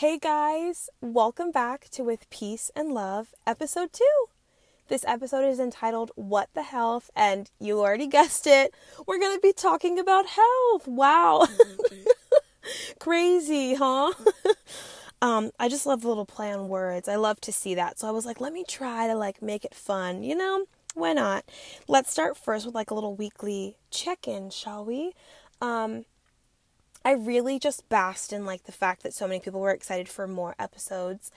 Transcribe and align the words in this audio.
Hey 0.00 0.18
guys, 0.18 0.90
welcome 1.00 1.50
back 1.50 1.88
to 1.92 2.04
With 2.04 2.28
Peace 2.28 2.70
and 2.76 2.92
Love, 2.92 3.28
episode 3.46 3.94
two. 3.94 4.26
This 4.88 5.06
episode 5.08 5.46
is 5.46 5.58
entitled 5.58 6.10
What 6.16 6.50
the 6.52 6.64
Health, 6.64 7.10
and 7.16 7.50
you 7.58 7.80
already 7.80 8.06
guessed 8.06 8.46
it, 8.46 8.74
we're 9.06 9.18
going 9.18 9.34
to 9.34 9.40
be 9.40 9.54
talking 9.54 9.98
about 9.98 10.26
health. 10.26 10.86
Wow. 10.86 11.46
Crazy, 13.00 13.72
huh? 13.72 14.12
um, 15.22 15.50
I 15.58 15.70
just 15.70 15.86
love 15.86 16.02
the 16.02 16.08
little 16.08 16.26
play 16.26 16.52
on 16.52 16.68
words. 16.68 17.08
I 17.08 17.16
love 17.16 17.40
to 17.40 17.50
see 17.50 17.74
that. 17.76 17.98
So 17.98 18.06
I 18.06 18.10
was 18.10 18.26
like, 18.26 18.38
let 18.38 18.52
me 18.52 18.64
try 18.68 19.06
to 19.06 19.14
like 19.14 19.40
make 19.40 19.64
it 19.64 19.74
fun, 19.74 20.22
you 20.22 20.34
know? 20.34 20.66
Why 20.92 21.14
not? 21.14 21.46
Let's 21.88 22.10
start 22.10 22.36
first 22.36 22.66
with 22.66 22.74
like 22.74 22.90
a 22.90 22.94
little 22.94 23.16
weekly 23.16 23.78
check-in, 23.90 24.50
shall 24.50 24.84
we? 24.84 25.14
Um, 25.62 26.04
I 27.06 27.12
really 27.12 27.60
just 27.60 27.88
basked 27.88 28.32
in 28.32 28.44
like 28.44 28.64
the 28.64 28.72
fact 28.72 29.04
that 29.04 29.14
so 29.14 29.28
many 29.28 29.38
people 29.38 29.60
were 29.60 29.70
excited 29.70 30.08
for 30.08 30.26
more 30.26 30.56
episodes 30.58 31.30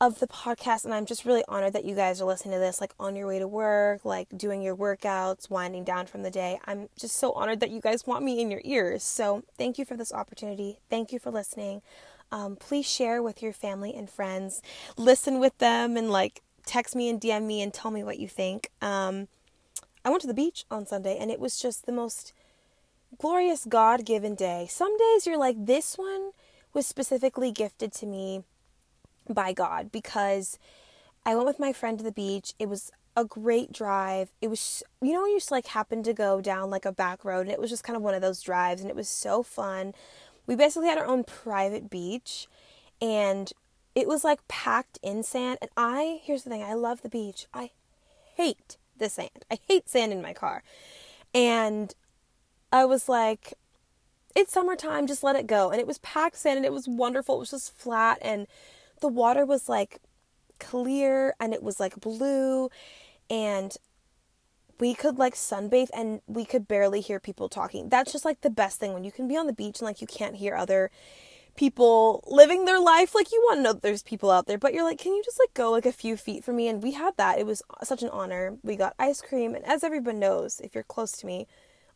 of 0.00 0.20
the 0.20 0.26
podcast 0.26 0.86
and 0.86 0.94
I'm 0.94 1.04
just 1.04 1.26
really 1.26 1.44
honored 1.46 1.74
that 1.74 1.84
you 1.84 1.94
guys 1.94 2.18
are 2.18 2.24
listening 2.24 2.54
to 2.54 2.60
this 2.60 2.80
like 2.80 2.94
on 2.98 3.14
your 3.14 3.26
way 3.26 3.38
to 3.38 3.46
work, 3.46 4.06
like 4.06 4.28
doing 4.34 4.62
your 4.62 4.74
workouts, 4.74 5.50
winding 5.50 5.84
down 5.84 6.06
from 6.06 6.22
the 6.22 6.30
day. 6.30 6.58
I'm 6.64 6.88
just 6.98 7.16
so 7.16 7.32
honored 7.32 7.60
that 7.60 7.68
you 7.68 7.82
guys 7.82 8.06
want 8.06 8.24
me 8.24 8.40
in 8.40 8.50
your 8.50 8.62
ears. 8.64 9.02
So, 9.02 9.42
thank 9.58 9.76
you 9.76 9.84
for 9.84 9.98
this 9.98 10.14
opportunity. 10.14 10.78
Thank 10.88 11.12
you 11.12 11.18
for 11.18 11.30
listening. 11.30 11.82
Um, 12.32 12.56
please 12.56 12.90
share 12.90 13.22
with 13.22 13.42
your 13.42 13.52
family 13.52 13.94
and 13.94 14.08
friends. 14.08 14.62
Listen 14.96 15.40
with 15.40 15.58
them 15.58 15.98
and 15.98 16.10
like 16.10 16.40
text 16.64 16.96
me 16.96 17.10
and 17.10 17.20
DM 17.20 17.42
me 17.42 17.60
and 17.60 17.74
tell 17.74 17.90
me 17.90 18.02
what 18.02 18.18
you 18.18 18.28
think. 18.28 18.70
Um, 18.80 19.28
I 20.06 20.08
went 20.08 20.22
to 20.22 20.26
the 20.26 20.32
beach 20.32 20.64
on 20.70 20.86
Sunday 20.86 21.18
and 21.18 21.30
it 21.30 21.38
was 21.38 21.60
just 21.60 21.84
the 21.84 21.92
most 21.92 22.32
glorious 23.18 23.66
God 23.68 24.04
given 24.04 24.34
day. 24.34 24.66
Some 24.70 24.96
days 24.96 25.26
you're 25.26 25.38
like, 25.38 25.66
this 25.66 25.96
one 25.96 26.30
was 26.72 26.86
specifically 26.86 27.50
gifted 27.50 27.92
to 27.94 28.06
me 28.06 28.44
by 29.28 29.52
God 29.52 29.92
because 29.92 30.58
I 31.24 31.34
went 31.34 31.46
with 31.46 31.58
my 31.58 31.72
friend 31.72 31.98
to 31.98 32.04
the 32.04 32.12
beach. 32.12 32.54
It 32.58 32.68
was 32.68 32.92
a 33.16 33.24
great 33.24 33.72
drive. 33.72 34.30
It 34.40 34.48
was, 34.48 34.82
you 35.02 35.12
know, 35.12 35.26
you 35.26 35.36
just 35.36 35.50
like 35.50 35.66
happened 35.66 36.04
to 36.06 36.12
go 36.12 36.40
down 36.40 36.70
like 36.70 36.84
a 36.84 36.92
back 36.92 37.24
road 37.24 37.42
and 37.42 37.50
it 37.50 37.60
was 37.60 37.70
just 37.70 37.84
kind 37.84 37.96
of 37.96 38.02
one 38.02 38.14
of 38.14 38.22
those 38.22 38.42
drives 38.42 38.80
and 38.80 38.90
it 38.90 38.96
was 38.96 39.08
so 39.08 39.42
fun. 39.42 39.92
We 40.46 40.56
basically 40.56 40.88
had 40.88 40.98
our 40.98 41.06
own 41.06 41.24
private 41.24 41.90
beach 41.90 42.46
and 43.00 43.52
it 43.94 44.06
was 44.06 44.24
like 44.24 44.46
packed 44.48 44.98
in 45.02 45.22
sand. 45.22 45.58
And 45.60 45.70
I, 45.76 46.20
here's 46.22 46.44
the 46.44 46.50
thing 46.50 46.62
I 46.62 46.74
love 46.74 47.02
the 47.02 47.08
beach. 47.08 47.46
I 47.52 47.70
hate 48.36 48.76
the 48.96 49.08
sand. 49.08 49.44
I 49.50 49.58
hate 49.68 49.88
sand 49.88 50.12
in 50.12 50.22
my 50.22 50.32
car. 50.32 50.62
And 51.34 51.94
I 52.72 52.84
was 52.84 53.08
like, 53.08 53.54
it's 54.34 54.52
summertime, 54.52 55.06
just 55.06 55.24
let 55.24 55.36
it 55.36 55.46
go. 55.46 55.70
And 55.70 55.80
it 55.80 55.86
was 55.86 55.98
packed 55.98 56.36
sand 56.36 56.58
and 56.58 56.66
it 56.66 56.72
was 56.72 56.88
wonderful. 56.88 57.36
It 57.36 57.40
was 57.40 57.50
just 57.50 57.76
flat 57.76 58.18
and 58.22 58.46
the 59.00 59.08
water 59.08 59.44
was 59.44 59.68
like 59.68 59.98
clear 60.58 61.34
and 61.40 61.52
it 61.52 61.62
was 61.62 61.80
like 61.80 62.00
blue 62.00 62.68
and 63.28 63.76
we 64.78 64.94
could 64.94 65.18
like 65.18 65.34
sunbathe 65.34 65.90
and 65.92 66.20
we 66.26 66.44
could 66.44 66.68
barely 66.68 67.00
hear 67.00 67.20
people 67.20 67.48
talking. 67.48 67.88
That's 67.88 68.12
just 68.12 68.24
like 68.24 68.40
the 68.40 68.50
best 68.50 68.78
thing 68.78 68.92
when 68.92 69.04
you 69.04 69.12
can 69.12 69.28
be 69.28 69.36
on 69.36 69.46
the 69.46 69.52
beach 69.52 69.80
and 69.80 69.86
like 69.86 70.00
you 70.00 70.06
can't 70.06 70.36
hear 70.36 70.54
other 70.54 70.90
people 71.56 72.24
living 72.26 72.64
their 72.64 72.80
life. 72.80 73.14
Like 73.14 73.32
you 73.32 73.42
want 73.44 73.58
to 73.58 73.62
know 73.62 73.72
that 73.74 73.82
there's 73.82 74.02
people 74.02 74.30
out 74.30 74.46
there, 74.46 74.58
but 74.58 74.72
you're 74.72 74.84
like, 74.84 74.98
can 74.98 75.12
you 75.12 75.22
just 75.22 75.38
like 75.38 75.52
go 75.54 75.70
like 75.70 75.86
a 75.86 75.92
few 75.92 76.16
feet 76.16 76.44
from 76.44 76.56
me? 76.56 76.68
And 76.68 76.82
we 76.82 76.92
had 76.92 77.16
that. 77.16 77.38
It 77.38 77.46
was 77.46 77.62
such 77.82 78.02
an 78.02 78.08
honor. 78.10 78.56
We 78.62 78.76
got 78.76 78.94
ice 78.98 79.20
cream, 79.20 79.54
and 79.54 79.64
as 79.66 79.84
everyone 79.84 80.18
knows, 80.18 80.60
if 80.60 80.74
you're 80.74 80.84
close 80.84 81.12
to 81.12 81.26
me, 81.26 81.46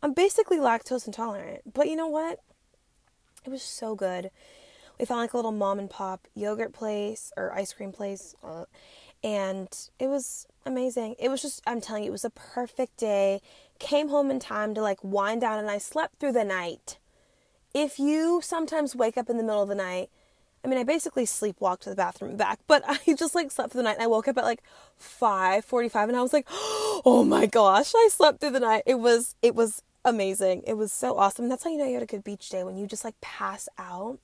I'm 0.04 0.12
basically 0.12 0.58
lactose 0.58 1.06
intolerant. 1.08 1.62
But 1.72 1.88
you 1.88 1.96
know 1.96 2.06
what? 2.06 2.38
It 3.44 3.50
was 3.50 3.62
so 3.62 3.96
good 3.96 4.30
we 4.98 5.04
found 5.04 5.20
like 5.20 5.32
a 5.32 5.36
little 5.36 5.52
mom 5.52 5.78
and 5.78 5.90
pop 5.90 6.28
yogurt 6.34 6.72
place 6.72 7.32
or 7.36 7.52
ice 7.52 7.72
cream 7.72 7.92
place. 7.92 8.34
Uh, 8.42 8.64
and 9.22 9.68
it 9.98 10.08
was 10.08 10.46
amazing. 10.66 11.16
It 11.18 11.28
was 11.28 11.42
just, 11.42 11.62
I'm 11.66 11.80
telling 11.80 12.04
you, 12.04 12.10
it 12.10 12.12
was 12.12 12.24
a 12.24 12.30
perfect 12.30 12.98
day. 12.98 13.40
Came 13.78 14.08
home 14.08 14.30
in 14.30 14.38
time 14.38 14.74
to 14.74 14.82
like 14.82 15.02
wind 15.02 15.40
down 15.40 15.58
and 15.58 15.70
I 15.70 15.78
slept 15.78 16.18
through 16.18 16.32
the 16.32 16.44
night. 16.44 16.98
If 17.72 17.98
you 17.98 18.40
sometimes 18.42 18.94
wake 18.94 19.16
up 19.16 19.28
in 19.28 19.36
the 19.36 19.42
middle 19.42 19.62
of 19.62 19.68
the 19.68 19.74
night, 19.74 20.10
I 20.64 20.68
mean, 20.68 20.78
I 20.78 20.84
basically 20.84 21.26
sleepwalked 21.26 21.80
to 21.80 21.90
the 21.90 21.96
bathroom 21.96 22.30
and 22.30 22.38
back, 22.38 22.60
but 22.66 22.82
I 22.86 22.98
just 23.14 23.34
like 23.34 23.50
slept 23.50 23.72
through 23.72 23.80
the 23.80 23.84
night 23.84 23.96
and 23.96 24.02
I 24.02 24.06
woke 24.06 24.28
up 24.28 24.38
at 24.38 24.44
like 24.44 24.62
5:45 25.00 26.08
and 26.08 26.16
I 26.16 26.22
was 26.22 26.32
like, 26.32 26.46
"Oh 26.50 27.24
my 27.26 27.46
gosh, 27.46 27.92
I 27.94 28.08
slept 28.10 28.40
through 28.40 28.50
the 28.52 28.60
night." 28.60 28.84
It 28.86 29.00
was 29.00 29.34
it 29.42 29.54
was 29.54 29.82
amazing. 30.04 30.62
It 30.66 30.74
was 30.74 30.92
so 30.92 31.16
awesome. 31.16 31.48
That's 31.48 31.64
how 31.64 31.70
you 31.70 31.78
know 31.78 31.86
you 31.86 31.94
had 31.94 32.02
a 32.02 32.06
good 32.06 32.24
beach 32.24 32.48
day 32.48 32.64
when 32.64 32.76
you 32.76 32.86
just 32.86 33.04
like 33.04 33.20
pass 33.20 33.68
out 33.78 34.18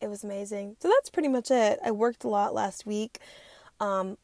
it 0.00 0.08
was 0.08 0.24
amazing. 0.24 0.76
So 0.80 0.88
that's 0.88 1.10
pretty 1.10 1.28
much 1.28 1.50
it. 1.50 1.78
I 1.84 1.90
worked 1.90 2.24
a 2.24 2.28
lot 2.28 2.54
last 2.54 2.86
week. 2.86 3.18
Um, 3.80 4.18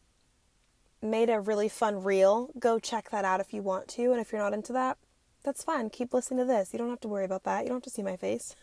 made 1.01 1.31
a 1.31 1.41
really 1.41 1.69
fun 1.69 2.03
reel. 2.03 2.51
Go 2.59 2.79
check 2.79 3.11
that 3.11 3.25
out 3.25 3.41
if 3.41 3.53
you 3.53 3.63
want 3.63 3.89
to. 3.89 4.13
And 4.13 4.21
if 4.21 4.33
you're 4.33 4.41
not 4.41 4.55
into 4.55 4.73
that, 4.75 4.99
that's 5.43 5.65
fine. 5.65 5.91
Keep 5.91 6.15
listening 6.15 6.41
to 6.41 6.45
this. 6.45 6.71
You 6.73 6.79
don't 6.79 6.91
have 6.91 7.01
to 7.01 7.09
worry 7.09 7.25
about 7.25 7.45
that. 7.45 7.63
You 7.63 7.69
don't 7.69 7.77
have 7.77 7.83
to 7.85 7.91
see 7.91 8.03
my 8.03 8.17
face. 8.17 8.55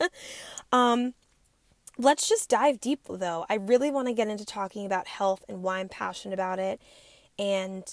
um, 0.72 1.14
let's 1.96 2.28
just 2.28 2.50
dive 2.50 2.80
deep 2.80 3.00
though. 3.08 3.46
I 3.48 3.54
really 3.54 3.90
want 3.90 4.08
to 4.08 4.14
get 4.14 4.28
into 4.28 4.44
talking 4.44 4.84
about 4.84 5.06
health 5.06 5.44
and 5.48 5.62
why 5.62 5.78
I'm 5.78 5.88
passionate 5.88 6.34
about 6.34 6.58
it. 6.58 6.80
And 7.38 7.84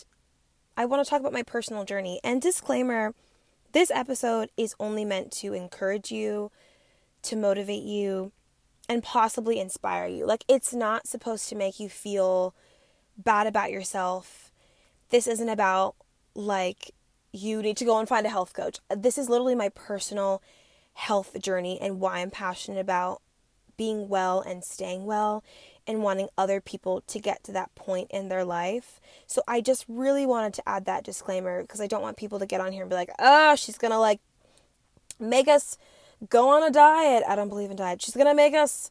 I 0.76 0.86
want 0.86 1.06
to 1.06 1.10
talk 1.10 1.22
about 1.22 1.34
my 1.34 1.44
personal 1.44 1.86
journey. 1.86 2.20
And 2.24 2.42
disclaimer 2.42 3.14
this 3.76 3.92
episode 3.92 4.50
is 4.56 4.74
only 4.80 5.04
meant 5.04 5.34
to 5.34 5.52
encourage 5.52 6.10
you, 6.10 6.50
to 7.22 7.36
motivate 7.36 7.84
you, 7.84 8.32
and 8.88 9.04
possibly 9.04 9.60
inspire 9.60 10.08
you. 10.08 10.26
Like, 10.26 10.46
it's 10.48 10.74
not 10.74 11.08
supposed 11.08 11.50
to 11.50 11.58
make 11.58 11.78
you 11.78 11.90
feel 11.90 12.56
bad 13.18 13.48
about 13.48 13.72
yourself. 13.72 14.50
This 15.10 15.28
isn't 15.28 15.50
about, 15.50 15.96
like, 16.34 16.92
you 17.34 17.62
need 17.62 17.76
to 17.76 17.84
go 17.84 18.00
and 18.00 18.08
find 18.08 18.26
a 18.26 18.30
health 18.30 18.54
coach. 18.54 18.80
This 18.96 19.18
is 19.18 19.28
literally 19.28 19.56
my 19.56 19.68
personal 19.68 20.42
health 20.94 21.38
journey 21.42 21.78
and 21.82 22.00
why 22.00 22.20
I'm 22.20 22.32
passionate 22.32 22.80
about 22.80 23.22
being 23.76 24.08
well 24.08 24.40
and 24.40 24.64
staying 24.64 25.04
well 25.04 25.44
and 25.88 26.02
wanting 26.02 26.30
other 26.38 26.60
people 26.60 27.02
to 27.02 27.20
get 27.20 27.44
to 27.44 27.52
that 27.52 27.74
point 27.76 28.10
in 28.12 28.30
their 28.30 28.44
life. 28.44 29.00
So 29.28 29.42
I 29.48 29.62
just 29.62 29.86
really 29.88 30.26
wanted 30.26 30.54
to 30.56 30.68
add 30.68 30.86
that 30.86 31.04
disclaimer 31.04 31.62
because 31.62 31.82
I 31.82 31.88
don't 31.88 32.02
want 32.02 32.18
people 32.18 32.40
to 32.40 32.46
get 32.46 32.62
on 32.62 32.72
here 32.72 32.82
and 32.82 32.90
be 32.90 32.96
like, 32.96 33.12
oh, 33.20 33.56
she's 33.56 33.78
gonna 33.78 34.00
like 34.00 34.20
make 35.20 35.48
us 35.48 35.78
go 36.30 36.50
on 36.50 36.64
a 36.64 36.72
diet. 36.72 37.24
I 37.28 37.36
don't 37.36 37.50
believe 37.50 37.72
in 37.72 37.78
diet. 37.78 38.02
She's 38.02 38.16
going 38.16 38.28
to 38.28 38.34
make 38.34 38.54
us 38.54 38.90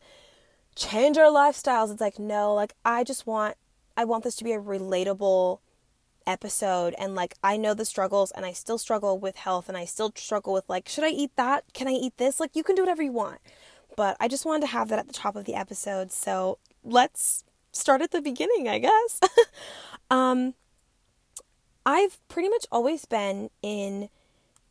change 0.75 1.17
our 1.19 1.31
lifestyles. 1.31 1.91
It's 1.91 2.01
like, 2.01 2.19
no, 2.19 2.55
like 2.55 2.75
I 2.85 3.05
just 3.05 3.27
want 3.27 3.57
I 3.97 4.05
want 4.05 4.25
this 4.25 4.37
to 4.37 4.45
be 4.45 4.53
a 4.53 4.61
relatable 4.61 5.61
episode 6.27 6.95
and 6.99 7.15
like 7.15 7.35
I 7.45 7.57
know 7.57 7.75
the 7.75 7.85
struggles 7.85 8.31
and 8.33 8.47
I 8.47 8.53
still 8.53 8.79
struggle 8.79 9.19
with 9.19 9.37
health 9.37 9.69
and 9.69 9.77
I 9.77 9.85
still 9.85 10.11
struggle 10.17 10.53
with 10.53 10.65
like 10.69 10.89
should 10.89 11.05
I 11.05 11.11
eat 11.11 11.33
that? 11.37 11.65
Can 11.75 11.87
I 11.87 11.93
eat 11.93 12.17
this? 12.17 12.41
Like 12.41 12.57
you 12.57 12.65
can 12.65 12.75
do 12.75 12.83
whatever 12.83 13.03
you 13.03 13.13
want. 13.13 13.41
But 13.97 14.17
I 14.19 14.27
just 14.27 14.45
wanted 14.45 14.63
to 14.63 14.67
have 14.69 14.89
that 14.89 14.99
at 14.99 15.07
the 15.07 15.13
top 15.13 15.37
of 15.37 15.45
the 15.45 15.55
episode. 15.55 16.11
So, 16.11 16.59
let's 16.85 17.45
start 17.73 18.03
at 18.03 18.11
the 18.11 18.23
beginning, 18.23 18.69
I 18.69 18.79
guess. 18.79 19.21
um 20.11 20.55
I've 21.87 22.19
pretty 22.29 22.49
much 22.49 22.67
always 22.73 23.05
been 23.05 23.51
in 23.63 24.09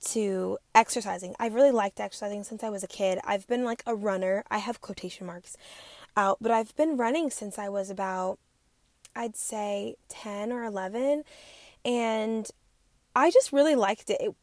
to 0.06 0.58
exercising. 0.74 1.36
I've 1.40 1.54
really 1.54 1.72
liked 1.72 2.00
exercising 2.00 2.44
since 2.44 2.64
I 2.64 2.70
was 2.70 2.84
a 2.84 2.88
kid. 2.88 3.20
I've 3.24 3.48
been 3.48 3.64
like 3.64 3.84
a 3.86 3.96
runner. 3.96 4.44
I 4.50 4.58
have 4.58 4.82
quotation 4.82 5.28
marks 5.28 5.56
out, 6.18 6.38
but 6.42 6.52
I've 6.52 6.76
been 6.76 6.98
running 6.98 7.30
since 7.30 7.58
I 7.58 7.70
was 7.70 7.90
about 7.90 8.40
I'd 9.16 9.36
say 9.36 9.96
10 10.10 10.52
or 10.52 10.64
11 10.64 11.24
and 11.86 12.50
I 13.16 13.30
just 13.30 13.54
really 13.54 13.76
liked 13.76 14.10
it. 14.10 14.18
it 14.20 14.36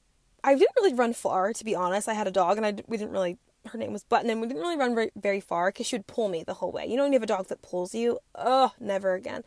I 0.44 0.54
didn't 0.54 0.76
really 0.76 0.94
run 0.94 1.12
far 1.12 1.52
to 1.52 1.64
be 1.64 1.74
honest. 1.74 2.08
I 2.08 2.14
had 2.14 2.26
a 2.26 2.32
dog 2.32 2.56
and 2.56 2.64
I 2.64 2.74
we 2.86 2.96
didn't 2.96 3.12
really 3.12 3.36
her 3.66 3.78
name 3.78 3.92
was 3.92 4.04
Button 4.04 4.30
and 4.30 4.40
we 4.40 4.46
didn't 4.46 4.62
really 4.62 4.76
run 4.76 4.94
very, 4.94 5.10
very 5.16 5.40
far 5.40 5.70
cuz 5.72 5.86
she 5.86 5.96
would 5.96 6.06
pull 6.06 6.28
me 6.28 6.42
the 6.42 6.54
whole 6.54 6.72
way. 6.72 6.86
You 6.86 6.96
know 6.96 7.02
when 7.02 7.12
you 7.12 7.18
have 7.18 7.24
a 7.24 7.26
dog 7.26 7.48
that 7.48 7.62
pulls 7.62 7.94
you? 7.94 8.18
Oh, 8.34 8.72
never 8.80 9.14
again. 9.14 9.44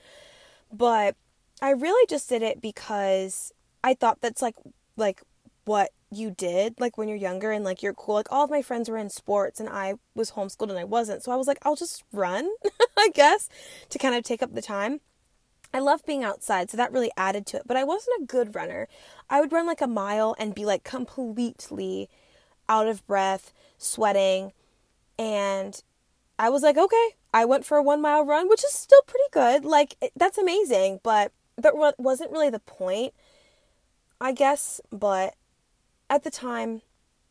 But 0.72 1.16
I 1.62 1.72
really 1.72 2.06
just 2.08 2.30
did 2.30 2.42
it 2.42 2.62
because 2.62 3.54
I 3.84 3.94
thought 3.94 4.22
that's 4.22 4.42
like 4.42 4.56
like 4.98 5.22
what 5.66 5.92
you 6.12 6.32
did 6.32 6.80
like 6.80 6.98
when 6.98 7.08
you're 7.08 7.18
younger 7.18 7.52
and 7.52 7.66
like 7.66 7.82
you're 7.82 7.94
cool 7.94 8.16
like 8.16 8.32
all 8.32 8.44
of 8.44 8.50
my 8.50 8.62
friends 8.62 8.90
were 8.90 8.98
in 8.98 9.10
sports 9.10 9.60
and 9.60 9.68
i 9.70 9.94
was 10.14 10.32
homeschooled 10.32 10.70
and 10.70 10.78
i 10.78 10.84
wasn't 10.84 11.24
so 11.24 11.32
i 11.32 11.36
was 11.36 11.48
like 11.48 11.58
i'll 11.64 11.76
just 11.76 12.04
run 12.12 12.50
i 12.98 13.10
guess 13.14 13.50
to 13.90 13.98
kind 13.98 14.16
of 14.16 14.24
take 14.24 14.44
up 14.44 14.54
the 14.54 14.62
time 14.62 15.00
i 15.74 15.80
love 15.80 16.06
being 16.06 16.24
outside 16.24 16.70
so 16.70 16.78
that 16.78 16.92
really 16.92 17.12
added 17.18 17.46
to 17.46 17.58
it 17.58 17.64
but 17.66 17.78
i 17.78 17.84
wasn't 17.84 18.22
a 18.22 18.26
good 18.26 18.54
runner 18.54 18.88
i 19.30 19.40
would 19.40 19.52
run 19.52 19.66
like 19.66 19.82
a 19.82 19.88
mile 19.88 20.36
and 20.38 20.54
be 20.54 20.66
like 20.66 20.84
completely 20.84 22.10
out 22.70 22.88
of 22.88 23.06
breath 23.08 23.54
sweating 23.84 24.52
and 25.20 25.84
i 26.40 26.50
was 26.50 26.64
like 26.64 26.78
okay 26.78 27.10
i 27.34 27.46
went 27.46 27.66
for 27.66 27.78
a 27.78 27.84
one 27.84 28.02
mile 28.02 28.26
run 28.26 28.50
which 28.50 28.64
is 28.64 28.72
still 28.72 29.02
pretty 29.06 29.24
good 29.32 29.66
like 29.66 29.96
that's 30.16 30.38
amazing 30.38 31.00
but 31.04 31.32
that 31.58 31.74
wasn't 31.98 32.32
really 32.32 32.50
the 32.50 32.60
point 32.60 33.14
i 34.20 34.32
guess 34.32 34.82
but 34.92 35.36
at 36.14 36.24
the 36.24 36.30
time, 36.30 36.84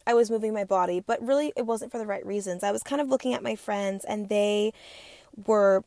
I 0.06 0.14
was 0.14 0.28
moving 0.28 0.52
my 0.52 0.64
body, 0.64 0.98
but 0.98 1.24
really 1.24 1.52
it 1.56 1.66
wasn't 1.66 1.92
for 1.92 1.98
the 1.98 2.06
right 2.06 2.26
reasons. 2.26 2.64
I 2.64 2.72
was 2.72 2.82
kind 2.82 3.00
of 3.00 3.08
looking 3.08 3.32
at 3.32 3.42
my 3.42 3.54
friends 3.54 4.04
and 4.04 4.28
they 4.28 4.72
were 5.46 5.84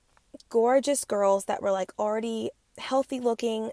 gorgeous 0.47 1.03
girls 1.03 1.45
that 1.45 1.61
were 1.61 1.71
like 1.71 1.91
already 1.99 2.51
healthy 2.77 3.19
looking, 3.19 3.71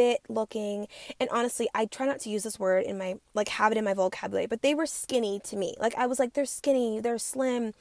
fit 0.00 0.22
looking. 0.30 0.88
And 1.18 1.28
honestly, 1.30 1.68
I 1.74 1.84
try 1.84 2.06
not 2.06 2.20
to 2.20 2.30
use 2.30 2.42
this 2.42 2.58
word 2.58 2.84
in 2.84 2.96
my 2.96 3.16
like 3.34 3.48
have 3.48 3.70
it 3.70 3.78
in 3.78 3.84
my 3.84 3.92
vocabulary, 3.92 4.46
but 4.46 4.62
they 4.62 4.74
were 4.74 4.86
skinny 4.86 5.40
to 5.44 5.56
me. 5.56 5.74
Like 5.78 5.94
I 5.96 6.06
was 6.06 6.18
like 6.18 6.32
they're 6.32 6.46
skinny, 6.46 7.00
they're 7.00 7.18
slim, 7.18 7.74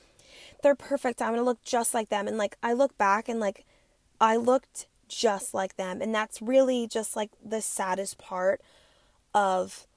they're 0.61 0.75
perfect. 0.75 1.21
I'm 1.21 1.35
to 1.35 1.41
look 1.43 1.63
just 1.63 1.93
like 1.93 2.09
them. 2.09 2.27
And 2.27 2.37
like 2.37 2.57
I 2.61 2.73
look 2.73 2.97
back 2.97 3.29
and 3.29 3.39
like 3.39 3.65
I 4.19 4.35
looked 4.35 4.87
just 5.07 5.53
like 5.53 5.77
them. 5.77 6.01
And 6.01 6.13
that's 6.13 6.41
really 6.41 6.87
just 6.87 7.15
like 7.15 7.31
the 7.43 7.61
saddest 7.61 8.17
part 8.17 8.61
of 9.33 9.87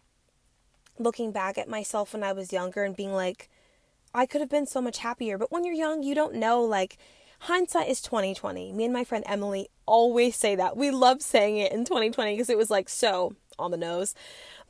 looking 0.99 1.33
back 1.33 1.59
at 1.59 1.69
myself 1.69 2.13
when 2.13 2.23
I 2.23 2.33
was 2.33 2.53
younger 2.53 2.85
and 2.85 2.97
being 2.97 3.13
like 3.13 3.49
I 4.15 4.27
could 4.27 4.43
have 4.43 4.51
been 4.51 4.67
so 4.67 4.81
much 4.81 4.99
happier. 4.99 5.39
But 5.39 5.51
when 5.51 5.65
you're 5.65 5.75
young, 5.75 6.05
you 6.05 6.15
don't 6.15 6.35
know 6.35 6.63
like 6.63 6.99
hindsight 7.43 7.89
is 7.89 8.01
2020. 8.01 8.73
Me 8.73 8.85
and 8.85 8.93
my 8.93 9.03
friend 9.03 9.25
Emily 9.27 9.69
always 9.85 10.37
say 10.37 10.55
that. 10.55 10.77
We 10.77 10.93
love 10.93 11.23
saying 11.23 11.57
it 11.57 11.73
in 11.73 11.85
2020 11.85 12.35
because 12.35 12.49
it 12.49 12.57
was 12.57 12.71
like 12.71 12.89
so 12.89 13.35
on 13.59 13.73
the 13.73 13.77
nose. 13.77 14.15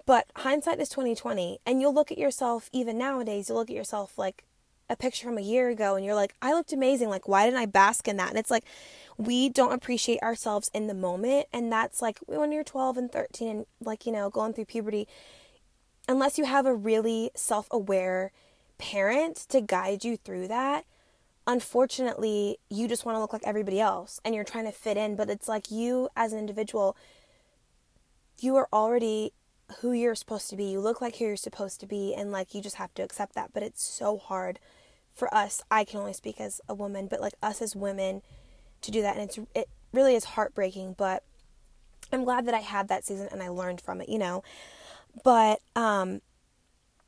But 0.07 0.27
hindsight 0.37 0.81
is 0.81 0.89
2020 0.89 1.61
and 1.67 1.81
you'll 1.81 1.93
look 1.93 2.11
at 2.11 2.17
yourself 2.17 2.71
even 2.73 2.97
nowadays, 2.97 3.49
you'll 3.49 3.59
look 3.59 3.69
at 3.69 3.77
yourself 3.77 4.17
like 4.17 4.45
a 4.89 4.97
picture 4.97 5.27
from 5.27 5.37
a 5.37 5.43
year 5.43 5.69
ago 5.69 5.97
and 5.97 6.05
you're 6.05 6.15
like, 6.15 6.35
I 6.41 6.55
looked 6.55 6.73
amazing. 6.73 7.11
Like, 7.11 7.29
why 7.29 7.45
didn't 7.45 7.61
I 7.61 7.67
bask 7.67 8.09
in 8.09 8.17
that? 8.17 8.31
And 8.31 8.39
it's 8.39 8.51
like, 8.51 8.65
we 9.19 9.51
don't 9.51 9.73
appreciate 9.75 10.23
ourselves 10.23 10.71
in 10.73 10.87
the 10.87 10.95
moment. 10.95 11.49
And 11.53 11.71
that's 11.71 12.01
like 12.01 12.19
when 12.27 12.53
you're 12.53 12.65
12 12.65 12.97
and 12.97 13.13
13 13.13 13.49
and 13.49 13.67
like, 13.85 14.07
you 14.07 14.13
know, 14.13 14.31
going 14.31 14.55
through 14.55 14.65
puberty, 14.65 15.07
unless 16.09 16.39
you 16.39 16.47
have 16.47 16.65
a 16.65 16.75
really 16.75 17.33
self 17.35 17.69
aware 17.71 18.33
parent 18.79 19.37
to 19.51 19.61
guide 19.61 20.05
you 20.05 20.17
through 20.17 20.49
that, 20.49 20.87
unfortunately, 21.47 22.59
you 22.71 22.89
just 22.89 23.05
want 23.05 23.17
to 23.17 23.21
look 23.21 23.33
like 23.33 23.43
everybody 23.45 23.81
else 23.81 24.21
and 24.25 24.35
you're 24.35 24.45
trying 24.45 24.65
to 24.65 24.73
fit 24.73 24.97
in. 24.97 25.17
But 25.17 25.31
it's 25.31 25.49
like 25.49 25.71
you, 25.71 26.09
as 26.17 26.33
an 26.33 26.39
individual, 26.39 26.97
you 28.39 28.57
are 28.57 28.69
already 28.73 29.33
who 29.81 29.93
you're 29.93 30.15
supposed 30.15 30.51
to 30.51 30.57
be. 30.57 30.65
You 30.65 30.81
look 30.81 31.01
like 31.01 31.17
who 31.17 31.27
you're 31.27 31.37
supposed 31.37 31.81
to 31.81 31.87
be, 31.87 32.15
and 32.15 32.33
like 32.33 32.55
you 32.55 32.61
just 32.61 32.77
have 32.77 32.95
to 32.95 33.03
accept 33.03 33.35
that. 33.35 33.53
But 33.53 33.63
it's 33.63 33.83
so 33.83 34.19
hard 34.19 34.59
for 35.15 35.33
us. 35.35 35.63
I 35.71 35.85
can 35.85 36.01
only 36.01 36.13
speak 36.13 36.41
as 36.41 36.61
a 36.69 36.75
woman, 36.75 37.07
but 37.07 37.21
like 37.21 37.35
us 37.43 37.63
as 37.63 37.77
women 37.77 38.23
to 38.83 38.91
do 38.91 39.03
that, 39.03 39.17
and 39.17 39.25
it's 39.25 39.39
it 39.55 39.69
really 39.93 40.15
is 40.15 40.25
heartbreaking. 40.25 40.95
But 40.99 41.23
I'm 42.13 42.25
glad 42.25 42.47
that 42.47 42.55
I 42.55 42.61
had 42.61 42.89
that 42.89 43.05
season 43.05 43.29
and 43.33 43.43
I 43.43 43.49
learned 43.49 43.81
from 43.81 44.01
it, 44.01 44.09
you 44.09 44.19
know. 44.19 44.43
But 45.25 45.61
um, 45.77 46.21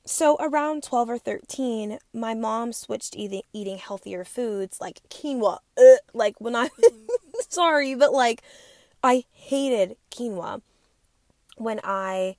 so 0.06 0.36
around 0.38 0.82
12 0.82 1.10
or 1.10 1.18
13 1.18 1.98
my 2.12 2.34
mom 2.34 2.72
switched 2.72 3.16
eating 3.16 3.42
eating 3.52 3.78
healthier 3.78 4.24
foods 4.24 4.80
like 4.80 5.00
quinoa 5.08 5.58
uh, 5.78 5.96
like 6.12 6.38
when 6.40 6.54
i 6.54 6.68
sorry 7.48 7.94
but 7.94 8.12
like 8.12 8.42
i 9.02 9.24
hated 9.32 9.96
quinoa 10.10 10.60
when 11.56 11.80
i 11.82 12.36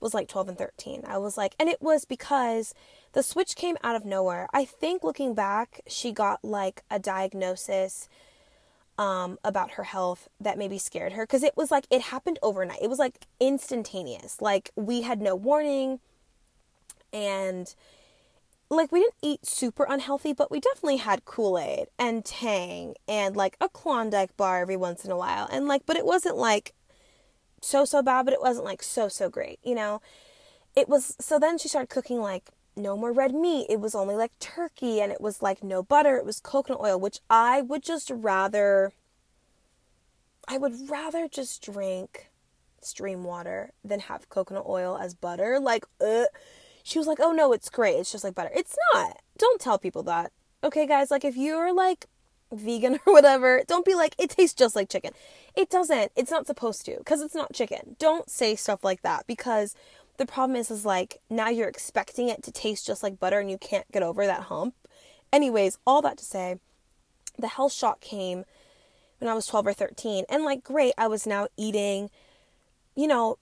was 0.00 0.14
like 0.14 0.26
12 0.26 0.50
and 0.50 0.58
13 0.58 1.02
i 1.06 1.18
was 1.18 1.36
like 1.36 1.54
and 1.58 1.68
it 1.68 1.82
was 1.82 2.04
because 2.04 2.74
the 3.12 3.22
switch 3.22 3.56
came 3.56 3.76
out 3.82 3.96
of 3.96 4.04
nowhere. 4.04 4.48
I 4.52 4.64
think 4.64 5.04
looking 5.04 5.34
back 5.34 5.82
she 5.86 6.12
got 6.12 6.42
like 6.42 6.82
a 6.90 6.98
diagnosis 6.98 8.08
um, 8.98 9.38
about 9.44 9.72
her 9.72 9.84
health 9.84 10.28
that 10.40 10.58
maybe 10.58 10.78
scared 10.78 11.12
her 11.12 11.24
because 11.24 11.42
it 11.42 11.56
was 11.56 11.70
like 11.70 11.86
it 11.90 12.02
happened 12.02 12.38
overnight. 12.42 12.80
It 12.82 12.90
was 12.90 12.98
like 12.98 13.26
instantaneous. 13.40 14.40
Like 14.40 14.70
we 14.76 15.02
had 15.02 15.20
no 15.20 15.34
warning 15.34 16.00
and 17.12 17.74
like 18.70 18.90
we 18.90 19.00
didn't 19.00 19.14
eat 19.22 19.46
super 19.46 19.84
unhealthy, 19.88 20.32
but 20.32 20.50
we 20.50 20.60
definitely 20.60 20.96
had 20.96 21.24
Kool-Aid 21.24 21.88
and 21.98 22.24
Tang 22.24 22.94
and 23.06 23.36
like 23.36 23.56
a 23.60 23.68
Klondike 23.68 24.36
bar 24.36 24.60
every 24.60 24.76
once 24.76 25.04
in 25.04 25.10
a 25.10 25.16
while. 25.16 25.48
And 25.50 25.68
like 25.68 25.86
but 25.86 25.96
it 25.96 26.06
wasn't 26.06 26.36
like 26.36 26.74
so 27.60 27.84
so 27.84 28.02
bad, 28.02 28.24
but 28.24 28.34
it 28.34 28.40
wasn't 28.40 28.64
like 28.64 28.82
so 28.82 29.08
so 29.08 29.28
great, 29.28 29.58
you 29.62 29.74
know. 29.74 30.00
It 30.74 30.88
was 30.88 31.16
so 31.20 31.38
then 31.38 31.58
she 31.58 31.68
started 31.68 31.90
cooking 31.90 32.20
like 32.20 32.50
no 32.76 32.96
more 32.96 33.12
red 33.12 33.34
meat. 33.34 33.66
It 33.68 33.80
was 33.80 33.94
only 33.94 34.14
like 34.14 34.38
turkey 34.38 35.00
and 35.00 35.12
it 35.12 35.20
was 35.20 35.42
like 35.42 35.62
no 35.62 35.82
butter, 35.82 36.16
it 36.16 36.24
was 36.24 36.40
coconut 36.40 36.80
oil, 36.80 36.98
which 36.98 37.20
I 37.28 37.60
would 37.62 37.82
just 37.82 38.10
rather 38.10 38.92
I 40.48 40.58
would 40.58 40.90
rather 40.90 41.28
just 41.28 41.62
drink 41.62 42.28
stream 42.80 43.22
water 43.22 43.72
than 43.84 44.00
have 44.00 44.28
coconut 44.28 44.64
oil 44.66 44.98
as 45.00 45.14
butter. 45.14 45.60
Like 45.60 45.84
uh 46.00 46.24
she 46.82 46.98
was 46.98 47.06
like, 47.06 47.18
"Oh 47.20 47.32
no, 47.32 47.52
it's 47.52 47.70
great. 47.70 47.96
It's 47.96 48.12
just 48.12 48.24
like 48.24 48.34
butter." 48.34 48.50
It's 48.54 48.76
not. 48.94 49.20
Don't 49.38 49.60
tell 49.60 49.78
people 49.78 50.02
that. 50.04 50.32
Okay, 50.64 50.86
guys, 50.86 51.10
like 51.10 51.24
if 51.24 51.36
you're 51.36 51.72
like 51.72 52.06
vegan 52.52 52.98
or 53.06 53.12
whatever, 53.12 53.62
don't 53.66 53.84
be 53.84 53.94
like 53.94 54.14
it 54.18 54.30
tastes 54.30 54.54
just 54.54 54.76
like 54.76 54.88
chicken. 54.88 55.12
It 55.56 55.70
doesn't. 55.70 56.12
It's 56.16 56.30
not 56.30 56.46
supposed 56.46 56.84
to 56.86 57.02
cuz 57.04 57.20
it's 57.20 57.34
not 57.34 57.52
chicken. 57.52 57.96
Don't 57.98 58.30
say 58.30 58.54
stuff 58.54 58.84
like 58.84 59.02
that 59.02 59.26
because 59.26 59.74
the 60.18 60.26
problem 60.26 60.56
is 60.56 60.70
is 60.70 60.84
like 60.84 61.20
now 61.30 61.48
you're 61.48 61.68
expecting 61.68 62.28
it 62.28 62.42
to 62.44 62.52
taste 62.52 62.86
just 62.86 63.02
like 63.02 63.18
butter 63.18 63.40
and 63.40 63.50
you 63.50 63.58
can't 63.58 63.90
get 63.92 64.02
over 64.02 64.26
that 64.26 64.44
hump. 64.44 64.74
Anyways, 65.32 65.78
all 65.86 66.02
that 66.02 66.18
to 66.18 66.24
say, 66.24 66.58
the 67.38 67.48
health 67.48 67.72
shock 67.72 68.00
came 68.00 68.44
when 69.18 69.30
I 69.30 69.34
was 69.34 69.46
12 69.46 69.68
or 69.68 69.72
13 69.72 70.24
and 70.28 70.44
like 70.44 70.62
great, 70.62 70.94
I 70.98 71.06
was 71.08 71.26
now 71.26 71.48
eating 71.56 72.10
you 72.94 73.06
know 73.06 73.38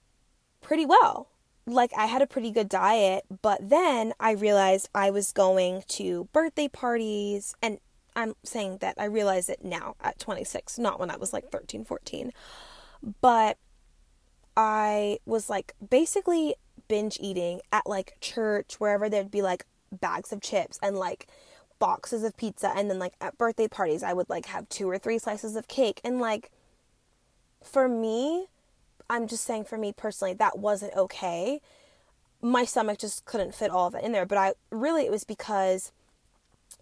pretty 0.61 0.87
well 0.87 1.29
like 1.67 1.93
I 1.97 2.07
had 2.07 2.23
a 2.23 2.27
pretty 2.27 2.51
good 2.51 2.69
diet, 2.69 3.25
but 3.43 3.69
then 3.69 4.13
I 4.19 4.33
realized 4.33 4.89
I 4.95 5.11
was 5.11 5.33
going 5.33 5.85
to 5.89 6.29
birthday 6.33 6.69
parties 6.69 7.55
and 7.63 7.79
I'm 8.17 8.35
saying 8.45 8.79
that 8.81 8.95
I 8.99 9.05
realize 9.05 9.49
it 9.49 9.65
now 9.65 9.95
at 10.01 10.19
26, 10.19 10.79
not 10.79 10.99
when 10.99 11.11
I 11.11 11.17
was 11.17 11.33
like 11.33 11.51
13, 11.51 11.85
14. 11.85 12.33
But 13.21 13.57
I 14.57 15.19
was 15.25 15.49
like 15.49 15.75
basically 15.89 16.55
binge 16.89 17.19
eating 17.21 17.61
at 17.73 17.87
like 17.87 18.17
church, 18.21 18.75
wherever 18.79 19.09
there'd 19.09 19.31
be 19.31 19.43
like 19.43 19.65
bags 19.93 20.33
of 20.33 20.41
chips 20.41 20.79
and 20.83 20.97
like 20.97 21.29
boxes 21.79 22.25
of 22.25 22.37
pizza. 22.37 22.73
And 22.75 22.91
then 22.91 22.99
like 22.99 23.15
at 23.21 23.39
birthday 23.39 23.69
parties, 23.69 24.03
I 24.03 24.13
would 24.13 24.29
like 24.29 24.47
have 24.47 24.69
two 24.69 24.91
or 24.91 24.99
three 24.99 25.19
slices 25.19 25.57
of 25.57 25.69
cake. 25.69 26.01
And 26.05 26.21
like 26.21 26.51
for 27.63 27.89
me, 27.89 28.49
I'm 29.11 29.27
just 29.27 29.45
saying 29.45 29.65
for 29.65 29.77
me 29.77 29.93
personally, 29.93 30.35
that 30.35 30.59
wasn't 30.59 30.95
okay. 30.97 31.61
My 32.41 32.65
stomach 32.65 32.99
just 32.99 33.25
couldn't 33.25 33.55
fit 33.55 33.71
all 33.71 33.89
of 33.89 33.95
it 33.95 34.05
in 34.05 34.13
there. 34.13 34.25
But 34.25 34.39
I 34.39 34.53
really, 34.71 35.05
it 35.05 35.11
was 35.11 35.25
because 35.25 35.93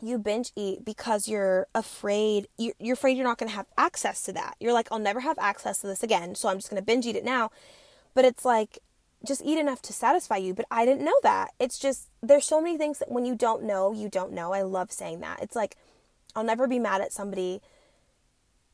you 0.01 0.19
binge 0.19 0.53
eat 0.55 0.85
because 0.85 1.27
you're 1.27 1.67
afraid 1.75 2.47
you're, 2.57 2.93
afraid 2.93 3.17
you're 3.17 3.27
not 3.27 3.39
going 3.39 3.49
to 3.49 3.57
have 3.57 3.67
access 3.77 4.23
to 4.23 4.33
that 4.33 4.55
you're 4.61 4.73
like 4.73 4.87
i'll 4.93 4.99
never 4.99 5.21
have 5.21 5.39
access 5.39 5.81
to 5.81 5.87
this 5.87 6.03
again 6.03 6.35
so 6.35 6.49
i'm 6.49 6.59
just 6.59 6.71
going 6.71 6.81
to 6.81 6.85
binge 6.85 7.07
eat 7.07 7.17
it 7.17 7.25
now 7.25 7.51
but 8.15 8.25
it's 8.25 8.45
like 8.45 8.79
just 9.27 9.43
eat 9.45 9.59
enough 9.59 9.83
to 9.83 9.93
satisfy 9.93 10.37
you 10.37 10.55
but 10.55 10.67
i 10.71 10.85
didn't 10.85 11.05
know 11.05 11.19
that 11.23 11.51
it's 11.59 11.79
just 11.79 12.09
there's 12.23 12.47
so 12.47 12.61
many 12.61 12.79
things 12.79 12.99
that 12.99 13.11
when 13.11 13.25
you 13.25 13.35
don't 13.35 13.65
know 13.65 13.91
you 13.93 14.09
don't 14.09 14.33
know 14.33 14.53
i 14.53 14.63
love 14.63 14.93
saying 14.93 15.19
that 15.21 15.43
it's 15.43 15.57
like 15.57 15.77
i'll 16.37 16.45
never 16.45 16.69
be 16.69 16.79
mad 16.79 17.01
at 17.01 17.13
somebody 17.13 17.61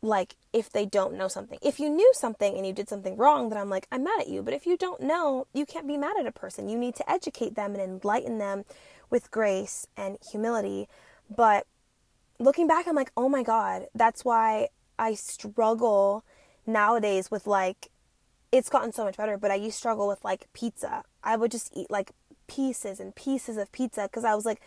like 0.04 0.36
if 0.52 0.70
they 0.70 0.86
don't 0.86 1.14
know 1.14 1.28
something. 1.28 1.58
If 1.62 1.80
you 1.80 1.88
knew 1.88 2.10
something 2.14 2.56
and 2.56 2.66
you 2.66 2.72
did 2.72 2.88
something 2.88 3.16
wrong, 3.16 3.48
then 3.48 3.58
I'm 3.58 3.70
like, 3.70 3.86
I'm 3.90 4.04
mad 4.04 4.20
at 4.20 4.28
you. 4.28 4.42
But 4.42 4.54
if 4.54 4.66
you 4.66 4.76
don't 4.76 5.00
know, 5.00 5.46
you 5.52 5.66
can't 5.66 5.86
be 5.86 5.96
mad 5.96 6.16
at 6.18 6.26
a 6.26 6.32
person. 6.32 6.68
You 6.68 6.78
need 6.78 6.94
to 6.96 7.10
educate 7.10 7.54
them 7.54 7.74
and 7.74 7.82
enlighten 7.82 8.38
them 8.38 8.64
with 9.10 9.30
grace 9.30 9.86
and 9.96 10.18
humility. 10.30 10.88
But 11.34 11.66
looking 12.38 12.66
back, 12.66 12.86
I'm 12.86 12.94
like, 12.94 13.12
oh 13.16 13.28
my 13.28 13.42
God, 13.42 13.86
that's 13.94 14.24
why 14.24 14.68
I 14.98 15.14
struggle 15.14 16.24
nowadays 16.66 17.30
with 17.30 17.46
like, 17.46 17.88
it's 18.52 18.68
gotten 18.68 18.92
so 18.92 19.04
much 19.04 19.16
better, 19.16 19.36
but 19.36 19.50
I 19.50 19.56
used 19.56 19.76
to 19.76 19.78
struggle 19.78 20.06
with 20.06 20.22
like 20.24 20.46
pizza. 20.52 21.02
I 21.22 21.36
would 21.36 21.50
just 21.50 21.70
eat 21.74 21.90
like 21.90 22.12
pieces 22.46 23.00
and 23.00 23.14
pieces 23.14 23.56
of 23.56 23.72
pizza 23.72 24.02
because 24.02 24.24
I 24.24 24.34
was 24.34 24.44
like, 24.44 24.60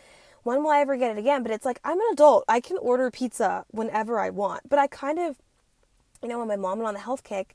when 0.47 0.63
will 0.63 0.71
I 0.71 0.79
ever 0.79 0.95
get 0.95 1.11
it 1.11 1.19
again? 1.19 1.43
But 1.43 1.51
it's 1.51 1.65
like, 1.65 1.81
I'm 1.83 1.99
an 1.99 2.07
adult. 2.13 2.45
I 2.47 2.61
can 2.61 2.77
order 2.77 3.11
pizza 3.11 3.65
whenever 3.67 4.17
I 4.17 4.29
want. 4.29 4.69
But 4.69 4.79
I 4.79 4.87
kind 4.87 5.19
of, 5.19 5.35
you 6.23 6.29
know, 6.29 6.39
when 6.39 6.47
my 6.47 6.55
mom 6.55 6.77
went 6.77 6.87
on 6.87 6.93
the 6.93 7.01
health 7.01 7.25
kick, 7.25 7.53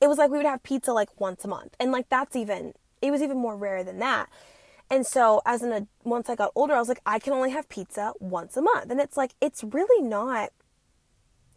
it 0.00 0.08
was 0.08 0.16
like 0.16 0.30
we 0.30 0.38
would 0.38 0.46
have 0.46 0.62
pizza 0.62 0.94
like 0.94 1.20
once 1.20 1.44
a 1.44 1.48
month. 1.48 1.76
And 1.78 1.92
like 1.92 2.08
that's 2.08 2.34
even, 2.34 2.72
it 3.02 3.10
was 3.10 3.20
even 3.20 3.36
more 3.36 3.54
rare 3.58 3.84
than 3.84 3.98
that. 3.98 4.30
And 4.88 5.06
so 5.06 5.42
as 5.44 5.60
an, 5.60 5.88
once 6.02 6.30
I 6.30 6.34
got 6.34 6.50
older, 6.54 6.72
I 6.72 6.78
was 6.78 6.88
like, 6.88 7.02
I 7.04 7.18
can 7.18 7.34
only 7.34 7.50
have 7.50 7.68
pizza 7.68 8.14
once 8.20 8.56
a 8.56 8.62
month. 8.62 8.90
And 8.90 9.00
it's 9.00 9.18
like, 9.18 9.34
it's 9.42 9.62
really 9.62 10.02
not, 10.02 10.48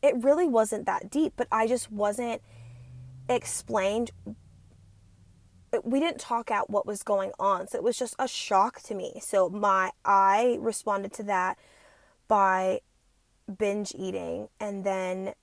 it 0.02 0.22
really 0.22 0.50
wasn't 0.50 0.86
that 0.86 1.10
deep, 1.10 1.32
but 1.38 1.48
I 1.50 1.66
just 1.66 1.94
wasn't 1.94 2.42
explained 3.30 4.12
we 5.84 6.00
didn't 6.00 6.20
talk 6.20 6.52
out 6.52 6.70
what 6.70 6.86
was 6.86 7.04
going 7.04 7.32
on. 7.40 7.68
So 7.68 7.78
it 7.78 7.84
was 7.84 7.98
just 7.98 8.16
a 8.20 8.28
shock 8.28 8.82
to 8.84 8.96
me. 8.96 9.20
So 9.22 9.50
my 9.50 9.92
I 10.06 10.58
responded 10.60 11.14
to 11.14 11.24
that 11.24 11.58
by 12.28 12.82
binge 13.58 13.94
eating 13.98 14.50
and 14.60 14.84
then 14.84 15.34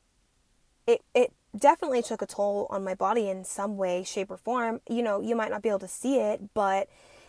it 0.86 1.02
it 1.14 1.32
definitely 1.56 2.02
took 2.02 2.22
a 2.22 2.26
toll 2.26 2.66
on 2.70 2.84
my 2.84 2.94
body 2.94 3.28
in 3.28 3.44
some 3.44 3.76
way, 3.76 4.04
shape 4.04 4.30
or 4.30 4.36
form. 4.36 4.80
You 4.88 5.02
know, 5.02 5.20
you 5.20 5.34
might 5.34 5.50
not 5.50 5.62
be 5.62 5.68
able 5.68 5.80
to 5.80 5.88
see 5.88 6.18
it, 6.18 6.54
but 6.54 6.88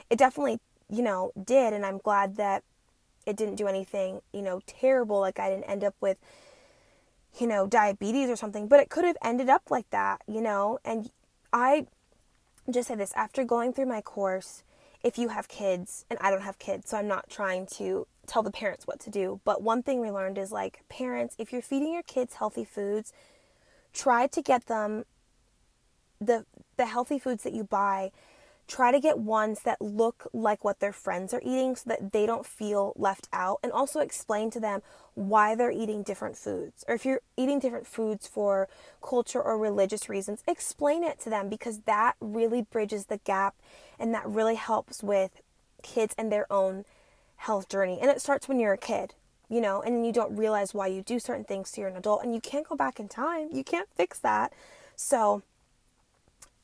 it 0.09 0.17
definitely 0.17 0.59
you 0.91 1.01
know, 1.01 1.31
did. 1.41 1.73
And 1.73 1.85
I'm 1.85 1.97
glad 1.97 2.35
that 2.35 2.63
it 3.25 3.37
didn't 3.37 3.55
do 3.55 3.67
anything, 3.67 4.21
you 4.33 4.41
know, 4.41 4.61
terrible. 4.67 5.19
Like 5.19 5.39
I 5.39 5.49
didn't 5.49 5.63
end 5.63 5.83
up 5.83 5.95
with, 6.01 6.17
you 7.39 7.47
know, 7.47 7.65
diabetes 7.65 8.29
or 8.29 8.35
something, 8.35 8.67
but 8.67 8.79
it 8.79 8.89
could 8.89 9.05
have 9.05 9.17
ended 9.23 9.49
up 9.49 9.71
like 9.71 9.89
that, 9.91 10.21
you 10.27 10.41
know. 10.41 10.79
And 10.83 11.09
I 11.53 11.87
just 12.69 12.87
say 12.87 12.95
this 12.95 13.13
after 13.13 13.43
going 13.43 13.73
through 13.73 13.87
my 13.87 14.01
course, 14.01 14.63
if 15.03 15.17
you 15.17 15.29
have 15.29 15.47
kids, 15.47 16.05
and 16.09 16.19
I 16.21 16.29
don't 16.29 16.43
have 16.43 16.59
kids, 16.59 16.89
so 16.89 16.97
I'm 16.97 17.07
not 17.07 17.29
trying 17.29 17.65
to 17.77 18.07
tell 18.27 18.43
the 18.43 18.51
parents 18.51 18.85
what 18.85 18.99
to 19.01 19.09
do, 19.09 19.41
but 19.43 19.63
one 19.63 19.81
thing 19.81 19.99
we 19.99 20.11
learned 20.11 20.37
is 20.37 20.51
like, 20.51 20.81
parents, 20.89 21.35
if 21.39 21.51
you're 21.51 21.61
feeding 21.61 21.93
your 21.93 22.03
kids 22.03 22.35
healthy 22.35 22.63
foods, 22.63 23.11
try 23.93 24.27
to 24.27 24.41
get 24.41 24.67
them 24.67 25.05
the 26.19 26.45
the 26.77 26.85
healthy 26.85 27.17
foods 27.17 27.43
that 27.43 27.53
you 27.53 27.63
buy 27.63 28.11
try 28.71 28.89
to 28.89 29.01
get 29.01 29.19
ones 29.19 29.59
that 29.63 29.81
look 29.81 30.27
like 30.31 30.63
what 30.63 30.79
their 30.79 30.93
friends 30.93 31.33
are 31.33 31.41
eating 31.43 31.75
so 31.75 31.89
that 31.89 32.13
they 32.13 32.25
don't 32.25 32.45
feel 32.45 32.93
left 32.95 33.27
out 33.33 33.59
and 33.61 33.69
also 33.73 33.99
explain 33.99 34.49
to 34.49 34.61
them 34.61 34.81
why 35.13 35.53
they're 35.53 35.71
eating 35.71 36.03
different 36.03 36.37
foods. 36.37 36.85
Or 36.87 36.95
if 36.95 37.05
you're 37.05 37.19
eating 37.35 37.59
different 37.59 37.85
foods 37.85 38.27
for 38.27 38.69
culture 39.01 39.41
or 39.41 39.57
religious 39.57 40.07
reasons 40.07 40.41
explain 40.47 41.03
it 41.03 41.19
to 41.19 41.29
them 41.29 41.49
because 41.49 41.79
that 41.79 42.15
really 42.21 42.61
bridges 42.61 43.07
the 43.07 43.17
gap 43.17 43.55
and 43.99 44.13
that 44.13 44.25
really 44.25 44.55
helps 44.55 45.03
with 45.03 45.41
kids 45.83 46.15
and 46.17 46.31
their 46.31 46.51
own 46.51 46.85
health 47.35 47.67
journey. 47.67 47.99
And 47.99 48.09
it 48.09 48.21
starts 48.21 48.47
when 48.47 48.57
you're 48.57 48.73
a 48.73 48.77
kid 48.77 49.15
you 49.49 49.59
know 49.59 49.81
and 49.81 50.05
you 50.05 50.13
don't 50.13 50.33
realize 50.33 50.73
why 50.73 50.87
you 50.87 51.01
do 51.01 51.19
certain 51.19 51.43
things 51.43 51.73
to 51.73 51.81
you're 51.81 51.89
an 51.89 51.97
adult 51.97 52.23
and 52.23 52.33
you 52.33 52.39
can't 52.39 52.69
go 52.69 52.77
back 52.77 53.01
in 53.01 53.09
time. 53.09 53.49
You 53.51 53.65
can't 53.65 53.89
fix 53.93 54.17
that. 54.19 54.53
So 54.95 55.41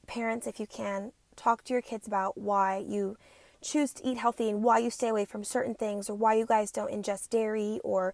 parents 0.07 0.47
if 0.47 0.57
you 0.57 0.67
can 0.67 1.11
talk 1.37 1.63
to 1.65 1.73
your 1.73 1.81
kids 1.81 2.05
about 2.07 2.37
why 2.37 2.83
you 2.85 3.17
choose 3.61 3.93
to 3.93 4.07
eat 4.07 4.17
healthy 4.17 4.49
and 4.49 4.63
why 4.63 4.79
you 4.79 4.89
stay 4.89 5.07
away 5.07 5.25
from 5.25 5.43
certain 5.43 5.73
things 5.73 6.09
or 6.09 6.15
why 6.15 6.33
you 6.33 6.45
guys 6.45 6.71
don't 6.71 6.91
ingest 6.91 7.29
dairy 7.29 7.79
or 7.83 8.13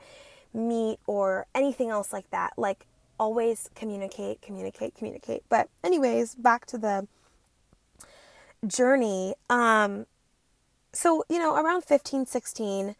meat 0.53 0.99
or 1.07 1.47
anything 1.55 1.89
else 1.89 2.13
like 2.13 2.29
that. 2.31 2.53
Like, 2.57 2.85
always 3.19 3.69
communicate, 3.75 4.41
communicate, 4.41 4.95
communicate. 4.95 5.43
But, 5.49 5.69
anyways, 5.83 6.35
back 6.35 6.65
to 6.67 6.77
the 6.77 7.07
journey. 8.65 9.35
Um, 9.49 10.05
so, 10.91 11.23
you 11.29 11.39
know, 11.39 11.55
around 11.55 11.83
15, 11.83 12.25
16, 12.25 12.95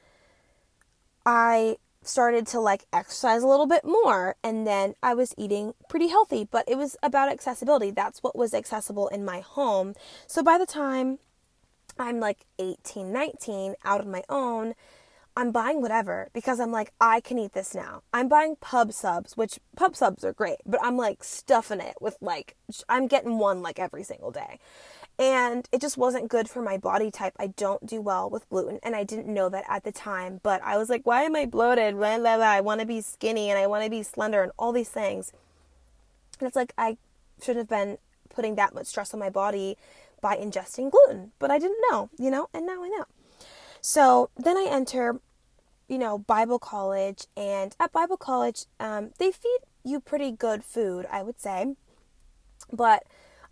I 1.25 1.77
started 2.07 2.47
to 2.47 2.59
like 2.59 2.85
exercise 2.91 3.43
a 3.43 3.47
little 3.47 3.67
bit 3.67 3.83
more 3.85 4.35
and 4.43 4.65
then 4.65 4.95
I 5.01 5.13
was 5.13 5.33
eating 5.37 5.73
pretty 5.87 6.07
healthy, 6.07 6.47
but 6.49 6.65
it 6.67 6.77
was 6.77 6.95
about 7.03 7.29
accessibility. 7.29 7.91
That's 7.91 8.21
what 8.21 8.35
was 8.35 8.53
accessible 8.53 9.07
in 9.09 9.25
my 9.25 9.39
home. 9.39 9.93
So 10.27 10.43
by 10.43 10.57
the 10.57 10.65
time 10.65 11.19
I'm 11.97 12.19
like 12.19 12.45
18, 12.59 13.11
19 13.11 13.75
out 13.83 14.01
on 14.01 14.11
my 14.11 14.23
own, 14.29 14.73
I'm 15.35 15.51
buying 15.51 15.81
whatever 15.81 16.29
because 16.33 16.59
I'm 16.59 16.71
like, 16.71 16.93
I 17.01 17.19
can 17.19 17.39
eat 17.39 17.53
this 17.53 17.73
now. 17.73 18.03
I'm 18.13 18.27
buying 18.27 18.55
pub 18.57 18.93
subs, 18.93 19.35
which 19.35 19.59
pub 19.75 19.95
subs 19.95 20.23
are 20.23 20.33
great, 20.33 20.57
but 20.65 20.79
I'm 20.83 20.95
like 20.95 21.23
stuffing 21.23 21.79
it 21.79 21.95
with 21.99 22.17
like, 22.21 22.55
I'm 22.87 23.07
getting 23.07 23.39
one 23.39 23.61
like 23.61 23.79
every 23.79 24.03
single 24.03 24.31
day 24.31 24.59
and 25.19 25.67
it 25.71 25.81
just 25.81 25.97
wasn't 25.97 26.27
good 26.27 26.49
for 26.49 26.61
my 26.61 26.77
body 26.77 27.11
type. 27.11 27.33
I 27.37 27.47
don't 27.47 27.85
do 27.85 28.01
well 28.01 28.29
with 28.29 28.49
gluten, 28.49 28.79
and 28.83 28.95
I 28.95 29.03
didn't 29.03 29.31
know 29.31 29.49
that 29.49 29.65
at 29.69 29.83
the 29.83 29.91
time. 29.91 30.39
But 30.43 30.61
I 30.63 30.77
was 30.77 30.89
like, 30.89 31.05
why 31.05 31.23
am 31.23 31.35
I 31.35 31.45
bloated? 31.45 31.95
Blah, 31.95 32.17
blah, 32.17 32.37
blah. 32.37 32.45
I 32.45 32.61
want 32.61 32.81
to 32.81 32.87
be 32.87 33.01
skinny 33.01 33.49
and 33.49 33.59
I 33.59 33.67
want 33.67 33.83
to 33.83 33.89
be 33.89 34.03
slender 34.03 34.41
and 34.41 34.51
all 34.57 34.71
these 34.71 34.89
things. 34.89 35.31
And 36.39 36.47
it's 36.47 36.55
like 36.55 36.73
I 36.77 36.97
shouldn't 37.41 37.69
have 37.69 37.79
been 37.79 37.97
putting 38.29 38.55
that 38.55 38.73
much 38.73 38.87
stress 38.87 39.13
on 39.13 39.19
my 39.19 39.29
body 39.29 39.77
by 40.21 40.37
ingesting 40.37 40.89
gluten, 40.89 41.31
but 41.37 41.51
I 41.51 41.59
didn't 41.59 41.83
know, 41.91 42.09
you 42.17 42.31
know, 42.31 42.47
and 42.53 42.65
now 42.65 42.83
I 42.83 42.87
know. 42.87 43.05
So 43.81 44.29
then 44.37 44.57
I 44.57 44.67
enter, 44.69 45.19
you 45.89 45.97
know, 45.97 46.17
Bible 46.17 46.59
college, 46.59 47.27
and 47.35 47.75
at 47.79 47.91
Bible 47.91 48.17
college, 48.17 48.65
um, 48.79 49.11
they 49.19 49.31
feed 49.31 49.59
you 49.83 49.99
pretty 49.99 50.31
good 50.31 50.63
food, 50.63 51.05
I 51.11 51.21
would 51.21 51.39
say, 51.39 51.75
but 52.71 53.03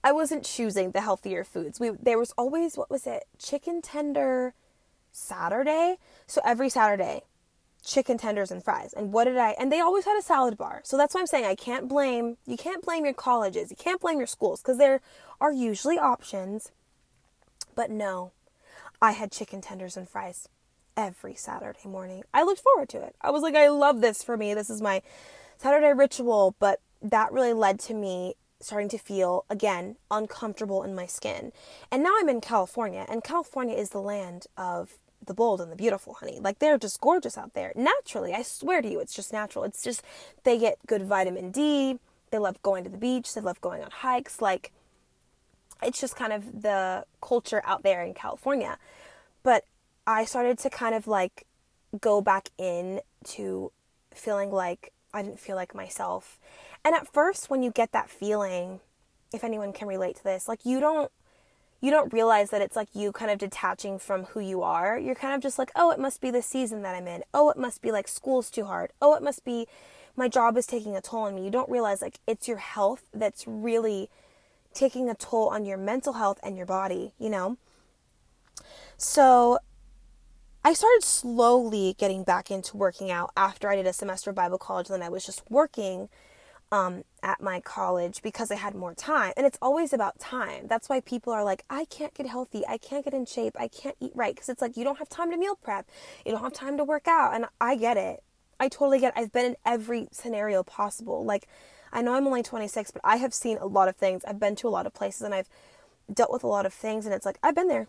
I 0.04 0.12
wasn't 0.12 0.44
choosing 0.44 0.92
the 0.92 1.02
healthier 1.02 1.44
foods. 1.44 1.80
We 1.80 1.92
there 1.92 2.18
was 2.18 2.34
always 2.38 2.78
what 2.78 2.90
was 2.90 3.06
it? 3.06 3.26
Chicken 3.38 3.82
tender 3.82 4.54
Saturday. 5.12 5.98
So 6.26 6.42
every 6.44 6.70
Saturday, 6.70 7.22
chicken 7.86 8.18
tenders 8.18 8.52
and 8.52 8.64
fries. 8.64 8.94
And 8.94 9.12
what 9.14 9.26
did 9.26 9.38
I 9.38 9.52
and 9.52 9.72
they 9.72 9.80
always 9.80 10.06
had 10.06 10.18
a 10.18 10.24
salad 10.24 10.58
bar. 10.58 10.82
So 10.84 10.98
that's 10.98 11.14
why 11.14 11.22
I'm 11.22 11.28
saying 11.28 11.46
I 11.46 11.56
can't 11.56 11.88
blame 11.88 12.38
you 12.46 12.58
can't 12.58 12.84
blame 12.84 13.06
your 13.06 13.14
colleges. 13.14 13.70
You 13.70 13.78
can't 13.78 14.02
blame 14.02 14.18
your 14.18 14.28
schools 14.28 14.62
cuz 14.62 14.78
there 14.78 15.02
are 15.40 15.52
usually 15.52 16.00
options. 16.00 16.72
But 17.76 17.90
no. 17.92 18.32
I 19.04 19.12
had 19.12 19.32
chicken 19.32 19.62
tenders 19.62 19.98
and 19.98 20.08
fries 20.10 20.48
every 20.98 21.36
Saturday 21.36 21.88
morning. 21.88 22.24
I 22.34 22.44
looked 22.44 22.62
forward 22.62 22.90
to 22.90 23.02
it. 23.02 23.16
I 23.22 23.32
was 23.32 23.44
like 23.44 23.56
I 23.56 23.70
love 23.70 24.02
this 24.02 24.24
for 24.24 24.36
me. 24.36 24.54
This 24.54 24.70
is 24.70 24.82
my 24.82 25.02
Saturday 25.58 25.94
ritual, 25.94 26.56
but 26.60 26.82
that 27.04 27.32
really 27.32 27.54
led 27.54 27.80
to 27.82 27.94
me 27.94 28.36
starting 28.62 28.90
to 28.90 28.98
feel 28.98 29.46
again 29.50 29.96
uncomfortable 30.10 30.84
in 30.84 30.96
my 30.96 31.06
skin. 31.06 31.52
And 31.92 32.04
now 32.04 32.14
I'm 32.20 32.30
in 32.30 32.42
California, 32.42 33.06
and 33.10 33.24
California 33.24 33.76
is 33.76 33.90
the 33.90 34.02
land 34.02 34.48
of 34.58 34.94
the 35.26 35.34
bold 35.34 35.62
and 35.62 35.72
the 35.72 35.76
beautiful, 35.76 36.16
honey. 36.16 36.40
Like 36.40 36.60
they're 36.60 36.78
just 36.78 37.00
gorgeous 37.00 37.38
out 37.38 37.54
there. 37.54 37.74
Naturally, 37.76 38.34
I 38.34 38.42
swear 38.42 38.82
to 38.82 38.90
you, 38.90 39.00
it's 39.00 39.14
just 39.14 39.32
natural. 39.32 39.64
It's 39.64 39.84
just 39.84 40.04
they 40.44 40.58
get 40.58 40.78
good 40.88 41.06
vitamin 41.06 41.52
D. 41.52 42.00
They 42.32 42.38
love 42.38 42.62
going 42.62 42.84
to 42.84 42.90
the 42.90 42.98
beach. 42.98 43.34
They 43.34 43.42
love 43.42 43.62
going 43.62 43.84
on 43.84 43.92
hikes. 43.92 44.42
Like 44.42 44.72
it's 45.84 46.00
just 46.00 46.16
kind 46.16 46.34
of 46.34 46.62
the 46.62 47.06
culture 47.22 47.62
out 47.66 47.84
there 47.84 48.04
in 48.04 48.14
California. 48.14 48.78
But 49.44 49.66
I 50.08 50.26
started 50.26 50.58
to 50.60 50.70
kind 50.70 50.96
of 50.96 51.08
like 51.08 51.46
go 52.00 52.22
back 52.22 52.50
in 52.58 53.02
to 53.26 53.72
feeling 54.14 54.52
like 54.52 54.92
I 55.14 55.22
didn't 55.22 55.40
feel 55.40 55.56
like 55.56 55.76
myself. 55.76 56.40
And 56.84 56.96
at 56.96 57.12
first 57.12 57.50
when 57.50 57.64
you 57.64 57.72
get 57.72 57.92
that 57.92 58.10
feeling, 58.10 58.80
if 59.34 59.44
anyone 59.44 59.74
can 59.74 59.88
relate 59.88 60.18
to 60.18 60.24
this, 60.24 60.48
like 60.48 60.66
you 60.66 60.80
don't 60.80 61.12
you 61.80 61.90
don't 61.90 62.14
realize 62.14 62.52
that 62.52 62.62
it's 62.62 62.76
like 62.76 62.90
you 62.94 63.12
kind 63.12 63.32
of 63.32 63.40
detaching 63.40 63.98
from 63.98 64.26
who 64.26 64.40
you 64.40 64.62
are. 64.62 65.00
You're 65.00 65.16
kind 65.16 65.34
of 65.34 65.42
just 65.42 65.58
like, 65.58 65.72
"Oh, 65.76 65.90
it 65.90 66.00
must 66.00 66.22
be 66.22 66.30
the 66.30 66.44
season 66.44 66.84
that 66.84 66.96
I'm 66.96 67.08
in. 67.08 67.24
Oh, 67.34 67.50
it 67.50 67.58
must 67.58 67.82
be 67.82 67.92
like 67.92 68.08
school's 68.08 68.52
too 68.52 68.66
hard. 68.66 68.92
Oh, 69.02 69.16
it 69.16 69.24
must 69.24 69.44
be 69.44 69.68
my 70.16 70.28
job 70.28 70.58
is 70.58 70.68
taking 70.68 70.96
a 70.96 71.02
toll 71.02 71.24
on 71.24 71.36
me." 71.36 71.44
You 71.44 71.52
don't 71.52 71.70
realize 71.70 72.02
like 72.02 72.20
it's 72.28 72.48
your 72.48 72.58
health 72.58 73.04
that's 73.14 73.48
really 73.48 74.10
taking 74.74 75.10
a 75.10 75.16
toll 75.16 75.50
on 75.50 75.66
your 75.66 75.78
mental 75.78 76.14
health 76.14 76.40
and 76.44 76.56
your 76.56 76.66
body, 76.66 77.14
you 77.18 77.30
know? 77.30 77.58
So 78.98 79.60
I 80.64 80.74
started 80.74 81.04
slowly 81.04 81.96
getting 81.98 82.24
back 82.24 82.52
into 82.52 82.78
working 82.78 83.10
out 83.10 83.32
after 83.36 83.70
I 83.70 83.76
did 83.76 83.88
a 83.88 83.94
semester 83.94 84.30
of 84.30 84.36
Bible 84.36 84.60
college. 84.60 84.90
And 84.90 85.02
then 85.02 85.06
I 85.06 85.10
was 85.10 85.26
just 85.26 85.42
working 85.50 86.10
um, 86.72 87.04
at 87.22 87.42
my 87.42 87.60
college 87.60 88.22
because 88.22 88.50
I 88.50 88.56
had 88.56 88.76
more 88.76 88.94
time. 88.94 89.34
And 89.36 89.46
it's 89.46 89.58
always 89.62 89.92
about 89.92 90.20
time. 90.20 90.68
That's 90.68 90.88
why 90.88 91.02
people 91.02 91.34
are 91.34 91.44
like, 91.44 91.64
I 91.70 91.86
can't 91.86 92.14
get 92.14 92.26
healthy. 92.28 92.64
I 92.68 92.78
can't 92.78 93.04
get 93.04 93.14
in 93.14 93.26
shape. 93.26 93.56
I 93.60 93.68
can't 93.68 93.96
eat 94.00 94.14
right. 94.16 94.34
Because 94.34 94.50
it's 94.50 94.62
like, 94.62 94.78
you 94.78 94.84
don't 94.84 94.98
have 95.00 95.10
time 95.10 95.32
to 95.32 95.38
meal 95.38 95.56
prep. 95.62 95.88
You 96.26 96.32
don't 96.32 96.42
have 96.42 96.54
time 96.54 96.78
to 96.78 96.84
work 96.84 97.08
out. 97.08 97.34
And 97.34 97.46
I 97.60 97.76
get 97.76 97.98
it. 97.98 98.24
I 98.60 98.70
totally 98.70 99.00
get 99.00 99.14
it. 99.16 99.20
I've 99.20 99.32
been 99.32 99.46
in 99.46 99.56
every 99.66 100.08
scenario 100.12 100.64
possible. 100.64 101.26
Like, 101.26 101.48
I 101.92 102.02
know 102.02 102.14
I'm 102.14 102.28
only 102.28 102.44
26, 102.44 102.92
but 102.92 103.02
I 103.04 103.18
have 103.18 103.34
seen 103.34 103.58
a 103.58 103.66
lot 103.66 103.90
of 103.90 103.96
things. 103.98 104.24
I've 104.26 104.40
been 104.40 104.56
to 104.58 104.68
a 104.68 104.70
lot 104.70 104.86
of 104.86 104.94
places 104.94 105.24
and 105.24 105.34
I've 105.34 105.50
dealt 106.12 106.32
with 106.32 106.44
a 106.44 106.48
lot 106.48 106.66
of 106.66 106.74
things. 106.74 107.06
And 107.06 107.14
it's 107.14 107.26
like, 107.26 107.38
I've 107.44 107.56
been 107.56 107.68
there. 107.68 107.88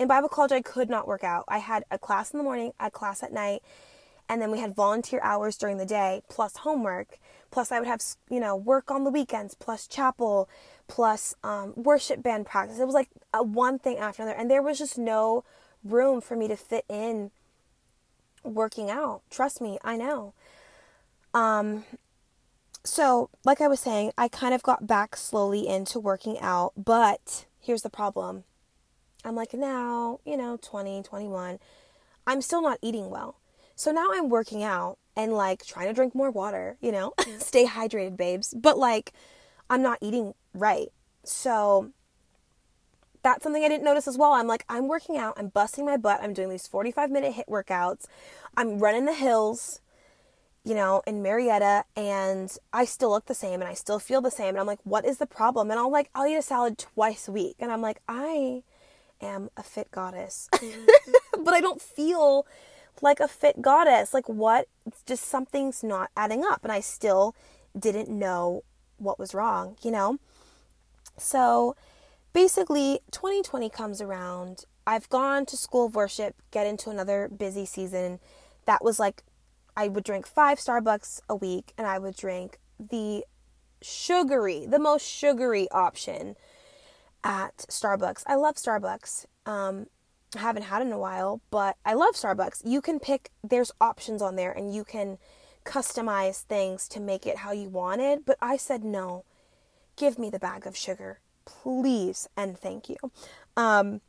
In 0.00 0.08
Bible 0.08 0.28
college, 0.28 0.50
I 0.50 0.62
could 0.62 0.88
not 0.88 1.06
work 1.06 1.22
out. 1.22 1.44
I 1.46 1.58
had 1.58 1.84
a 1.90 1.98
class 1.98 2.32
in 2.32 2.38
the 2.38 2.44
morning, 2.44 2.72
a 2.80 2.90
class 2.90 3.22
at 3.22 3.32
night, 3.32 3.62
and 4.28 4.40
then 4.40 4.50
we 4.50 4.58
had 4.58 4.74
volunteer 4.74 5.20
hours 5.22 5.56
during 5.56 5.76
the 5.76 5.86
day 5.86 6.22
plus 6.28 6.56
homework 6.58 7.18
plus 7.54 7.70
i 7.70 7.78
would 7.78 7.86
have 7.86 8.02
you 8.28 8.40
know 8.40 8.56
work 8.56 8.90
on 8.90 9.04
the 9.04 9.10
weekends 9.10 9.54
plus 9.54 9.86
chapel 9.86 10.48
plus 10.88 11.34
um, 11.42 11.72
worship 11.76 12.22
band 12.22 12.44
practice. 12.44 12.78
It 12.78 12.84
was 12.84 12.94
like 12.94 13.08
a 13.32 13.42
one 13.42 13.78
thing 13.78 13.96
after 13.96 14.22
another 14.22 14.36
and 14.36 14.50
there 14.50 14.60
was 14.60 14.76
just 14.76 14.98
no 14.98 15.44
room 15.84 16.20
for 16.20 16.36
me 16.36 16.48
to 16.48 16.56
fit 16.56 16.84
in 16.88 17.30
working 18.42 18.90
out. 18.90 19.22
Trust 19.30 19.60
me 19.60 19.78
i 19.84 19.96
know. 19.96 20.34
Um 21.32 21.84
so 22.82 23.30
like 23.44 23.60
i 23.60 23.68
was 23.68 23.78
saying 23.78 24.10
i 24.18 24.26
kind 24.26 24.52
of 24.52 24.62
got 24.64 24.88
back 24.88 25.16
slowly 25.16 25.66
into 25.66 26.00
working 26.00 26.38
out 26.40 26.72
but 26.76 27.46
here's 27.60 27.82
the 27.82 27.88
problem. 27.88 28.42
I'm 29.24 29.36
like 29.36 29.54
now 29.54 30.18
you 30.26 30.36
know 30.36 30.58
20 30.60 31.04
21 31.04 31.60
i'm 32.26 32.42
still 32.42 32.62
not 32.62 32.78
eating 32.82 33.10
well. 33.10 33.36
So 33.76 33.92
now 33.92 34.08
I'm 34.12 34.28
working 34.28 34.64
out 34.64 34.98
and 35.16 35.32
like 35.32 35.64
trying 35.64 35.88
to 35.88 35.92
drink 35.92 36.14
more 36.14 36.30
water, 36.30 36.76
you 36.80 36.92
know, 36.92 37.14
stay 37.38 37.66
hydrated, 37.66 38.16
babes. 38.16 38.54
But 38.54 38.78
like, 38.78 39.12
I'm 39.70 39.82
not 39.82 39.98
eating 40.00 40.34
right. 40.52 40.88
So 41.24 41.90
that's 43.22 43.42
something 43.42 43.64
I 43.64 43.68
didn't 43.68 43.84
notice 43.84 44.06
as 44.06 44.18
well. 44.18 44.32
I'm 44.32 44.46
like, 44.46 44.64
I'm 44.68 44.86
working 44.86 45.16
out, 45.16 45.34
I'm 45.36 45.48
busting 45.48 45.84
my 45.86 45.96
butt, 45.96 46.20
I'm 46.22 46.34
doing 46.34 46.50
these 46.50 46.66
45 46.66 47.10
minute 47.10 47.34
HIIT 47.34 47.48
workouts, 47.48 48.04
I'm 48.56 48.78
running 48.78 49.06
the 49.06 49.14
hills, 49.14 49.80
you 50.62 50.74
know, 50.74 51.02
in 51.06 51.22
Marietta, 51.22 51.84
and 51.96 52.54
I 52.72 52.84
still 52.84 53.10
look 53.10 53.26
the 53.26 53.34
same 53.34 53.60
and 53.60 53.68
I 53.68 53.74
still 53.74 53.98
feel 53.98 54.20
the 54.20 54.30
same. 54.30 54.50
And 54.50 54.58
I'm 54.58 54.66
like, 54.66 54.80
what 54.84 55.04
is 55.06 55.18
the 55.18 55.26
problem? 55.26 55.70
And 55.70 55.80
I'll 55.80 55.90
like, 55.90 56.10
I'll 56.14 56.26
eat 56.26 56.36
a 56.36 56.42
salad 56.42 56.78
twice 56.78 57.26
a 57.26 57.32
week. 57.32 57.56
And 57.58 57.72
I'm 57.72 57.80
like, 57.80 58.00
I 58.08 58.62
am 59.22 59.50
a 59.56 59.62
fit 59.62 59.90
goddess. 59.90 60.48
Mm-hmm. 60.54 61.42
but 61.44 61.54
I 61.54 61.60
don't 61.60 61.80
feel 61.80 62.46
like 63.02 63.20
a 63.20 63.28
fit 63.28 63.62
goddess. 63.62 64.14
Like, 64.14 64.28
what? 64.28 64.68
Just 65.06 65.24
something's 65.24 65.82
not 65.82 66.10
adding 66.16 66.44
up. 66.44 66.60
And 66.62 66.72
I 66.72 66.80
still 66.80 67.34
didn't 67.78 68.08
know 68.08 68.62
what 68.98 69.18
was 69.18 69.34
wrong, 69.34 69.76
you 69.82 69.90
know? 69.90 70.18
So 71.16 71.76
basically, 72.32 73.00
2020 73.10 73.68
comes 73.70 74.00
around. 74.00 74.64
I've 74.86 75.08
gone 75.08 75.46
to 75.46 75.56
school 75.56 75.86
of 75.86 75.94
worship, 75.94 76.34
get 76.50 76.66
into 76.66 76.90
another 76.90 77.28
busy 77.28 77.64
season. 77.64 78.20
That 78.66 78.84
was 78.84 78.98
like, 78.98 79.22
I 79.76 79.88
would 79.88 80.04
drink 80.04 80.26
five 80.26 80.58
Starbucks 80.58 81.20
a 81.28 81.34
week 81.34 81.72
and 81.76 81.86
I 81.86 81.98
would 81.98 82.16
drink 82.16 82.58
the 82.78 83.24
sugary, 83.82 84.66
the 84.66 84.78
most 84.78 85.06
sugary 85.06 85.68
option 85.70 86.36
at 87.22 87.56
Starbucks. 87.68 88.22
I 88.26 88.36
love 88.36 88.56
Starbucks. 88.56 89.26
Um, 89.46 89.86
haven't 90.38 90.64
had 90.64 90.82
in 90.82 90.92
a 90.92 90.98
while, 90.98 91.40
but 91.50 91.76
I 91.84 91.94
love 91.94 92.14
Starbucks. 92.14 92.62
You 92.64 92.80
can 92.80 93.00
pick, 93.00 93.30
there's 93.42 93.72
options 93.80 94.22
on 94.22 94.36
there 94.36 94.52
and 94.52 94.74
you 94.74 94.84
can 94.84 95.18
customize 95.64 96.42
things 96.42 96.88
to 96.88 97.00
make 97.00 97.26
it 97.26 97.38
how 97.38 97.52
you 97.52 97.68
want 97.68 98.00
it. 98.00 98.24
But 98.24 98.36
I 98.40 98.56
said, 98.56 98.84
no, 98.84 99.24
give 99.96 100.18
me 100.18 100.30
the 100.30 100.38
bag 100.38 100.66
of 100.66 100.76
sugar, 100.76 101.20
please, 101.44 102.28
and 102.36 102.58
thank 102.58 102.88
you. 102.88 102.96
Um, 103.56 104.00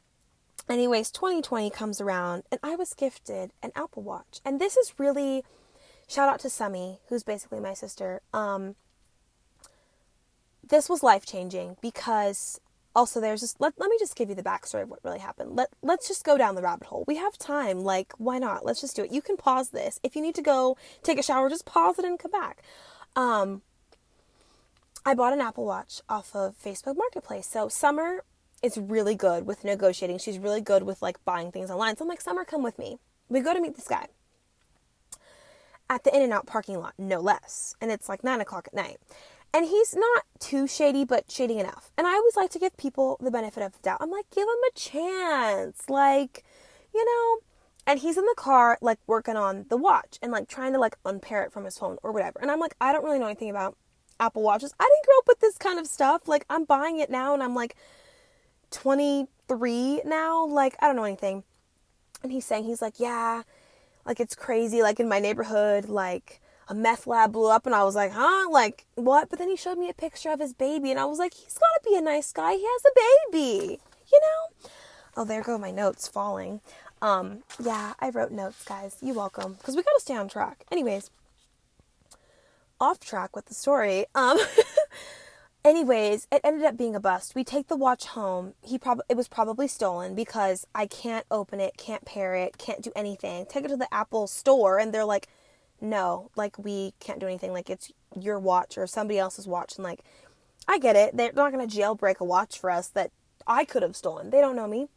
anyways, 0.70 1.12
2020 1.12 1.70
comes 1.70 2.02
around 2.02 2.44
and 2.52 2.60
I 2.64 2.76
was 2.76 2.94
gifted 2.94 3.52
an 3.62 3.72
Apple 3.76 4.04
Watch. 4.04 4.40
And 4.44 4.60
this 4.60 4.78
is 4.78 4.94
really, 4.98 5.44
shout 6.08 6.30
out 6.30 6.40
to 6.42 6.48
Summy, 6.48 7.00
who's 7.10 7.24
basically 7.24 7.60
my 7.60 7.74
sister. 7.74 8.22
Um, 8.34 8.76
this 10.68 10.90
was 10.90 11.04
life 11.04 11.26
changing 11.26 11.78
because 11.82 12.60
also 12.96 13.20
there's 13.20 13.42
just 13.42 13.60
let, 13.60 13.74
let 13.78 13.90
me 13.90 13.98
just 14.00 14.16
give 14.16 14.30
you 14.30 14.36
the 14.36 14.44
backstory 14.44 14.84
of 14.84 14.90
what 14.90 15.00
really 15.04 15.20
happened. 15.20 15.56
Let, 15.56 15.70
let's 15.82 16.08
just 16.08 16.24
go 16.24 16.38
down 16.38 16.56
the 16.56 16.62
rabbit 16.62 16.88
hole. 16.88 17.04
We 17.08 17.18
have 17.18 17.38
time. 17.38 17.82
Like 17.82 18.14
why 18.18 18.38
not? 18.40 18.66
Let's 18.66 18.82
just 18.82 18.96
do 18.96 19.04
it. 19.04 19.12
You 19.12 19.22
can 19.22 19.38
pause 19.38 19.70
this. 19.70 20.00
If 20.04 20.16
you 20.16 20.22
need 20.22 20.36
to 20.36 20.42
go 20.42 20.78
take 21.04 21.20
a 21.20 21.24
shower 21.24 21.50
just 21.50 21.66
pause 21.66 22.00
it 22.00 22.06
and 22.06 22.18
come 22.18 22.32
back. 22.32 22.64
Um, 23.16 23.62
i 25.06 25.14
bought 25.14 25.34
an 25.34 25.42
apple 25.42 25.66
watch 25.66 26.02
off 26.10 26.36
of 26.36 26.56
facebook 26.58 26.96
marketplace. 26.98 27.48
So 27.48 27.68
summer 27.68 28.24
is 28.64 28.78
really 28.78 29.16
good 29.16 29.46
with 29.46 29.64
negotiating. 29.64 30.18
She's 30.20 30.40
really 30.40 30.62
good 30.62 30.84
with 30.84 31.02
like 31.02 31.24
buying 31.26 31.52
things 31.52 31.70
online. 31.70 31.98
So 31.98 32.06
i'm 32.06 32.10
like 32.10 32.22
summer 32.22 32.46
come 32.46 32.64
with 32.64 32.80
me. 32.80 33.00
We 33.30 33.42
go 33.42 33.54
to 33.54 33.62
meet 33.62 33.76
this 33.76 33.88
guy 33.88 34.08
at 35.90 36.04
the 36.04 36.16
In-N-Out 36.16 36.48
parking 36.48 36.80
lot 36.80 36.94
no 36.98 37.20
less. 37.20 37.76
And 37.82 37.92
it's 37.92 38.10
like 38.10 38.24
nine 38.24 38.42
o'clock 38.42 38.68
at 38.68 38.74
night 38.74 38.98
and 39.56 39.68
he's 39.68 39.96
not 39.96 40.26
too 40.38 40.68
shady, 40.68 41.06
but 41.06 41.32
shady 41.32 41.60
enough. 41.60 41.90
And 41.98 42.06
I 42.06 42.16
always 42.16 42.36
like 42.36 42.50
to 42.52 42.60
give 42.60 42.76
people 42.76 43.18
the 43.22 43.32
benefit 43.32 43.64
of 43.64 43.72
the 43.72 43.80
doubt. 43.80 44.00
I'm 44.02 44.12
like, 44.12 44.30
give 44.30 44.44
him 44.44 44.50
a 44.50 44.78
chance. 44.78 45.90
Like, 45.90 46.44
you 46.94 47.06
know, 47.06 47.38
and 47.88 48.02
he's 48.02 48.18
in 48.18 48.26
the 48.26 48.36
car 48.36 48.78
like 48.82 49.00
working 49.08 49.38
on 49.38 49.66
the 49.70 49.78
watch 49.78 50.20
and 50.22 50.30
like 50.34 50.50
trying 50.50 50.74
to 50.74 50.80
like 50.80 50.98
unpair 51.06 51.42
it 51.44 51.54
from 51.54 51.64
his 51.64 51.78
phone 51.78 51.98
or 52.04 52.12
whatever. 52.12 52.40
And 52.42 52.52
I'm 52.52 52.60
like, 52.60 52.76
I 52.82 52.92
don't 52.92 53.06
really 53.06 53.18
know 53.18 53.28
anything 53.28 53.50
about 53.50 53.78
Apple 54.20 54.42
Watches. 54.42 54.74
I 54.78 54.84
didn't 54.84 55.06
grow 55.06 55.18
up 55.20 55.28
with 55.30 55.40
this 55.40 55.58
kind 55.58 55.80
of 55.80 55.88
stuff. 55.88 56.28
Like 56.28 56.46
I'm 56.50 56.66
buying 56.66 57.00
it 57.00 57.10
now 57.10 57.34
and 57.34 57.42
I'm 57.42 57.56
like 57.56 57.78
23 58.72 60.02
now. 60.04 60.46
Like 60.48 60.76
I 60.82 60.88
don't 60.88 60.98
know 60.98 61.06
anything. 61.06 61.46
And 62.24 62.32
he's 62.34 62.44
saying 62.44 62.66
he's 62.66 62.82
like, 62.82 63.00
"Yeah, 63.00 63.44
like 64.06 64.20
it's 64.20 64.36
crazy 64.36 64.82
like 64.82 65.00
in 65.00 65.08
my 65.08 65.20
neighborhood 65.20 65.86
like 65.88 66.42
a 66.68 66.74
meth 66.74 67.08
lab 67.08 67.34
blew 67.34 67.50
up 67.50 67.66
and 67.66 67.76
I 67.76 67.84
was 67.84 67.96
like, 67.96 68.12
huh? 68.12 68.50
Like, 68.50 68.86
what? 68.96 69.30
But 69.30 69.40
then 69.40 69.50
he 69.50 69.56
showed 69.56 69.78
me 69.78 69.90
a 69.90 69.94
picture 69.94 70.32
of 70.32 70.40
his 70.40 70.54
baby 70.54 70.92
and 70.92 71.00
I 71.00 71.06
was 71.06 71.20
like, 71.20 71.34
he's 71.34 71.58
gotta 71.58 71.90
be 71.90 71.96
a 71.96 72.02
nice 72.02 72.32
guy. 72.32 72.54
He 72.54 72.66
has 72.66 72.82
a 72.86 73.32
baby, 73.32 73.80
you 74.12 74.20
know? 74.22 74.70
Oh, 75.18 75.26
there 75.26 75.42
go 75.42 75.58
my 75.58 75.72
notes 75.72 76.08
falling. 76.08 76.62
Um, 77.02 77.44
yeah, 77.62 77.94
I 78.00 78.10
wrote 78.10 78.32
notes, 78.32 78.64
guys. 78.66 78.98
You 79.02 79.14
welcome. 79.14 79.54
Because 79.54 79.76
we 79.76 79.84
gotta 79.84 80.00
stay 80.00 80.16
on 80.16 80.28
track. 80.28 80.66
Anyways, 80.72 81.12
off 82.80 83.00
track 83.00 83.36
with 83.36 83.46
the 83.46 83.54
story. 83.54 84.06
Um, 84.16 84.40
anyways, 85.66 86.28
it 86.32 86.42
ended 86.44 86.66
up 86.66 86.78
being 86.78 86.96
a 86.96 87.00
bust. 87.00 87.36
We 87.36 87.44
take 87.44 87.68
the 87.68 87.76
watch 87.76 88.06
home. 88.06 88.54
He 88.62 88.78
probably 88.78 89.06
it 89.10 89.18
was 89.18 89.28
probably 89.28 89.68
stolen 89.68 90.16
because 90.16 90.66
I 90.74 90.88
can't 90.88 91.26
open 91.30 91.60
it, 91.60 91.78
can't 91.78 92.06
pair 92.06 92.36
it, 92.36 92.58
can't 92.58 92.82
do 92.82 92.92
anything. 92.96 93.46
Take 93.46 93.66
it 93.66 93.70
to 93.70 93.78
the 93.78 93.94
Apple 93.94 94.28
store 94.28 94.80
and 94.80 94.94
they're 94.94 95.06
like, 95.06 95.28
no, 95.90 96.32
like 96.36 96.58
we 96.58 96.94
can't 97.00 97.20
do 97.20 97.28
anything. 97.28 97.54
Like 97.54 97.70
it's 97.70 97.92
your 98.20 98.40
watch 98.40 98.78
or 98.78 98.88
somebody 98.88 99.20
else's 99.20 99.48
watch. 99.48 99.76
And 99.76 99.84
like, 99.84 100.02
I 100.68 100.80
get 100.80 100.96
it. 100.96 101.16
They're 101.16 101.32
not 101.34 101.52
going 101.52 101.68
to 101.68 101.78
jailbreak 101.78 102.20
a 102.20 102.26
watch 102.26 102.60
for 102.60 102.70
us 102.70 102.88
that 102.90 103.12
I 103.48 103.66
could 103.66 103.84
have 103.84 103.96
stolen. 103.96 104.30
They 104.30 104.42
don't 104.42 104.56
know 104.56 104.68
me. 104.68 104.88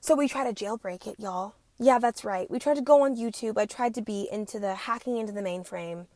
So 0.00 0.14
we 0.14 0.28
try 0.28 0.50
to 0.50 0.64
jailbreak 0.64 1.06
it, 1.06 1.16
y'all. 1.18 1.54
Yeah, 1.78 1.98
that's 1.98 2.24
right. 2.24 2.50
We 2.50 2.58
tried 2.58 2.76
to 2.76 2.82
go 2.82 3.04
on 3.04 3.16
YouTube. 3.16 3.58
I 3.58 3.66
tried 3.66 3.94
to 3.94 4.02
be 4.02 4.28
into 4.30 4.58
the 4.58 4.74
hacking 4.74 5.16
into 5.16 5.32
the 5.32 5.40
mainframe. 5.40 6.06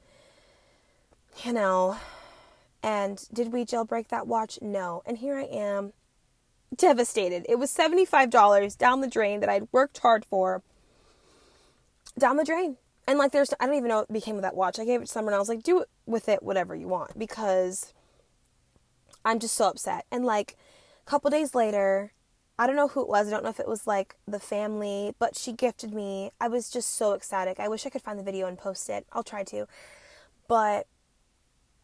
You 1.44 1.52
know. 1.52 1.96
And 2.82 3.26
did 3.32 3.52
we 3.52 3.64
jailbreak 3.64 4.08
that 4.08 4.26
watch? 4.26 4.58
No. 4.62 5.02
And 5.04 5.18
here 5.18 5.36
I 5.36 5.44
am, 5.44 5.92
devastated. 6.74 7.44
It 7.48 7.58
was 7.58 7.74
$75 7.74 8.78
down 8.78 9.00
the 9.00 9.08
drain 9.08 9.40
that 9.40 9.48
I'd 9.48 9.68
worked 9.72 9.98
hard 9.98 10.24
for. 10.24 10.62
Down 12.16 12.36
the 12.36 12.44
drain. 12.44 12.76
And 13.08 13.18
like, 13.18 13.32
there's, 13.32 13.54
I 13.58 13.66
don't 13.66 13.74
even 13.74 13.88
know 13.88 14.00
what 14.00 14.12
became 14.12 14.36
of 14.36 14.42
that 14.42 14.54
watch. 14.54 14.78
I 14.78 14.84
gave 14.84 15.00
it 15.00 15.06
to 15.06 15.10
someone. 15.10 15.32
And 15.32 15.36
I 15.36 15.40
was 15.40 15.48
like, 15.48 15.62
do 15.62 15.84
with 16.04 16.28
it 16.28 16.42
whatever 16.42 16.76
you 16.76 16.88
want 16.88 17.18
because 17.18 17.94
I'm 19.24 19.38
just 19.38 19.54
so 19.54 19.68
upset. 19.68 20.04
And 20.12 20.26
like, 20.26 20.56
a 21.06 21.10
couple 21.10 21.30
days 21.30 21.54
later, 21.54 22.12
I 22.58 22.66
don't 22.66 22.76
know 22.76 22.88
who 22.88 23.00
it 23.00 23.08
was. 23.08 23.26
I 23.26 23.30
don't 23.30 23.42
know 23.42 23.48
if 23.50 23.60
it 23.60 23.66
was 23.66 23.86
like 23.86 24.16
the 24.26 24.38
family, 24.38 25.14
but 25.18 25.36
she 25.36 25.52
gifted 25.52 25.94
me. 25.94 26.32
I 26.38 26.48
was 26.48 26.70
just 26.70 26.94
so 26.96 27.14
ecstatic. 27.14 27.58
I 27.58 27.66
wish 27.66 27.86
I 27.86 27.90
could 27.90 28.02
find 28.02 28.18
the 28.18 28.22
video 28.22 28.46
and 28.46 28.58
post 28.58 28.90
it. 28.90 29.06
I'll 29.12 29.24
try 29.24 29.42
to. 29.44 29.66
But 30.46 30.86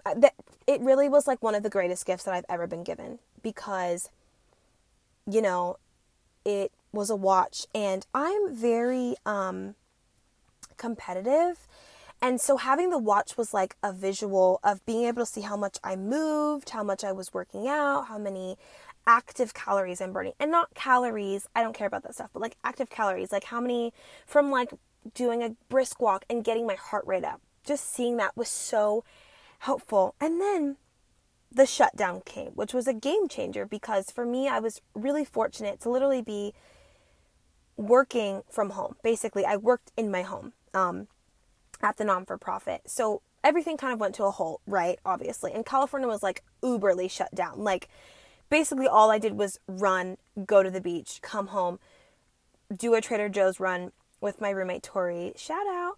uh, 0.05 0.15
that 0.19 0.35
it 0.67 0.83
really 0.83 1.09
was 1.09 1.27
like 1.27 1.43
one 1.43 1.55
of 1.55 1.63
the 1.63 1.71
greatest 1.71 2.05
gifts 2.05 2.25
that 2.25 2.35
I've 2.35 2.45
ever 2.51 2.67
been 2.67 2.85
given 2.85 3.19
because 3.43 4.11
you 5.27 5.41
know, 5.41 5.79
it 6.45 6.71
was 6.93 7.09
a 7.09 7.17
watch 7.17 7.67
and 7.75 8.07
I'm 8.15 8.55
very 8.55 9.17
um 9.25 9.75
competitive. 10.77 11.67
And 12.23 12.41
so 12.41 12.57
having 12.57 12.91
the 12.91 12.99
watch 12.99 13.37
was 13.37 13.53
like 13.53 13.77
a 13.83 13.93
visual 13.93 14.61
of 14.65 14.85
being 14.87 15.05
able 15.05 15.25
to 15.25 15.31
see 15.31 15.43
how 15.43 15.57
much 15.57 15.79
I 15.85 15.97
moved, 15.97 16.71
how 16.71 16.83
much 16.83 17.05
I 17.05 17.13
was 17.13 17.35
working 17.35 17.69
out, 17.69 18.07
how 18.07 18.19
many 18.19 18.57
active 19.07 19.53
calories 19.53 20.01
I'm 20.01 20.13
burning. 20.13 20.33
And 20.41 20.51
not 20.51 20.75
calories, 20.75 21.47
I 21.55 21.63
don't 21.63 21.75
care 21.75 21.87
about 21.87 22.03
that 22.05 22.15
stuff, 22.15 22.31
but 22.33 22.41
like 22.41 22.57
active 22.65 22.89
calories, 22.89 23.33
like 23.33 23.45
how 23.45 23.61
many 23.61 23.93
from 24.27 24.51
like 24.51 24.73
doing 25.13 25.43
a 25.43 25.55
brisk 25.69 26.01
walk 26.01 26.25
and 26.31 26.45
getting 26.45 26.67
my 26.67 26.77
heart 26.77 27.07
rate 27.07 27.25
up. 27.25 27.41
Just 27.63 27.93
seeing 27.93 28.17
that 28.17 28.37
was 28.37 28.49
so 28.49 29.05
helpful. 29.61 30.15
And 30.21 30.41
then 30.41 30.77
the 31.53 31.67
shutdown 31.67 32.23
came, 32.25 32.53
which 32.53 32.75
was 32.75 32.89
a 32.89 32.95
game 32.95 33.29
changer 33.29 33.67
because 33.67 34.11
for 34.11 34.25
me, 34.25 34.49
I 34.49 34.61
was 34.61 34.81
really 34.95 35.25
fortunate 35.25 35.81
to 35.81 35.91
literally 35.91 36.23
be 36.23 36.55
working 37.77 38.43
from 38.51 38.71
home. 38.71 38.97
Basically, 39.03 39.45
I 39.45 39.57
worked 39.57 39.93
in 39.97 40.11
my 40.11 40.23
home 40.23 40.53
um, 40.75 41.09
at 41.83 41.97
the 41.97 42.05
non 42.05 42.25
for 42.25 42.39
profit. 42.39 42.83
So 42.87 43.23
everything 43.43 43.77
kind 43.77 43.93
of 43.93 44.01
went 44.01 44.15
to 44.17 44.25
a 44.25 44.31
halt, 44.31 44.61
right? 44.67 44.99
Obviously. 45.05 45.53
And 45.53 45.65
California 45.65 46.09
was 46.09 46.23
like 46.23 46.43
uberly 46.63 47.11
shut 47.11 47.35
down. 47.35 47.63
Like 47.63 47.89
basically 48.51 48.87
all 48.87 49.11
I 49.11 49.19
did 49.19 49.35
was 49.35 49.61
run, 49.67 50.17
go 50.47 50.63
to 50.63 50.71
the 50.71 50.81
beach, 50.81 51.21
come 51.23 51.49
home, 51.49 51.79
do 52.75 52.95
a 52.95 53.01
Trader 53.01 53.29
Joe's 53.29 53.61
run 53.61 53.93
with 54.21 54.41
my 54.41 54.51
roommate 54.51 54.83
Tori, 54.83 55.33
shout 55.37 55.67
out, 55.67 55.97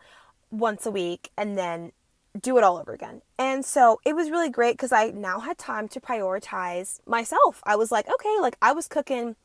once 0.51 0.85
a 0.85 0.91
week, 0.91 1.31
and 1.37 1.57
then 1.57 1.93
do 2.41 2.59
it 2.59 2.65
all 2.65 2.77
over 2.77 2.93
again. 2.93 3.23
And 3.39 3.65
so 3.65 4.01
it 4.05 4.15
was 4.15 4.31
really 4.31 4.51
great 4.51 4.73
because 4.73 4.93
I 4.93 5.11
now 5.11 5.41
had 5.41 5.59
time 5.59 5.89
to 5.89 6.01
prioritize 6.01 7.01
myself. 7.07 7.63
I 7.65 7.77
was 7.77 7.91
like, 7.91 8.07
okay, 8.09 8.37
like 8.41 8.57
I 8.61 8.73
was 8.73 8.89
cooking 8.89 9.37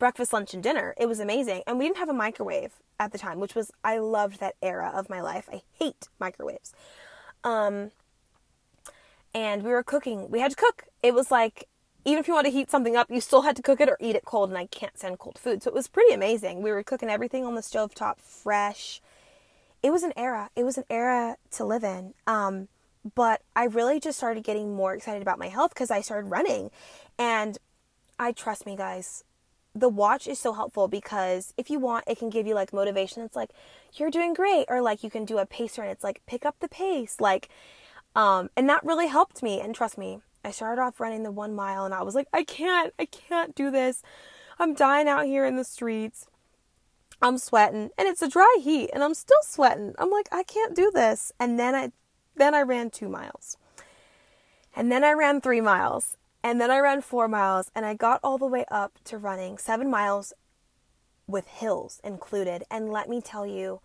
breakfast, 0.00 0.32
lunch, 0.32 0.52
and 0.52 0.62
dinner. 0.62 0.94
It 0.98 1.06
was 1.06 1.20
amazing. 1.20 1.62
And 1.68 1.78
we 1.78 1.84
didn't 1.84 1.98
have 1.98 2.08
a 2.08 2.14
microwave 2.14 2.72
at 2.98 3.12
the 3.12 3.18
time, 3.18 3.38
which 3.38 3.54
was 3.54 3.70
I 3.84 3.98
loved 3.98 4.40
that 4.40 4.56
era 4.60 4.90
of 4.92 5.08
my 5.08 5.20
life. 5.20 5.48
I 5.52 5.62
hate 5.78 6.08
microwaves. 6.18 6.74
Um, 7.44 7.92
and 9.32 9.62
we 9.62 9.70
were 9.70 9.84
cooking. 9.84 10.28
We 10.28 10.40
had 10.40 10.50
to 10.50 10.56
cook. 10.56 10.86
It 11.04 11.14
was 11.14 11.30
like 11.30 11.68
even 12.04 12.18
if 12.18 12.28
you 12.28 12.34
wanted 12.34 12.50
to 12.50 12.56
heat 12.56 12.70
something 12.70 12.96
up, 12.96 13.10
you 13.10 13.20
still 13.20 13.42
had 13.42 13.56
to 13.56 13.62
cook 13.62 13.80
it 13.80 13.88
or 13.88 13.96
eat 14.00 14.16
it 14.16 14.24
cold, 14.24 14.48
and 14.48 14.58
I 14.58 14.66
can't 14.66 14.96
stand 14.96 15.18
cold 15.18 15.38
food. 15.38 15.62
So 15.62 15.70
it 15.70 15.74
was 15.74 15.86
pretty 15.86 16.14
amazing. 16.14 16.62
We 16.62 16.72
were 16.72 16.82
cooking 16.82 17.10
everything 17.10 17.44
on 17.44 17.54
the 17.54 17.62
stove 17.62 17.94
top, 17.94 18.20
fresh. 18.20 19.02
It 19.82 19.90
was 19.90 20.02
an 20.02 20.14
era. 20.16 20.50
It 20.56 20.64
was 20.64 20.78
an 20.78 20.84
era 20.88 21.36
to 21.52 21.64
live 21.64 21.84
in. 21.84 22.14
Um, 22.26 22.68
but 23.14 23.42
I 23.54 23.64
really 23.64 24.00
just 24.00 24.18
started 24.18 24.44
getting 24.44 24.74
more 24.74 24.94
excited 24.94 25.22
about 25.22 25.38
my 25.38 25.48
health 25.48 25.74
because 25.74 25.90
I 25.90 26.00
started 26.00 26.28
running. 26.28 26.70
And 27.18 27.58
I 28.18 28.32
trust 28.32 28.66
me, 28.66 28.76
guys, 28.76 29.24
the 29.74 29.88
watch 29.88 30.26
is 30.26 30.38
so 30.38 30.52
helpful 30.52 30.88
because 30.88 31.54
if 31.56 31.70
you 31.70 31.78
want, 31.78 32.04
it 32.06 32.18
can 32.18 32.30
give 32.30 32.46
you 32.46 32.54
like 32.54 32.72
motivation. 32.72 33.22
It's 33.22 33.36
like, 33.36 33.50
you're 33.94 34.10
doing 34.10 34.34
great. 34.34 34.66
Or 34.68 34.80
like 34.80 35.04
you 35.04 35.10
can 35.10 35.24
do 35.24 35.38
a 35.38 35.46
pacer 35.46 35.82
and 35.82 35.90
it's 35.90 36.04
like, 36.04 36.22
pick 36.26 36.44
up 36.44 36.56
the 36.60 36.68
pace. 36.68 37.20
Like, 37.20 37.48
um, 38.16 38.50
and 38.56 38.68
that 38.68 38.84
really 38.84 39.06
helped 39.06 39.42
me. 39.42 39.60
And 39.60 39.74
trust 39.74 39.96
me, 39.96 40.20
I 40.44 40.50
started 40.50 40.80
off 40.80 41.00
running 41.00 41.22
the 41.22 41.30
one 41.30 41.54
mile 41.54 41.84
and 41.84 41.94
I 41.94 42.02
was 42.02 42.14
like, 42.14 42.28
I 42.32 42.42
can't, 42.42 42.92
I 42.98 43.04
can't 43.04 43.54
do 43.54 43.70
this. 43.70 44.02
I'm 44.58 44.74
dying 44.74 45.08
out 45.08 45.26
here 45.26 45.44
in 45.44 45.56
the 45.56 45.64
streets. 45.64 46.26
I'm 47.22 47.38
sweating 47.38 47.90
and 47.98 48.08
it's 48.08 48.22
a 48.22 48.28
dry 48.28 48.58
heat 48.62 48.90
and 48.92 49.04
I'm 49.04 49.14
still 49.14 49.42
sweating. 49.42 49.94
I'm 49.98 50.10
like, 50.10 50.28
I 50.32 50.42
can't 50.42 50.74
do 50.74 50.90
this. 50.92 51.32
And 51.38 51.58
then 51.58 51.74
I 51.74 51.92
then 52.36 52.54
I 52.54 52.62
ran 52.62 52.90
2 52.90 53.08
miles. 53.08 53.58
And 54.74 54.90
then 54.90 55.04
I 55.04 55.12
ran 55.12 55.40
3 55.40 55.60
miles. 55.60 56.16
And 56.42 56.60
then 56.60 56.70
I 56.70 56.78
ran 56.78 57.02
4 57.02 57.28
miles 57.28 57.70
and 57.74 57.84
I 57.84 57.94
got 57.94 58.20
all 58.22 58.38
the 58.38 58.46
way 58.46 58.64
up 58.70 58.98
to 59.04 59.18
running 59.18 59.58
7 59.58 59.90
miles 59.90 60.32
with 61.26 61.46
hills 61.46 62.00
included. 62.02 62.64
And 62.70 62.90
let 62.90 63.08
me 63.08 63.20
tell 63.20 63.46
you, 63.46 63.80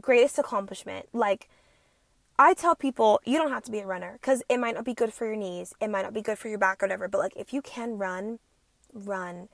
greatest 0.00 0.38
accomplishment. 0.38 1.08
Like 1.12 1.48
I 2.38 2.54
tell 2.54 2.74
people 2.74 3.20
you 3.24 3.36
don't 3.36 3.50
have 3.50 3.64
to 3.64 3.70
be 3.70 3.80
a 3.80 3.86
runner 3.86 4.18
because 4.20 4.42
it 4.48 4.58
might 4.58 4.74
not 4.74 4.84
be 4.84 4.94
good 4.94 5.12
for 5.12 5.26
your 5.26 5.36
knees, 5.36 5.74
it 5.80 5.88
might 5.88 6.02
not 6.02 6.14
be 6.14 6.22
good 6.22 6.38
for 6.38 6.48
your 6.48 6.58
back 6.58 6.82
or 6.82 6.86
whatever. 6.86 7.08
But 7.08 7.18
like 7.18 7.36
if 7.36 7.52
you 7.52 7.62
can 7.62 7.98
run, 7.98 8.38
run. 8.92 9.48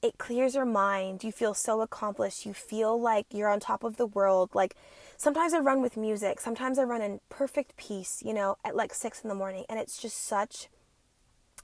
It 0.00 0.16
clears 0.16 0.54
your 0.54 0.64
mind. 0.64 1.24
You 1.24 1.32
feel 1.32 1.54
so 1.54 1.80
accomplished. 1.80 2.46
You 2.46 2.54
feel 2.54 3.00
like 3.00 3.26
you're 3.32 3.48
on 3.48 3.58
top 3.58 3.82
of 3.82 3.96
the 3.96 4.06
world. 4.06 4.50
Like 4.54 4.76
sometimes 5.16 5.52
I 5.52 5.58
run 5.58 5.82
with 5.82 5.96
music. 5.96 6.38
Sometimes 6.40 6.78
I 6.78 6.84
run 6.84 7.02
in 7.02 7.18
perfect 7.28 7.76
peace, 7.76 8.22
you 8.24 8.32
know, 8.32 8.58
at 8.64 8.76
like 8.76 8.94
six 8.94 9.22
in 9.22 9.28
the 9.28 9.34
morning. 9.34 9.64
And 9.68 9.80
it's 9.80 10.00
just 10.00 10.16
such 10.24 10.68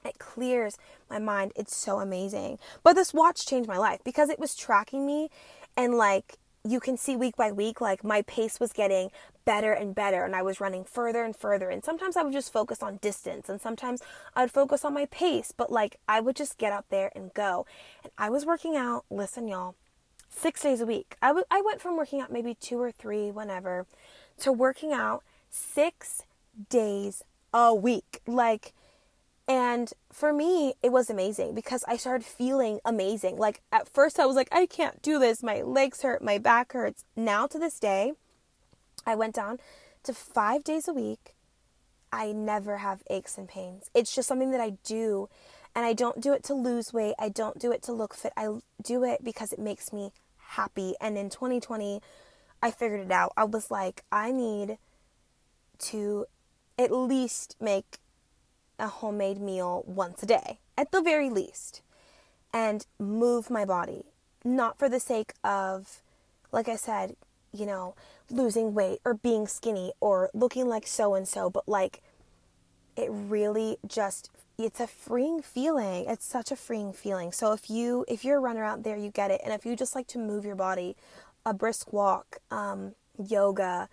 it 0.05 0.19
clears 0.19 0.77
my 1.09 1.19
mind. 1.19 1.51
It's 1.55 1.75
so 1.75 1.99
amazing. 1.99 2.59
But 2.83 2.93
this 2.93 3.13
watch 3.13 3.45
changed 3.45 3.67
my 3.67 3.77
life 3.77 4.01
because 4.03 4.29
it 4.29 4.39
was 4.39 4.55
tracking 4.55 5.05
me 5.05 5.29
and 5.77 5.95
like 5.95 6.37
you 6.67 6.79
can 6.79 6.97
see 6.97 7.15
week 7.15 7.35
by 7.35 7.51
week, 7.51 7.79
like 7.79 8.03
my 8.03 8.23
pace 8.23 8.59
was 8.59 8.73
getting 8.73 9.11
better 9.45 9.71
and 9.71 9.93
better, 9.93 10.23
and 10.23 10.35
I 10.35 10.41
was 10.41 10.59
running 10.59 10.83
further 10.83 11.23
and 11.23 11.35
further. 11.35 11.69
And 11.69 11.85
sometimes 11.85 12.17
I 12.17 12.23
would 12.23 12.33
just 12.33 12.51
focus 12.51 12.81
on 12.81 12.97
distance, 12.97 13.47
and 13.47 13.61
sometimes 13.61 14.01
I'd 14.35 14.51
focus 14.51 14.83
on 14.83 14.93
my 14.93 15.05
pace, 15.05 15.53
but 15.55 15.71
like 15.71 15.97
I 16.07 16.19
would 16.19 16.35
just 16.35 16.57
get 16.57 16.73
out 16.73 16.89
there 16.89 17.11
and 17.15 17.33
go. 17.35 17.67
And 18.03 18.11
I 18.17 18.31
was 18.31 18.45
working 18.45 18.75
out, 18.75 19.05
listen, 19.11 19.47
y'all, 19.47 19.75
six 20.29 20.63
days 20.63 20.81
a 20.81 20.85
week. 20.85 21.15
I, 21.21 21.27
w- 21.27 21.45
I 21.51 21.61
went 21.61 21.81
from 21.81 21.95
working 21.95 22.19
out 22.19 22.31
maybe 22.31 22.55
two 22.55 22.81
or 22.81 22.91
three, 22.91 23.29
whenever, 23.29 23.85
to 24.39 24.51
working 24.51 24.91
out 24.91 25.23
six 25.51 26.23
days 26.69 27.23
a 27.53 27.73
week. 27.75 28.21
Like, 28.25 28.73
and 29.47 29.93
for 30.11 30.33
me, 30.33 30.73
it 30.81 30.91
was 30.91 31.09
amazing 31.09 31.53
because 31.53 31.83
I 31.87 31.97
started 31.97 32.25
feeling 32.25 32.79
amazing. 32.83 33.37
Like 33.37 33.61
at 33.71 33.87
first, 33.87 34.19
I 34.19 34.25
was 34.25 34.35
like, 34.35 34.49
I 34.51 34.65
can't 34.65 35.01
do 35.01 35.19
this. 35.19 35.43
My 35.43 35.61
legs 35.61 36.01
hurt, 36.01 36.23
my 36.23 36.37
back 36.37 36.73
hurts. 36.73 37.03
Now 37.15 37.45
to 37.47 37.59
this 37.59 37.79
day, 37.79 38.13
I 39.05 39.13
went 39.15 39.35
down 39.35 39.59
to 40.03 40.13
five 40.13 40.63
days 40.63 40.87
a 40.87 40.93
week. 40.93 41.35
I 42.11 42.31
never 42.31 42.77
have 42.77 43.03
aches 43.09 43.37
and 43.37 43.47
pains. 43.47 43.89
It's 43.93 44.15
just 44.15 44.27
something 44.27 44.51
that 44.51 44.61
I 44.61 44.77
do. 44.83 45.29
And 45.75 45.85
I 45.85 45.93
don't 45.93 46.21
do 46.21 46.33
it 46.33 46.43
to 46.45 46.53
lose 46.53 46.93
weight. 46.93 47.15
I 47.19 47.29
don't 47.29 47.59
do 47.59 47.71
it 47.71 47.83
to 47.83 47.91
look 47.91 48.15
fit. 48.15 48.33
I 48.37 48.47
do 48.81 49.03
it 49.03 49.23
because 49.23 49.51
it 49.51 49.59
makes 49.59 49.91
me 49.91 50.11
happy. 50.37 50.95
And 51.01 51.17
in 51.17 51.29
2020, 51.29 52.01
I 52.63 52.71
figured 52.71 53.01
it 53.01 53.11
out. 53.11 53.33
I 53.35 53.43
was 53.43 53.69
like, 53.69 54.03
I 54.11 54.31
need 54.31 54.77
to 55.79 56.25
at 56.79 56.91
least 56.91 57.57
make 57.59 57.99
a 58.79 58.87
homemade 58.87 59.39
meal 59.39 59.83
once 59.87 60.23
a 60.23 60.25
day, 60.25 60.59
at 60.77 60.91
the 60.91 61.01
very 61.01 61.29
least, 61.29 61.81
and 62.53 62.85
move 62.99 63.49
my 63.49 63.65
body. 63.65 64.03
Not 64.43 64.77
for 64.77 64.89
the 64.89 64.99
sake 64.99 65.33
of, 65.43 66.01
like 66.51 66.69
I 66.69 66.75
said, 66.75 67.15
you 67.51 67.65
know, 67.65 67.95
losing 68.29 68.73
weight 68.73 68.99
or 69.05 69.13
being 69.13 69.47
skinny 69.47 69.93
or 69.99 70.29
looking 70.33 70.67
like 70.67 70.87
so 70.87 71.15
and 71.15 71.27
so, 71.27 71.49
but 71.49 71.67
like 71.67 72.01
it 72.95 73.09
really 73.11 73.77
just 73.87 74.29
it's 74.57 74.79
a 74.79 74.87
freeing 74.87 75.41
feeling. 75.41 76.05
It's 76.07 76.25
such 76.25 76.51
a 76.51 76.55
freeing 76.55 76.93
feeling. 76.93 77.31
So 77.31 77.51
if 77.51 77.69
you 77.69 78.05
if 78.07 78.23
you're 78.23 78.37
a 78.37 78.41
runner 78.41 78.63
out 78.63 78.83
there, 78.83 78.97
you 78.97 79.09
get 79.09 79.31
it. 79.31 79.41
And 79.43 79.53
if 79.53 79.65
you 79.65 79.75
just 79.75 79.95
like 79.95 80.07
to 80.07 80.19
move 80.19 80.45
your 80.45 80.55
body, 80.55 80.95
a 81.45 81.53
brisk 81.53 81.91
walk, 81.91 82.37
um, 82.51 82.95
yoga, 83.17 83.89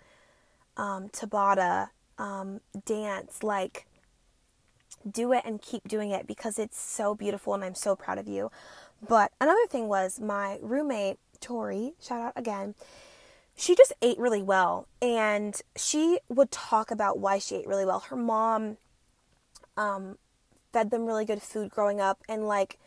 um, 0.77 1.09
Tabata, 1.09 1.89
um, 2.17 2.61
dance, 2.85 3.43
like 3.43 3.85
do 5.09 5.33
it 5.33 5.43
and 5.45 5.61
keep 5.61 5.87
doing 5.87 6.11
it 6.11 6.27
because 6.27 6.59
it's 6.59 6.79
so 6.79 7.15
beautiful 7.15 7.53
and 7.53 7.63
I'm 7.63 7.75
so 7.75 7.95
proud 7.95 8.17
of 8.17 8.27
you. 8.27 8.51
But 9.07 9.31
another 9.41 9.65
thing 9.69 9.87
was 9.87 10.19
my 10.19 10.57
roommate, 10.61 11.17
Tori, 11.39 11.93
shout 12.01 12.21
out 12.21 12.33
again, 12.35 12.75
she 13.55 13.75
just 13.75 13.93
ate 14.01 14.17
really 14.17 14.41
well 14.41 14.87
and 15.01 15.61
she 15.75 16.19
would 16.29 16.51
talk 16.51 16.89
about 16.89 17.19
why 17.19 17.37
she 17.37 17.57
ate 17.57 17.67
really 17.67 17.85
well. 17.85 17.99
Her 17.99 18.15
mom 18.15 18.77
um, 19.77 20.17
fed 20.71 20.89
them 20.89 21.05
really 21.05 21.25
good 21.25 21.41
food 21.41 21.69
growing 21.69 21.99
up 21.99 22.23
and 22.27 22.47
like 22.47 22.79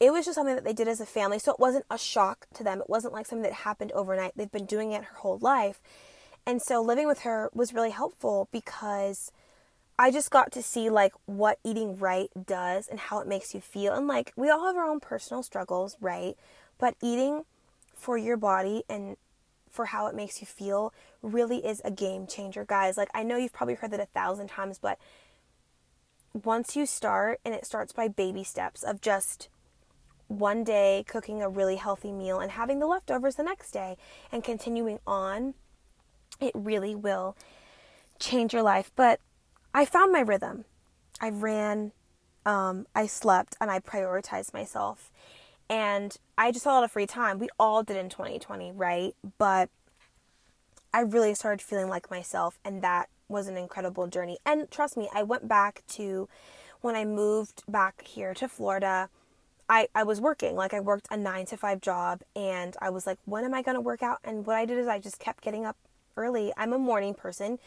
it 0.00 0.12
was 0.12 0.24
just 0.24 0.34
something 0.34 0.54
that 0.54 0.64
they 0.64 0.72
did 0.72 0.88
as 0.88 1.00
a 1.00 1.06
family. 1.06 1.38
So 1.38 1.52
it 1.52 1.60
wasn't 1.60 1.84
a 1.90 1.98
shock 1.98 2.46
to 2.54 2.64
them. 2.64 2.80
It 2.80 2.88
wasn't 2.88 3.12
like 3.12 3.26
something 3.26 3.42
that 3.42 3.52
happened 3.52 3.92
overnight. 3.92 4.32
They've 4.34 4.50
been 4.50 4.64
doing 4.64 4.92
it 4.92 5.04
her 5.04 5.16
whole 5.16 5.38
life. 5.38 5.80
And 6.46 6.62
so 6.62 6.80
living 6.80 7.06
with 7.06 7.20
her 7.20 7.50
was 7.52 7.74
really 7.74 7.90
helpful 7.90 8.48
because 8.50 9.30
I 10.00 10.10
just 10.10 10.30
got 10.30 10.50
to 10.52 10.62
see 10.62 10.88
like 10.88 11.12
what 11.26 11.58
eating 11.62 11.98
right 11.98 12.30
does 12.46 12.88
and 12.88 12.98
how 12.98 13.18
it 13.18 13.26
makes 13.26 13.54
you 13.54 13.60
feel. 13.60 13.92
And 13.92 14.08
like 14.08 14.32
we 14.34 14.48
all 14.48 14.66
have 14.66 14.74
our 14.74 14.88
own 14.88 14.98
personal 14.98 15.42
struggles, 15.42 15.98
right? 16.00 16.36
But 16.78 16.94
eating 17.02 17.44
for 17.94 18.16
your 18.16 18.38
body 18.38 18.82
and 18.88 19.18
for 19.70 19.84
how 19.84 20.06
it 20.06 20.14
makes 20.14 20.40
you 20.40 20.46
feel 20.46 20.94
really 21.20 21.58
is 21.66 21.82
a 21.84 21.90
game 21.90 22.26
changer, 22.26 22.64
guys. 22.64 22.96
Like 22.96 23.10
I 23.12 23.22
know 23.22 23.36
you've 23.36 23.52
probably 23.52 23.74
heard 23.74 23.90
that 23.90 24.00
a 24.00 24.06
thousand 24.06 24.48
times, 24.48 24.78
but 24.78 24.98
once 26.32 26.74
you 26.74 26.86
start 26.86 27.38
and 27.44 27.54
it 27.54 27.66
starts 27.66 27.92
by 27.92 28.08
baby 28.08 28.42
steps 28.42 28.82
of 28.82 29.02
just 29.02 29.50
one 30.28 30.64
day 30.64 31.04
cooking 31.08 31.42
a 31.42 31.48
really 31.50 31.76
healthy 31.76 32.10
meal 32.10 32.40
and 32.40 32.52
having 32.52 32.78
the 32.78 32.86
leftovers 32.86 33.34
the 33.34 33.42
next 33.42 33.70
day 33.72 33.98
and 34.32 34.42
continuing 34.42 34.98
on, 35.06 35.52
it 36.40 36.52
really 36.54 36.94
will 36.94 37.36
change 38.18 38.54
your 38.54 38.62
life. 38.62 38.90
But 38.96 39.20
I 39.72 39.84
found 39.84 40.12
my 40.12 40.20
rhythm. 40.20 40.64
I 41.20 41.30
ran, 41.30 41.92
um, 42.44 42.86
I 42.94 43.06
slept, 43.06 43.56
and 43.60 43.70
I 43.70 43.78
prioritized 43.78 44.52
myself. 44.52 45.10
And 45.68 46.16
I 46.36 46.50
just 46.50 46.64
had 46.64 46.72
a 46.72 46.74
lot 46.74 46.84
of 46.84 46.90
free 46.90 47.06
time. 47.06 47.38
We 47.38 47.48
all 47.58 47.82
did 47.82 47.96
in 47.96 48.08
2020, 48.08 48.72
right? 48.72 49.14
But 49.38 49.70
I 50.92 51.00
really 51.02 51.34
started 51.34 51.62
feeling 51.62 51.88
like 51.88 52.10
myself, 52.10 52.58
and 52.64 52.82
that 52.82 53.08
was 53.28 53.46
an 53.46 53.56
incredible 53.56 54.08
journey. 54.08 54.38
And 54.44 54.68
trust 54.70 54.96
me, 54.96 55.08
I 55.14 55.22
went 55.22 55.46
back 55.46 55.82
to 55.90 56.28
when 56.80 56.96
I 56.96 57.04
moved 57.04 57.62
back 57.68 58.04
here 58.04 58.34
to 58.34 58.48
Florida. 58.48 59.08
I, 59.68 59.86
I 59.94 60.02
was 60.02 60.20
working, 60.20 60.56
like 60.56 60.74
I 60.74 60.80
worked 60.80 61.06
a 61.12 61.16
nine 61.16 61.46
to 61.46 61.56
five 61.56 61.80
job, 61.80 62.22
and 62.34 62.76
I 62.82 62.90
was 62.90 63.06
like, 63.06 63.18
when 63.24 63.44
am 63.44 63.54
I 63.54 63.62
to 63.62 63.80
work 63.80 64.02
out? 64.02 64.18
And 64.24 64.44
what 64.44 64.56
I 64.56 64.64
did 64.64 64.78
is 64.78 64.88
I 64.88 64.98
just 64.98 65.20
kept 65.20 65.44
getting 65.44 65.64
up 65.64 65.76
early. 66.16 66.52
I'm 66.56 66.72
a 66.72 66.78
morning 66.78 67.14
person. 67.14 67.60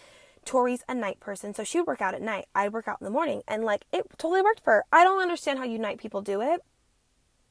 Tori's 0.46 0.84
a 0.88 0.96
night 0.96 1.20
person, 1.20 1.54
so 1.54 1.64
she 1.64 1.80
would 1.80 1.88
work 1.88 2.02
out 2.02 2.14
at 2.14 2.22
night. 2.22 2.46
I'd 2.54 2.74
work 2.74 2.88
out 2.88 3.00
in 3.02 3.06
the 3.06 3.12
morning, 3.12 3.44
and 3.48 3.64
like 3.64 3.86
it 3.92 4.06
totally 4.18 4.42
worked 4.42 4.64
for 4.64 4.74
her. 4.74 4.86
I 4.92 5.04
don't 5.04 5.22
understand 5.22 5.60
how 5.60 5.66
you 5.66 5.80
night 5.80 6.00
people 6.00 6.22
do 6.22 6.42
it, 6.42 6.62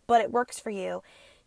but 0.07 0.21
it 0.21 0.31
works 0.31 0.59
for 0.59 0.71
you. 0.71 1.03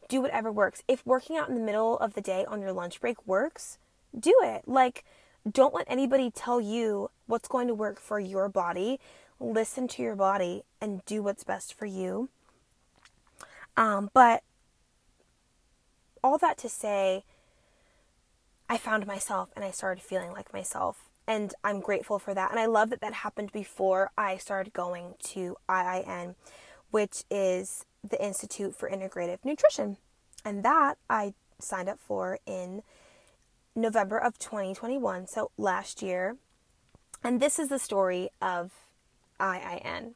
Do 0.08 0.22
whatever 0.22 0.52
works. 0.52 0.84
If 0.88 1.06
working 1.06 1.38
out 1.38 1.50
in 1.50 1.56
the 1.56 1.62
middle 1.62 1.98
of 1.98 2.14
the 2.14 2.22
day 2.22 2.46
on 2.46 2.62
your 2.62 2.74
lunch 2.74 3.02
break 3.02 3.26
works, 3.26 3.78
do 4.18 4.34
it. 4.44 4.68
Like, 4.68 5.04
don't 5.50 5.74
let 5.74 5.86
anybody 5.90 6.32
tell 6.32 6.62
you 6.62 7.10
what's 7.28 7.48
going 7.48 7.68
to 7.68 7.74
work 7.74 8.00
for 8.00 8.20
your 8.20 8.50
body. 8.50 9.00
Listen 9.40 9.88
to 9.90 10.02
your 10.02 10.16
body 10.16 10.64
and 10.80 11.04
do 11.06 11.22
what's 11.22 11.44
best 11.44 11.74
for 11.74 11.86
you. 11.86 12.30
Um, 13.78 14.10
but 14.14 14.44
all 16.24 16.38
that 16.38 16.58
to 16.60 16.70
say, 16.70 17.24
I 18.70 18.78
found 18.78 19.06
myself 19.06 19.50
and 19.56 19.64
I 19.64 19.72
started 19.72 20.04
feeling 20.04 20.32
like 20.32 20.54
myself 20.54 21.10
and 21.28 21.54
I'm 21.64 21.80
grateful 21.80 22.20
for 22.20 22.34
that. 22.34 22.52
And 22.52 22.60
I 22.60 22.66
love 22.66 22.90
that 22.90 23.02
that 23.02 23.14
happened 23.14 23.52
before 23.52 24.12
I 24.18 24.38
started 24.38 24.74
going 24.74 25.16
to 25.26 25.58
IIN, 25.68 26.36
which 26.92 27.24
is 27.30 27.86
the 28.08 28.24
Institute 28.24 28.76
for 28.76 28.90
Integrative 28.90 29.40
Nutrition. 29.44 29.98
And 30.44 30.64
that 30.64 30.98
I 31.10 31.34
signed 31.60 31.90
up 31.90 32.00
for 32.00 32.40
in 32.46 32.84
November 33.76 34.18
of 34.18 34.38
2021, 34.38 35.28
so 35.28 35.52
last 35.58 36.02
year. 36.02 36.38
And 37.24 37.40
this 37.40 37.58
is 37.58 37.70
the 37.70 37.80
story 37.80 38.30
of 38.42 38.72
IIN. 39.40 40.14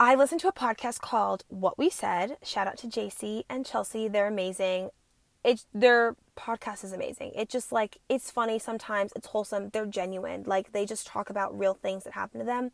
I 0.00 0.14
listened 0.14 0.40
to 0.40 0.48
a 0.48 0.52
podcast 0.52 1.00
called 1.00 1.44
What 1.48 1.78
We 1.78 1.90
Said. 1.90 2.38
Shout 2.42 2.66
out 2.66 2.78
to 2.78 2.88
JC 2.88 3.44
and 3.48 3.64
Chelsea. 3.64 4.08
They're 4.08 4.26
amazing. 4.26 4.90
It, 5.44 5.64
their 5.74 6.16
podcast 6.36 6.84
is 6.84 6.92
amazing. 6.92 7.32
It 7.34 7.48
just 7.48 7.72
like 7.72 7.98
it's 8.08 8.30
funny 8.30 8.58
sometimes, 8.58 9.12
it's 9.16 9.28
wholesome, 9.28 9.70
they're 9.70 9.86
genuine. 9.86 10.44
Like 10.46 10.72
they 10.72 10.86
just 10.86 11.06
talk 11.06 11.30
about 11.30 11.56
real 11.58 11.74
things 11.74 12.04
that 12.04 12.12
happen 12.12 12.40
to 12.40 12.46
them. 12.46 12.70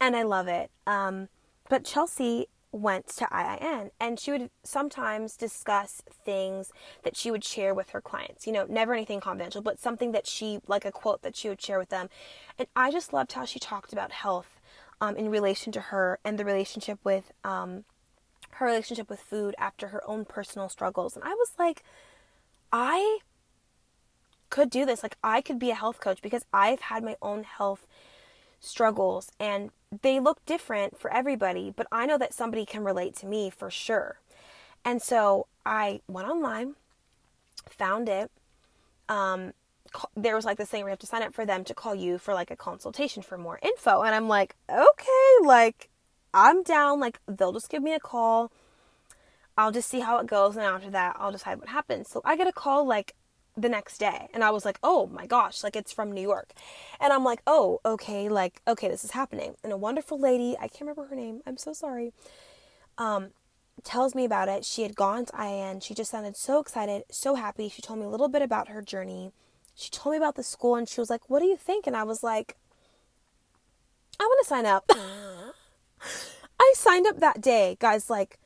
And 0.00 0.16
I 0.16 0.22
love 0.22 0.48
it. 0.48 0.70
Um, 0.86 1.28
but 1.68 1.84
Chelsea 1.84 2.48
went 2.72 3.06
to 3.06 3.26
IIN 3.26 3.90
and 4.00 4.18
she 4.18 4.32
would 4.32 4.50
sometimes 4.64 5.36
discuss 5.36 6.02
things 6.24 6.72
that 7.02 7.16
she 7.16 7.30
would 7.30 7.44
share 7.44 7.74
with 7.74 7.90
her 7.90 8.00
clients. 8.00 8.46
You 8.46 8.52
know, 8.52 8.66
never 8.68 8.94
anything 8.94 9.20
confidential, 9.20 9.60
but 9.60 9.78
something 9.78 10.12
that 10.12 10.26
she 10.26 10.60
like 10.66 10.84
a 10.84 10.92
quote 10.92 11.22
that 11.22 11.36
she 11.36 11.48
would 11.48 11.60
share 11.60 11.78
with 11.78 11.90
them. 11.90 12.08
And 12.58 12.66
I 12.74 12.90
just 12.90 13.12
loved 13.12 13.32
how 13.32 13.44
she 13.44 13.58
talked 13.58 13.92
about 13.92 14.10
health 14.10 14.58
um, 15.00 15.16
in 15.16 15.28
relation 15.28 15.72
to 15.72 15.80
her 15.80 16.18
and 16.24 16.38
the 16.38 16.44
relationship 16.44 16.98
with 17.04 17.32
um, 17.44 17.84
her 18.54 18.66
relationship 18.66 19.08
with 19.08 19.20
food 19.20 19.54
after 19.58 19.88
her 19.88 20.02
own 20.08 20.24
personal 20.24 20.68
struggles. 20.68 21.14
And 21.16 21.24
I 21.24 21.30
was 21.34 21.52
like, 21.58 21.82
I 22.72 23.18
could 24.50 24.70
do 24.70 24.84
this. 24.84 25.02
Like, 25.02 25.16
I 25.22 25.40
could 25.40 25.58
be 25.58 25.70
a 25.70 25.74
health 25.74 26.00
coach 26.00 26.20
because 26.22 26.44
I've 26.52 26.80
had 26.80 27.02
my 27.02 27.16
own 27.22 27.44
health 27.44 27.86
struggles 28.60 29.30
and 29.40 29.70
they 30.02 30.20
look 30.20 30.44
different 30.46 30.98
for 30.98 31.12
everybody, 31.12 31.72
but 31.74 31.86
I 31.90 32.06
know 32.06 32.16
that 32.18 32.32
somebody 32.32 32.64
can 32.64 32.84
relate 32.84 33.16
to 33.16 33.26
me 33.26 33.50
for 33.50 33.70
sure. 33.70 34.20
And 34.84 35.02
so 35.02 35.46
I 35.66 36.00
went 36.08 36.28
online, 36.28 36.74
found 37.68 38.08
it. 38.08 38.30
Um, 39.08 39.52
there 40.16 40.34
was 40.34 40.44
like 40.44 40.56
this 40.56 40.68
thing 40.68 40.82
where 40.82 40.90
you 40.90 40.92
have 40.92 40.98
to 41.00 41.06
sign 41.06 41.22
up 41.22 41.34
for 41.34 41.44
them 41.44 41.64
to 41.64 41.74
call 41.74 41.94
you 41.94 42.18
for 42.18 42.32
like 42.32 42.50
a 42.50 42.56
consultation 42.56 43.22
for 43.22 43.36
more 43.36 43.58
info. 43.62 44.02
And 44.02 44.14
I'm 44.14 44.28
like, 44.28 44.54
okay, 44.70 45.46
like 45.46 45.90
I'm 46.34 46.62
down. 46.62 47.00
Like 47.00 47.20
they'll 47.26 47.52
just 47.52 47.70
give 47.70 47.82
me 47.82 47.94
a 47.94 48.00
call. 48.00 48.52
I'll 49.56 49.72
just 49.72 49.88
see 49.88 50.00
how 50.00 50.18
it 50.18 50.26
goes. 50.26 50.56
And 50.56 50.64
after 50.64 50.90
that, 50.90 51.16
I'll 51.18 51.32
decide 51.32 51.58
what 51.58 51.68
happens. 51.68 52.08
So 52.08 52.22
I 52.24 52.36
get 52.36 52.46
a 52.46 52.52
call 52.52 52.86
like 52.86 53.14
the 53.56 53.68
next 53.68 53.98
day. 53.98 54.28
And 54.32 54.42
I 54.42 54.50
was 54.50 54.64
like, 54.64 54.78
oh 54.82 55.06
my 55.08 55.26
gosh, 55.26 55.62
like 55.62 55.76
it's 55.76 55.92
from 55.92 56.10
New 56.12 56.22
York. 56.22 56.52
And 57.00 57.12
I'm 57.12 57.24
like, 57.24 57.42
oh, 57.46 57.80
okay, 57.84 58.28
like, 58.28 58.62
okay, 58.66 58.88
this 58.88 59.04
is 59.04 59.10
happening. 59.10 59.54
And 59.62 59.72
a 59.72 59.76
wonderful 59.76 60.18
lady, 60.18 60.56
I 60.58 60.68
can't 60.68 60.82
remember 60.82 61.06
her 61.06 61.16
name. 61.16 61.42
I'm 61.46 61.58
so 61.58 61.74
sorry. 61.74 62.12
Um, 62.96 63.30
tells 63.84 64.14
me 64.14 64.24
about 64.24 64.48
it. 64.48 64.64
She 64.64 64.82
had 64.82 64.96
gone 64.96 65.26
to 65.26 65.32
IIN. 65.32 65.82
She 65.82 65.92
just 65.92 66.10
sounded 66.10 66.36
so 66.36 66.60
excited, 66.60 67.04
so 67.10 67.34
happy. 67.34 67.68
She 67.68 67.82
told 67.82 67.98
me 67.98 68.06
a 68.06 68.08
little 68.10 68.28
bit 68.28 68.40
about 68.40 68.68
her 68.68 68.80
journey 68.80 69.32
she 69.74 69.90
told 69.90 70.12
me 70.12 70.16
about 70.18 70.36
the 70.36 70.42
school 70.42 70.76
and 70.76 70.88
she 70.88 71.00
was 71.00 71.10
like, 71.10 71.28
What 71.28 71.40
do 71.40 71.46
you 71.46 71.56
think? 71.56 71.86
And 71.86 71.96
I 71.96 72.04
was 72.04 72.22
like, 72.22 72.56
I 74.20 74.24
want 74.24 74.38
to 74.42 74.48
sign 74.48 74.66
up. 74.66 74.90
I 76.60 76.72
signed 76.76 77.06
up 77.06 77.20
that 77.20 77.40
day, 77.40 77.76
guys. 77.80 78.08
Like, 78.08 78.38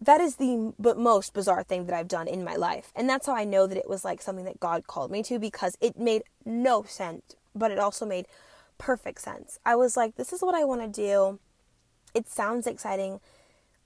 that 0.00 0.20
is 0.20 0.36
the 0.36 0.72
but 0.78 0.98
most 0.98 1.32
bizarre 1.32 1.62
thing 1.62 1.86
that 1.86 1.94
I've 1.94 2.08
done 2.08 2.26
in 2.26 2.42
my 2.44 2.56
life. 2.56 2.92
And 2.96 3.08
that's 3.08 3.26
how 3.26 3.34
I 3.34 3.44
know 3.44 3.66
that 3.66 3.78
it 3.78 3.88
was 3.88 4.04
like 4.04 4.20
something 4.20 4.44
that 4.44 4.60
God 4.60 4.86
called 4.86 5.10
me 5.10 5.22
to 5.24 5.38
because 5.38 5.76
it 5.80 5.98
made 5.98 6.22
no 6.44 6.82
sense, 6.82 7.36
but 7.54 7.70
it 7.70 7.78
also 7.78 8.04
made 8.04 8.26
perfect 8.78 9.20
sense. 9.20 9.58
I 9.64 9.76
was 9.76 9.96
like, 9.96 10.16
This 10.16 10.32
is 10.32 10.42
what 10.42 10.54
I 10.54 10.64
want 10.64 10.80
to 10.80 10.88
do. 10.88 11.38
It 12.14 12.28
sounds 12.28 12.66
exciting. 12.66 13.20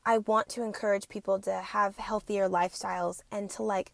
I 0.07 0.19
want 0.19 0.49
to 0.51 0.63
encourage 0.63 1.09
people 1.09 1.39
to 1.41 1.53
have 1.53 1.97
healthier 1.97 2.49
lifestyles 2.49 3.21
and 3.31 3.51
to 3.51 3.63
like 3.63 3.93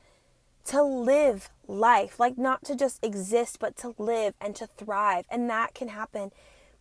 to 0.66 0.82
live 0.82 1.50
life, 1.66 2.20
like 2.20 2.38
not 2.38 2.64
to 2.64 2.76
just 2.76 3.04
exist, 3.04 3.58
but 3.58 3.76
to 3.78 3.94
live 3.98 4.34
and 4.40 4.54
to 4.56 4.66
thrive. 4.66 5.24
And 5.28 5.50
that 5.50 5.74
can 5.74 5.88
happen 5.88 6.30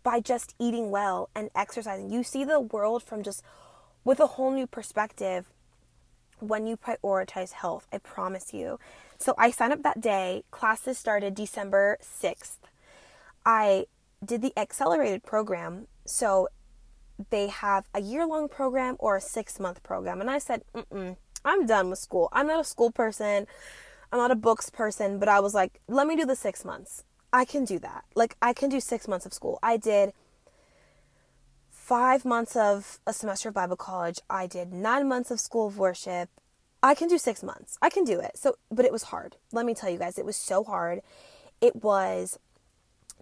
by 0.03 0.19
just 0.19 0.55
eating 0.59 0.91
well 0.91 1.29
and 1.35 1.49
exercising. 1.55 2.11
You 2.11 2.23
see 2.23 2.43
the 2.43 2.59
world 2.59 3.03
from 3.03 3.23
just 3.23 3.43
with 4.03 4.19
a 4.19 4.27
whole 4.27 4.51
new 4.51 4.67
perspective 4.67 5.49
when 6.39 6.65
you 6.65 6.75
prioritize 6.75 7.51
health. 7.51 7.87
I 7.93 7.99
promise 7.99 8.53
you. 8.53 8.79
So 9.17 9.35
I 9.37 9.51
signed 9.51 9.73
up 9.73 9.83
that 9.83 10.01
day. 10.01 10.43
Classes 10.51 10.97
started 10.97 11.35
December 11.35 11.97
6th. 12.01 12.57
I 13.45 13.85
did 14.23 14.41
the 14.41 14.53
accelerated 14.57 15.23
program. 15.23 15.87
So 16.05 16.47
they 17.29 17.47
have 17.47 17.87
a 17.93 18.01
year 18.01 18.25
long 18.25 18.49
program 18.49 18.95
or 18.99 19.17
a 19.17 19.21
six 19.21 19.59
month 19.59 19.83
program. 19.83 20.21
And 20.21 20.29
I 20.29 20.39
said, 20.39 20.63
mm 20.73 21.15
I'm 21.43 21.65
done 21.65 21.89
with 21.89 21.97
school. 21.97 22.29
I'm 22.31 22.45
not 22.45 22.59
a 22.59 22.63
school 22.63 22.91
person. 22.91 23.47
I'm 24.11 24.19
not 24.19 24.29
a 24.29 24.35
books 24.35 24.69
person, 24.69 25.17
but 25.17 25.27
I 25.27 25.39
was 25.39 25.55
like, 25.55 25.81
let 25.87 26.05
me 26.05 26.15
do 26.15 26.25
the 26.25 26.35
six 26.35 26.63
months. 26.63 27.03
I 27.33 27.45
can 27.45 27.65
do 27.65 27.79
that. 27.79 28.03
Like, 28.15 28.35
I 28.41 28.53
can 28.53 28.69
do 28.69 28.79
six 28.79 29.07
months 29.07 29.25
of 29.25 29.33
school. 29.33 29.59
I 29.63 29.77
did 29.77 30.13
five 31.69 32.25
months 32.25 32.55
of 32.55 32.99
a 33.07 33.13
semester 33.13 33.49
of 33.49 33.55
Bible 33.55 33.75
college. 33.75 34.19
I 34.29 34.47
did 34.47 34.73
nine 34.73 35.07
months 35.07 35.31
of 35.31 35.39
school 35.39 35.67
of 35.67 35.77
worship. 35.77 36.29
I 36.83 36.95
can 36.95 37.07
do 37.07 37.17
six 37.17 37.43
months. 37.43 37.77
I 37.81 37.89
can 37.89 38.03
do 38.03 38.19
it. 38.19 38.37
So, 38.37 38.55
but 38.69 38.85
it 38.85 38.91
was 38.91 39.03
hard. 39.03 39.37
Let 39.51 39.65
me 39.65 39.73
tell 39.73 39.89
you 39.89 39.97
guys, 39.97 40.17
it 40.17 40.25
was 40.25 40.35
so 40.35 40.63
hard. 40.63 41.01
It 41.59 41.83
was 41.83 42.39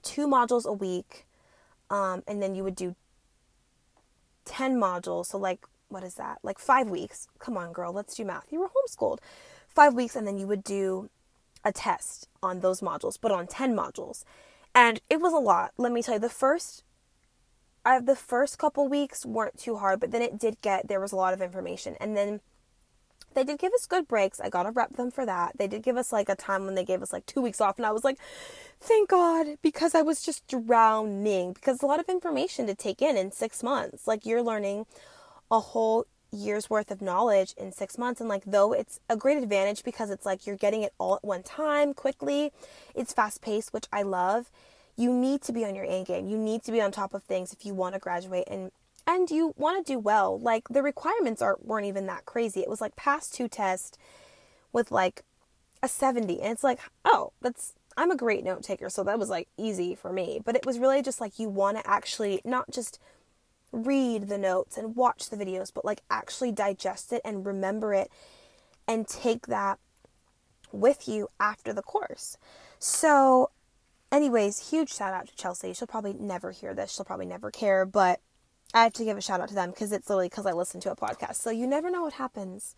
two 0.01 0.27
modules 0.27 0.65
a 0.65 0.73
week, 0.73 1.25
um, 1.89 2.23
and 2.27 2.41
then 2.41 2.55
you 2.55 2.63
would 2.63 2.75
do 2.75 2.95
10 4.45 4.79
modules. 4.79 5.27
So, 5.27 5.37
like, 5.37 5.65
what 5.89 6.03
is 6.03 6.15
that? 6.15 6.39
Like 6.43 6.59
five 6.59 6.89
weeks. 6.89 7.27
Come 7.39 7.57
on, 7.57 7.73
girl, 7.73 7.91
let's 7.91 8.15
do 8.15 8.23
math. 8.23 8.47
You 8.51 8.61
were 8.61 8.69
homeschooled. 8.69 9.19
Five 9.67 9.93
weeks, 9.93 10.15
and 10.15 10.25
then 10.25 10.37
you 10.37 10.47
would 10.47 10.63
do 10.63 11.09
a 11.63 11.71
test 11.71 12.27
on 12.41 12.59
those 12.59 12.81
modules, 12.81 13.17
but 13.19 13.31
on 13.31 13.47
10 13.47 13.75
modules. 13.75 14.23
And 14.73 14.99
it 15.09 15.19
was 15.19 15.33
a 15.33 15.37
lot. 15.37 15.71
Let 15.77 15.91
me 15.91 16.01
tell 16.01 16.15
you, 16.15 16.19
the 16.19 16.29
first 16.29 16.83
I 17.85 17.99
the 17.99 18.15
first 18.15 18.57
couple 18.57 18.87
weeks 18.87 19.25
weren't 19.25 19.57
too 19.57 19.77
hard, 19.77 19.99
but 19.99 20.11
then 20.11 20.21
it 20.21 20.37
did 20.37 20.61
get 20.61 20.87
there 20.87 20.99
was 20.99 21.11
a 21.11 21.15
lot 21.15 21.33
of 21.33 21.41
information. 21.41 21.95
And 21.99 22.15
then 22.15 22.41
they 23.33 23.43
did 23.43 23.59
give 23.59 23.73
us 23.73 23.85
good 23.85 24.07
breaks. 24.07 24.39
I 24.39 24.49
got 24.49 24.63
to 24.63 24.71
rep 24.71 24.95
them 24.95 25.11
for 25.11 25.25
that. 25.25 25.57
They 25.57 25.67
did 25.67 25.83
give 25.83 25.97
us 25.97 26.11
like 26.11 26.29
a 26.29 26.35
time 26.35 26.65
when 26.65 26.75
they 26.75 26.83
gave 26.83 27.01
us 27.01 27.13
like 27.13 27.25
2 27.25 27.41
weeks 27.41 27.61
off 27.61 27.77
and 27.77 27.85
I 27.85 27.91
was 27.91 28.03
like, 28.03 28.17
"Thank 28.79 29.09
God," 29.09 29.57
because 29.61 29.95
I 29.95 30.01
was 30.01 30.21
just 30.21 30.47
drowning 30.47 31.53
because 31.53 31.81
a 31.81 31.85
lot 31.85 31.99
of 31.99 32.09
information 32.09 32.67
to 32.67 32.75
take 32.75 33.01
in 33.01 33.17
in 33.17 33.31
6 33.31 33.63
months. 33.63 34.07
Like 34.07 34.25
you're 34.25 34.43
learning 34.43 34.85
a 35.51 35.59
whole 35.59 36.05
year's 36.31 36.69
worth 36.69 36.91
of 36.91 37.01
knowledge 37.01 37.53
in 37.57 37.71
six 37.71 37.97
months. 37.97 38.19
And 38.19 38.29
like, 38.29 38.43
though 38.45 38.73
it's 38.73 38.99
a 39.09 39.15
great 39.15 39.37
advantage 39.37 39.83
because 39.83 40.09
it's 40.09 40.25
like 40.25 40.45
you're 40.45 40.55
getting 40.55 40.83
it 40.83 40.93
all 40.97 41.15
at 41.15 41.23
one 41.23 41.43
time 41.43 41.93
quickly, 41.93 42.51
it's 42.95 43.13
fast 43.13 43.41
paced, 43.41 43.73
which 43.73 43.85
I 43.91 44.03
love. 44.03 44.51
You 44.95 45.13
need 45.13 45.41
to 45.43 45.53
be 45.53 45.65
on 45.65 45.75
your 45.75 45.85
A 45.85 46.03
game. 46.03 46.27
You 46.27 46.37
need 46.37 46.63
to 46.63 46.71
be 46.71 46.81
on 46.81 46.91
top 46.91 47.13
of 47.13 47.23
things 47.23 47.53
if 47.53 47.65
you 47.65 47.73
want 47.73 47.95
to 47.95 47.99
graduate 47.99 48.47
and 48.47 48.71
and 49.07 49.31
you 49.31 49.53
want 49.57 49.85
to 49.85 49.93
do 49.93 49.97
well. 49.97 50.37
Like 50.37 50.67
the 50.69 50.83
requirements 50.83 51.41
aren't 51.41 51.65
weren't 51.65 51.87
even 51.87 52.05
that 52.07 52.25
crazy. 52.25 52.59
It 52.59 52.69
was 52.69 52.81
like 52.81 52.95
pass 52.95 53.29
two 53.29 53.47
test 53.47 53.97
with 54.71 54.91
like 54.91 55.23
a 55.81 55.87
70 55.87 56.41
and 56.41 56.51
it's 56.51 56.63
like, 56.63 56.79
"Oh, 57.05 57.31
that's 57.41 57.73
I'm 57.97 58.11
a 58.11 58.15
great 58.15 58.43
note 58.43 58.63
taker, 58.63 58.89
so 58.89 59.03
that 59.03 59.17
was 59.17 59.29
like 59.29 59.47
easy 59.57 59.95
for 59.95 60.11
me." 60.11 60.41
But 60.43 60.55
it 60.55 60.65
was 60.65 60.79
really 60.79 61.01
just 61.01 61.21
like 61.21 61.39
you 61.39 61.49
want 61.49 61.77
to 61.77 61.89
actually 61.89 62.41
not 62.45 62.69
just 62.69 62.99
read 63.71 64.27
the 64.27 64.37
notes 64.37 64.77
and 64.77 64.95
watch 64.95 65.29
the 65.29 65.37
videos, 65.37 65.71
but 65.73 65.85
like 65.85 66.01
actually 66.09 66.51
digest 66.51 67.13
it 67.13 67.21
and 67.23 67.45
remember 67.45 67.93
it 67.93 68.11
and 68.87 69.07
take 69.07 69.47
that 69.47 69.79
with 70.71 71.07
you 71.07 71.27
after 71.39 71.73
the 71.73 71.81
course. 71.81 72.37
So, 72.79 73.51
anyways, 74.11 74.69
huge 74.69 74.93
shout 74.93 75.13
out 75.13 75.27
to 75.27 75.35
Chelsea. 75.35 75.73
She'll 75.73 75.87
probably 75.87 76.13
never 76.13 76.51
hear 76.51 76.73
this, 76.73 76.93
she'll 76.93 77.05
probably 77.05 77.25
never 77.25 77.51
care, 77.51 77.85
but 77.85 78.19
I 78.73 78.83
have 78.83 78.93
to 78.93 79.03
give 79.03 79.17
a 79.17 79.21
shout 79.21 79.41
out 79.41 79.49
to 79.49 79.55
them 79.55 79.71
because 79.71 79.91
it's 79.91 80.09
literally 80.09 80.29
because 80.29 80.45
I 80.45 80.51
listen 80.51 80.79
to 80.81 80.91
a 80.91 80.95
podcast. 80.95 81.35
So, 81.35 81.49
you 81.49 81.67
never 81.67 81.89
know 81.89 82.03
what 82.03 82.13
happens 82.13 82.75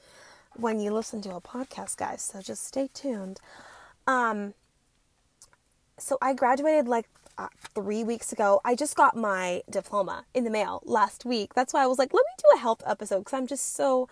when 0.55 0.79
you 0.79 0.93
listen 0.93 1.21
to 1.23 1.35
a 1.35 1.41
podcast, 1.41 1.97
guys. 1.97 2.21
So, 2.21 2.41
just 2.41 2.65
stay 2.65 2.89
tuned. 2.93 3.39
Um, 4.07 4.53
so 6.01 6.17
I 6.21 6.33
graduated 6.33 6.87
like 6.87 7.07
uh, 7.37 7.47
three 7.73 8.03
weeks 8.03 8.31
ago. 8.31 8.61
I 8.63 8.75
just 8.75 8.95
got 8.95 9.15
my 9.15 9.61
diploma 9.69 10.25
in 10.33 10.43
the 10.43 10.49
mail 10.49 10.81
last 10.85 11.25
week. 11.25 11.53
That's 11.53 11.73
why 11.73 11.83
I 11.83 11.87
was 11.87 11.97
like, 11.97 12.13
let 12.13 12.23
me 12.23 12.33
do 12.37 12.57
a 12.57 12.59
health 12.59 12.83
episode 12.85 13.19
because 13.19 13.33
I'm 13.33 13.47
just 13.47 13.75
so, 13.75 14.09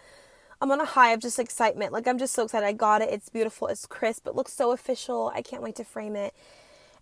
I'm 0.61 0.71
on 0.71 0.81
a 0.81 0.85
high 0.85 1.11
of 1.11 1.19
just 1.19 1.39
excitement. 1.39 1.93
Like, 1.93 2.07
I'm 2.07 2.17
just 2.17 2.33
so 2.33 2.43
excited. 2.43 2.65
I 2.65 2.73
got 2.73 3.01
it. 3.01 3.09
It's 3.09 3.29
beautiful. 3.29 3.67
It's 3.67 3.85
crisp. 3.85 4.27
It 4.27 4.35
looks 4.35 4.53
so 4.53 4.71
official. 4.71 5.31
I 5.33 5.41
can't 5.41 5.63
wait 5.63 5.75
to 5.75 5.83
frame 5.83 6.15
it. 6.15 6.33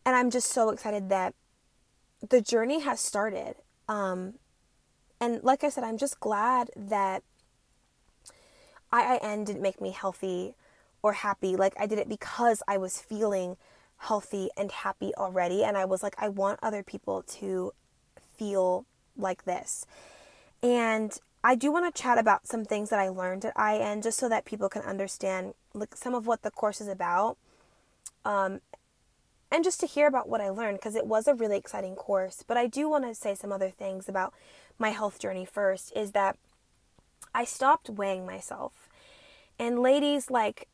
And 0.05 0.15
I'm 0.15 0.29
just 0.29 0.51
so 0.51 0.69
excited 0.69 1.09
that 1.09 1.33
the 2.27 2.41
journey 2.41 2.81
has 2.81 2.99
started. 2.99 3.55
Um, 3.87 4.35
and 5.19 5.43
like 5.43 5.63
I 5.63 5.69
said, 5.69 5.83
I'm 5.83 5.97
just 5.97 6.19
glad 6.19 6.69
that 6.75 7.23
IIN 8.93 9.45
didn't 9.45 9.61
make 9.61 9.81
me 9.81 9.91
healthy 9.91 10.55
or 11.01 11.13
happy. 11.13 11.55
Like, 11.55 11.73
I 11.79 11.85
did 11.85 11.99
it 11.99 12.09
because 12.09 12.63
I 12.67 12.77
was 12.77 13.01
feeling 13.01 13.57
healthy 13.97 14.49
and 14.55 14.71
happy 14.71 15.13
already. 15.15 15.63
And 15.63 15.77
I 15.77 15.85
was 15.85 16.03
like, 16.03 16.15
I 16.17 16.29
want 16.29 16.59
other 16.61 16.83
people 16.83 17.23
to 17.23 17.73
feel 18.37 18.85
like 19.17 19.45
this. 19.45 19.85
And 20.61 21.17
I 21.43 21.55
do 21.55 21.71
want 21.71 21.93
to 21.93 22.01
chat 22.01 22.17
about 22.17 22.47
some 22.47 22.65
things 22.65 22.89
that 22.89 22.99
I 22.99 23.09
learned 23.09 23.45
at 23.45 23.55
IIN 23.55 24.03
just 24.03 24.17
so 24.17 24.27
that 24.29 24.45
people 24.45 24.69
can 24.69 24.81
understand 24.81 25.53
like 25.73 25.95
some 25.95 26.13
of 26.13 26.27
what 26.27 26.41
the 26.41 26.51
course 26.51 26.81
is 26.81 26.87
about. 26.87 27.37
Um, 28.25 28.61
and 29.49 29.63
just 29.63 29.79
to 29.79 29.87
hear 29.87 30.07
about 30.07 30.27
what 30.27 30.41
I 30.41 30.49
learned 30.49 30.77
because 30.77 30.95
it 30.95 31.07
was 31.07 31.27
a 31.27 31.33
really 31.33 31.57
exciting 31.57 31.95
course. 31.95 32.43
But 32.45 32.57
I 32.57 32.67
do 32.67 32.89
want 32.89 33.05
to 33.05 33.15
say 33.15 33.33
some 33.33 33.51
other 33.51 33.69
things 33.69 34.09
about 34.09 34.33
my 34.77 34.89
health 34.89 35.19
journey 35.19 35.45
first 35.45 35.93
is 35.95 36.11
that 36.11 36.37
I 37.33 37.45
stopped 37.45 37.89
weighing 37.89 38.25
myself. 38.25 38.89
And 39.57 39.79
ladies, 39.79 40.29
like, 40.29 40.67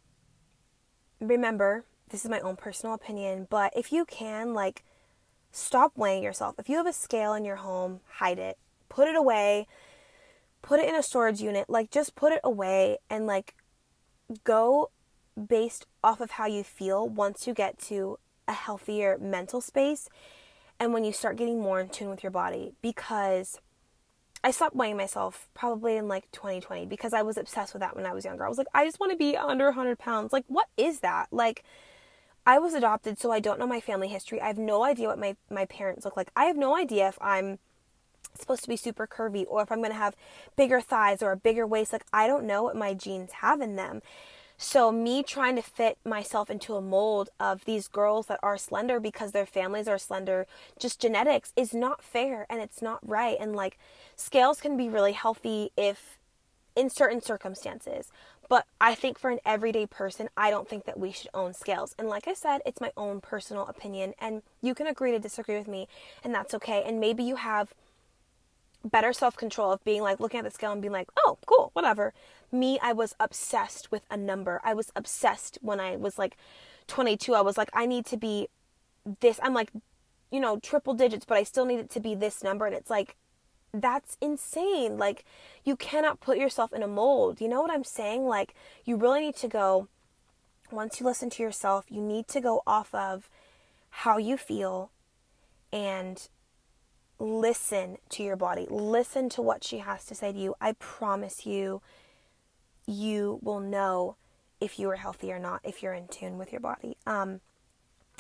remember, 1.20 1.86
this 2.14 2.24
is 2.24 2.30
my 2.30 2.40
own 2.42 2.56
personal 2.56 2.94
opinion, 2.94 3.48
but 3.50 3.74
if 3.76 3.92
you 3.92 4.06
can, 4.06 4.54
like, 4.54 4.84
stop 5.52 5.98
weighing 5.98 6.22
yourself. 6.22 6.54
If 6.60 6.70
you 6.70 6.78
have 6.78 6.86
a 6.86 6.94
scale 6.94 7.34
in 7.34 7.44
your 7.44 7.56
home, 7.56 8.02
hide 8.08 8.38
it, 8.38 8.60
put 8.88 9.08
it 9.08 9.16
away, 9.16 9.66
put 10.62 10.80
it 10.80 10.88
in 10.88 10.94
a 10.94 11.02
storage 11.02 11.42
unit, 11.42 11.72
like, 11.72 11.90
just 11.90 12.14
put 12.14 12.32
it 12.32 12.40
away 12.44 13.00
and, 13.10 13.26
like, 13.26 13.56
go 14.44 14.92
based 15.48 15.88
off 16.04 16.22
of 16.22 16.32
how 16.32 16.46
you 16.46 16.64
feel 16.64 17.10
once 17.10 17.48
you 17.48 17.54
get 17.56 17.80
to 17.80 18.20
a 18.48 18.54
healthier 18.54 19.18
mental 19.20 19.60
space 19.60 20.08
and 20.80 20.94
when 20.94 21.04
you 21.04 21.12
start 21.12 21.36
getting 21.36 21.60
more 21.60 21.80
in 21.80 21.90
tune 21.90 22.12
with 22.12 22.22
your 22.22 22.32
body 22.32 22.74
because 22.84 23.60
I 24.44 24.52
stopped 24.52 24.76
weighing 24.76 24.98
myself 24.98 25.48
probably 25.56 25.98
in 25.98 26.08
like 26.08 26.30
2020 26.32 26.86
because 26.86 27.12
I 27.12 27.24
was 27.24 27.38
obsessed 27.38 27.74
with 27.74 27.80
that 27.80 27.96
when 27.96 28.06
I 28.06 28.14
was 28.14 28.24
younger. 28.24 28.46
I 28.46 28.50
was 28.50 28.60
like, 28.60 28.68
I 28.72 28.86
just 28.86 29.00
want 29.00 29.12
to 29.12 29.18
be 29.18 29.36
under 29.36 29.66
100 29.66 29.98
pounds. 29.98 30.32
Like, 30.32 30.46
what 30.48 30.68
is 30.78 31.00
that? 31.00 31.30
Like, 31.32 31.64
I 32.46 32.60
was 32.60 32.74
adopted, 32.74 33.20
so 33.20 33.32
I 33.32 33.40
don't 33.40 33.60
know 33.60 33.68
my 33.68 33.80
family 33.80 34.10
history. 34.10 34.42
I 34.42 34.48
have 34.48 34.58
no 34.58 34.84
idea 34.84 35.08
what 35.08 35.20
my, 35.20 35.36
my 35.50 35.66
parents 35.66 36.04
look 36.04 36.18
like. 36.18 36.30
I 36.36 36.46
have 36.46 36.58
no 36.58 36.76
idea 36.76 37.08
if 37.08 37.18
I'm 37.22 37.60
supposed 38.38 38.64
to 38.64 38.70
be 38.70 38.76
super 38.76 39.08
curvy 39.08 39.46
or 39.48 39.62
if 39.62 39.72
I'm 39.72 39.80
going 39.80 39.92
to 39.92 39.98
have 39.98 40.16
bigger 40.56 40.82
thighs 40.82 41.22
or 41.22 41.32
a 41.32 41.38
bigger 41.38 41.66
waist. 41.66 41.94
Like, 41.94 42.06
I 42.12 42.28
don't 42.28 42.46
know 42.46 42.64
what 42.64 42.76
my 42.76 42.94
genes 42.94 43.32
have 43.34 43.62
in 43.62 43.76
them. 43.76 44.02
So, 44.58 44.92
me 44.92 45.24
trying 45.24 45.56
to 45.56 45.62
fit 45.62 45.98
myself 46.06 46.50
into 46.50 46.76
a 46.76 46.82
mold 46.82 47.30
of 47.40 47.66
these 47.66 47.88
girls 47.88 48.28
that 48.28 48.40
are 48.44 48.58
slender 48.58 49.00
because 49.00 49.32
their 49.32 49.46
families 49.46 49.88
are 49.88 49.98
slender, 49.98 50.46
just 50.78 51.02
genetics, 51.02 51.54
is 51.56 51.74
not 51.74 52.04
fair 52.04 52.46
and 52.50 52.62
it's 52.62 52.82
not 52.82 53.00
right. 53.08 53.38
And 53.40 53.56
like, 53.56 53.78
scales 54.16 54.62
can 54.62 54.78
be 54.78 54.90
really 54.90 55.14
healthy 55.14 55.72
if 55.76 56.18
in 56.76 56.90
certain 56.90 57.22
circumstances. 57.22 58.12
But 58.50 58.66
I 58.80 58.96
think 58.96 59.18
for 59.18 59.30
an 59.30 59.40
everyday 59.46 59.86
person, 59.86 60.30
I 60.36 60.50
don't 60.50 60.68
think 60.68 60.86
that 60.86 61.00
we 61.00 61.12
should 61.12 61.30
own 61.34 61.54
scales. 61.54 61.96
And 61.98 62.08
like 62.08 62.28
I 62.28 62.34
said, 62.34 62.62
it's 62.66 62.82
my 62.82 62.92
own 62.98 63.22
personal 63.22 63.66
opinion. 63.68 64.14
And 64.20 64.44
you 64.62 64.76
can 64.76 64.88
agree 64.88 65.12
to 65.12 65.20
disagree 65.20 65.58
with 65.58 65.68
me, 65.68 65.88
and 66.24 66.34
that's 66.34 66.54
okay. 66.54 66.84
And 66.86 67.00
maybe 67.00 67.24
you 67.24 67.38
have 67.38 67.74
better 68.84 69.14
self 69.14 69.38
control 69.38 69.72
of 69.72 69.84
being 69.84 70.02
like 70.02 70.20
looking 70.20 70.40
at 70.40 70.44
the 70.44 70.52
scale 70.52 70.72
and 70.72 70.82
being 70.82 70.92
like, 70.92 71.10
oh, 71.18 71.38
cool, 71.46 71.72
whatever. 71.74 72.14
Me, 72.52 72.80
I 72.82 72.94
was 72.94 73.16
obsessed 73.20 73.92
with 73.92 74.04
a 74.12 74.18
number. 74.18 74.62
I 74.64 74.74
was 74.74 74.92
obsessed 74.96 75.58
when 75.62 75.80
I 75.80 75.96
was 75.96 76.18
like 76.18 76.38
22. 76.88 77.34
I 77.34 77.42
was 77.42 77.58
like, 77.58 77.70
I 77.74 77.86
need 77.86 78.06
to 78.08 78.18
be 78.18 78.48
this. 79.22 79.40
I'm 79.42 79.54
like, 79.54 79.72
you 80.32 80.40
know, 80.40 80.60
triple 80.60 80.94
digits, 80.94 81.26
but 81.26 81.38
I 81.38 81.44
still 81.44 81.66
need 81.66 81.80
it 81.80 81.90
to 81.92 82.00
be 82.00 82.14
this 82.16 82.44
number. 82.44 82.66
And 82.66 82.76
it's 82.76 82.90
like, 82.90 83.16
that's 83.74 84.18
insane. 84.22 84.98
Like, 84.98 85.26
you 85.64 85.76
cannot 85.76 86.22
put 86.22 86.38
yourself 86.38 86.72
in 86.72 86.84
a 86.84 86.88
mold. 86.88 87.42
You 87.42 87.48
know 87.48 87.62
what 87.62 87.72
I'm 87.72 87.84
saying? 87.84 88.26
Like, 88.26 88.54
you 88.86 88.96
really 88.96 89.22
need 89.22 89.36
to 89.38 89.48
go, 89.48 89.88
once 90.72 91.00
you 91.00 91.06
listen 91.06 91.30
to 91.32 91.44
yourself, 91.44 91.86
you 91.90 92.02
need 92.02 92.28
to 92.30 92.40
go 92.40 92.62
off 92.68 92.94
of 92.94 93.30
how 93.90 94.18
you 94.18 94.38
feel 94.38 94.92
and 95.72 96.28
listen 97.20 97.98
to 98.10 98.24
your 98.24 98.36
body. 98.36 98.68
Listen 98.70 99.30
to 99.30 99.42
what 99.42 99.64
she 99.64 99.80
has 99.80 100.06
to 100.06 100.16
say 100.16 100.32
to 100.32 100.38
you. 100.38 100.56
I 100.62 100.74
promise 100.74 101.46
you, 101.46 101.82
you 102.86 103.40
will 103.42 103.60
know 103.60 104.18
if 104.60 104.78
you 104.78 104.90
are 104.90 104.98
healthy 104.98 105.32
or 105.32 105.40
not, 105.40 105.62
if 105.64 105.82
you're 105.82 105.94
in 105.94 106.08
tune 106.08 106.38
with 106.38 106.52
your 106.52 106.62
body. 106.62 106.98
Um, 107.08 107.42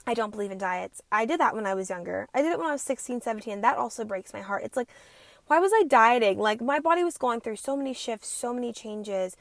I 0.06 0.13
don't 0.13 0.32
believe 0.32 0.52
in 0.52 0.58
diets. 0.58 1.02
I 1.12 1.26
did 1.26 1.39
that 1.39 1.56
when 1.56 1.66
I 1.66 1.76
was 1.76 1.89
younger. 1.89 2.28
I 2.34 2.42
did 2.42 2.52
it 2.52 2.58
when 2.58 2.68
I 2.68 2.74
was 2.74 2.82
16, 2.82 3.22
17, 3.22 3.54
and 3.54 3.63
that 3.63 3.78
also 3.78 4.04
breaks 4.04 4.34
my 4.34 4.42
heart. 4.42 4.63
It's 4.63 4.76
like, 4.76 4.89
why 5.48 5.60
was 5.60 5.72
I 5.74 5.84
dieting? 5.84 6.40
Like, 6.40 6.62
my 6.62 6.80
body 6.80 7.04
was 7.04 7.18
going 7.18 7.42
through 7.42 7.58
so 7.58 7.76
many 7.76 7.94
shifts, 7.94 8.30
so 8.30 8.54
many 8.54 8.72
changes. 8.74 9.36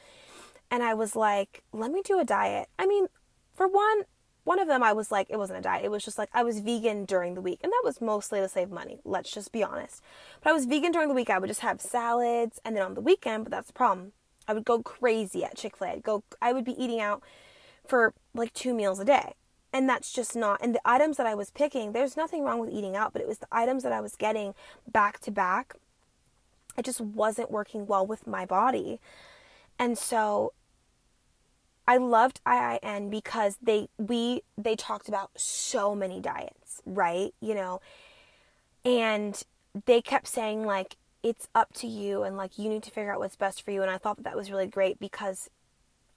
And 0.70 0.82
I 0.82 0.94
was 0.94 1.14
like, 1.14 1.62
let 1.72 1.90
me 1.90 2.02
do 2.02 2.18
a 2.18 2.24
diet. 2.24 2.68
I 2.78 2.86
mean, 2.86 3.06
for 3.54 3.68
one, 3.68 4.02
one 4.44 4.58
of 4.58 4.68
them 4.68 4.82
I 4.82 4.92
was 4.92 5.12
like, 5.12 5.28
it 5.30 5.36
wasn't 5.36 5.58
a 5.58 5.62
diet. 5.62 5.84
It 5.84 5.90
was 5.90 6.04
just 6.04 6.18
like 6.18 6.30
I 6.32 6.42
was 6.42 6.60
vegan 6.60 7.04
during 7.04 7.34
the 7.34 7.40
week. 7.40 7.60
And 7.62 7.70
that 7.70 7.82
was 7.84 8.00
mostly 8.00 8.40
to 8.40 8.48
save 8.48 8.70
money. 8.70 8.98
Let's 9.04 9.30
just 9.30 9.52
be 9.52 9.62
honest. 9.62 10.02
But 10.42 10.50
I 10.50 10.52
was 10.52 10.64
vegan 10.64 10.92
during 10.92 11.08
the 11.08 11.14
week. 11.14 11.30
I 11.30 11.38
would 11.38 11.48
just 11.48 11.60
have 11.60 11.80
salads. 11.80 12.58
And 12.64 12.74
then 12.74 12.82
on 12.82 12.94
the 12.94 13.00
weekend, 13.00 13.44
but 13.44 13.50
that's 13.50 13.68
the 13.68 13.72
problem. 13.72 14.12
I 14.48 14.54
would 14.54 14.64
go 14.64 14.82
crazy 14.82 15.44
at 15.44 15.56
Chick 15.56 15.76
fil 15.76 15.88
A. 15.88 16.00
Go, 16.00 16.24
I 16.40 16.52
would 16.52 16.64
be 16.64 16.82
eating 16.82 17.00
out 17.00 17.22
for 17.86 18.14
like 18.34 18.52
two 18.54 18.74
meals 18.74 18.98
a 18.98 19.04
day. 19.04 19.34
And 19.72 19.88
that's 19.88 20.12
just 20.12 20.36
not, 20.36 20.60
and 20.62 20.74
the 20.74 20.80
items 20.84 21.16
that 21.16 21.26
I 21.26 21.34
was 21.34 21.50
picking, 21.50 21.92
there's 21.92 22.16
nothing 22.16 22.42
wrong 22.44 22.58
with 22.58 22.70
eating 22.70 22.94
out, 22.94 23.14
but 23.14 23.22
it 23.22 23.28
was 23.28 23.38
the 23.38 23.46
items 23.50 23.82
that 23.84 23.92
I 23.92 24.02
was 24.02 24.16
getting 24.16 24.54
back 24.86 25.18
to 25.20 25.30
back. 25.30 25.76
It 26.76 26.84
just 26.84 27.00
wasn't 27.00 27.50
working 27.50 27.86
well 27.86 28.06
with 28.06 28.26
my 28.26 28.46
body. 28.46 29.00
And 29.78 29.98
so 29.98 30.52
I 31.86 31.96
loved 31.96 32.40
IIN 32.46 33.10
because 33.10 33.58
they 33.60 33.88
we 33.98 34.42
they 34.56 34.76
talked 34.76 35.08
about 35.08 35.30
so 35.36 35.94
many 35.94 36.20
diets, 36.20 36.80
right? 36.86 37.34
You 37.40 37.54
know, 37.54 37.80
and 38.84 39.42
they 39.86 40.00
kept 40.00 40.28
saying 40.28 40.64
like 40.64 40.96
it's 41.22 41.48
up 41.54 41.72
to 41.74 41.86
you 41.86 42.22
and 42.22 42.36
like 42.36 42.58
you 42.58 42.68
need 42.68 42.82
to 42.82 42.90
figure 42.90 43.12
out 43.12 43.20
what's 43.20 43.36
best 43.36 43.62
for 43.62 43.70
you 43.70 43.82
and 43.82 43.90
I 43.90 43.98
thought 43.98 44.16
that 44.16 44.24
that 44.24 44.36
was 44.36 44.50
really 44.50 44.66
great 44.66 44.98
because 44.98 45.48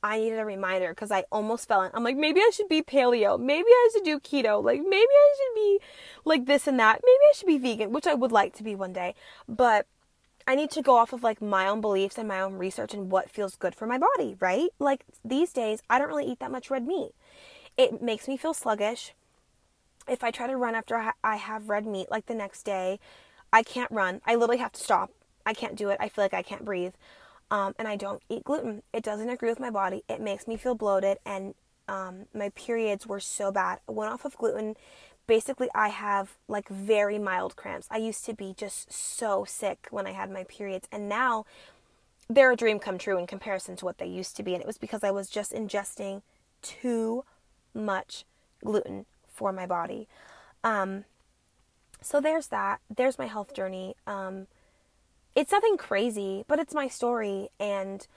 I 0.05 0.19
needed 0.19 0.37
a 0.37 0.45
reminder 0.45 0.89
because 0.89 1.09
I 1.09 1.23
almost 1.31 1.67
fell 1.67 1.81
in. 1.81 1.89
I'm 1.95 2.03
like, 2.03 2.15
maybe 2.15 2.39
I 2.39 2.51
should 2.53 2.69
be 2.69 2.83
paleo. 2.83 3.39
Maybe 3.39 3.67
I 3.67 3.89
should 3.91 4.03
do 4.03 4.19
keto. 4.19 4.63
Like, 4.63 4.81
maybe 4.81 4.93
I 4.93 5.35
should 5.35 5.55
be 5.55 5.79
like 6.25 6.45
this 6.45 6.67
and 6.67 6.79
that. 6.79 7.01
Maybe 7.03 7.17
I 7.31 7.33
should 7.33 7.47
be 7.47 7.57
vegan, 7.57 7.91
which 7.91 8.05
I 8.05 8.13
would 8.13 8.31
like 8.31 8.53
to 8.57 8.63
be 8.63 8.75
one 8.75 8.93
day. 8.93 9.15
But 9.49 9.87
I 10.47 10.55
need 10.55 10.69
to 10.71 10.81
go 10.81 10.95
off 10.95 11.13
of 11.13 11.23
like 11.23 11.41
my 11.41 11.67
own 11.67 11.81
beliefs 11.81 12.17
and 12.17 12.27
my 12.27 12.39
own 12.39 12.53
research 12.55 12.93
and 12.93 13.11
what 13.11 13.31
feels 13.31 13.55
good 13.55 13.73
for 13.73 13.87
my 13.87 13.97
body, 13.97 14.35
right? 14.39 14.69
Like 14.77 15.03
these 15.23 15.51
days, 15.51 15.81
I 15.89 15.97
don't 15.97 16.07
really 16.07 16.25
eat 16.25 16.39
that 16.39 16.51
much 16.51 16.69
red 16.69 16.85
meat. 16.85 17.11
It 17.77 18.01
makes 18.01 18.27
me 18.27 18.37
feel 18.37 18.53
sluggish. 18.53 19.13
If 20.07 20.23
I 20.23 20.29
try 20.29 20.47
to 20.47 20.55
run 20.55 20.75
after 20.75 21.13
I 21.23 21.35
have 21.37 21.69
red 21.69 21.85
meat, 21.87 22.11
like 22.11 22.27
the 22.27 22.35
next 22.35 22.63
day, 22.63 22.99
I 23.51 23.63
can't 23.63 23.91
run. 23.91 24.21
I 24.25 24.35
literally 24.35 24.59
have 24.59 24.73
to 24.73 24.83
stop. 24.83 25.11
I 25.45 25.53
can't 25.53 25.75
do 25.75 25.89
it. 25.89 25.97
I 25.99 26.09
feel 26.09 26.23
like 26.23 26.33
I 26.33 26.43
can't 26.43 26.65
breathe. 26.65 26.93
Um, 27.49 27.73
and 27.79 27.87
I 27.87 27.95
don't 27.95 28.21
eat 28.29 28.43
gluten. 28.43 28.83
It 28.93 29.03
doesn't 29.03 29.29
agree 29.29 29.49
with 29.49 29.59
my 29.59 29.69
body. 29.69 30.03
It 30.07 30.21
makes 30.21 30.47
me 30.47 30.57
feel 30.57 30.75
bloated, 30.75 31.19
and 31.25 31.53
um, 31.87 32.25
my 32.33 32.49
periods 32.49 33.05
were 33.05 33.19
so 33.19 33.51
bad. 33.51 33.79
I 33.87 33.91
went 33.91 34.11
off 34.11 34.25
of 34.25 34.37
gluten 34.37 34.75
basically 35.27 35.69
I 35.73 35.89
have 35.89 36.35
like 36.47 36.67
very 36.69 37.19
mild 37.19 37.55
cramps. 37.55 37.87
I 37.89 37.97
used 37.97 38.25
to 38.25 38.33
be 38.33 38.53
just 38.55 38.91
so 38.91 39.45
sick 39.45 39.87
when 39.91 40.07
I 40.07 40.11
had 40.11 40.31
my 40.31 40.43
periods 40.43 40.87
and 40.91 41.09
now 41.09 41.45
they're 42.29 42.51
a 42.51 42.55
dream 42.55 42.79
come 42.79 42.97
true 42.97 43.17
in 43.17 43.27
comparison 43.27 43.75
to 43.77 43.85
what 43.85 43.97
they 43.97 44.07
used 44.07 44.35
to 44.37 44.43
be 44.43 44.53
and 44.53 44.61
it 44.61 44.67
was 44.67 44.77
because 44.77 45.03
I 45.03 45.11
was 45.11 45.29
just 45.29 45.51
ingesting 45.51 46.21
too 46.61 47.23
much 47.73 48.25
gluten 48.63 49.05
for 49.27 49.51
my 49.51 49.65
body. 49.65 50.07
Um, 50.63 51.05
so 52.01 52.19
there's 52.21 52.47
that. 52.47 52.79
There's 52.93 53.17
my 53.17 53.27
health 53.27 53.53
journey. 53.53 53.95
Um, 54.07 54.47
it's 55.35 55.51
nothing 55.51 55.77
crazy, 55.77 56.45
but 56.47 56.59
it's 56.59 56.73
my 56.73 56.87
story 56.87 57.49
and 57.59 58.07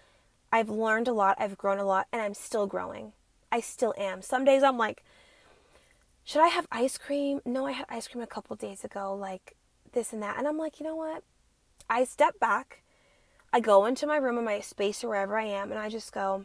I've 0.52 0.70
learned 0.70 1.08
a 1.08 1.12
lot, 1.12 1.36
I've 1.38 1.58
grown 1.58 1.78
a 1.78 1.84
lot 1.84 2.06
and 2.12 2.22
I'm 2.22 2.34
still 2.34 2.66
growing. 2.66 3.12
I 3.50 3.60
still 3.60 3.94
am. 3.98 4.22
Some 4.22 4.44
days 4.44 4.62
I'm 4.62 4.78
like 4.78 5.04
should 6.28 6.42
I 6.42 6.48
have 6.48 6.66
ice 6.70 6.98
cream? 6.98 7.40
No, 7.46 7.64
I 7.64 7.72
had 7.72 7.86
ice 7.88 8.06
cream 8.06 8.22
a 8.22 8.26
couple 8.26 8.54
days 8.54 8.84
ago, 8.84 9.14
like 9.14 9.56
this 9.92 10.12
and 10.12 10.22
that. 10.22 10.36
And 10.36 10.46
I'm 10.46 10.58
like, 10.58 10.78
you 10.78 10.84
know 10.84 10.94
what? 10.94 11.24
I 11.88 12.04
step 12.04 12.38
back, 12.38 12.82
I 13.50 13.60
go 13.60 13.86
into 13.86 14.06
my 14.06 14.18
room 14.18 14.38
or 14.38 14.42
my 14.42 14.60
space 14.60 15.02
or 15.02 15.08
wherever 15.08 15.38
I 15.38 15.46
am, 15.46 15.70
and 15.70 15.80
I 15.80 15.88
just 15.88 16.12
go, 16.12 16.44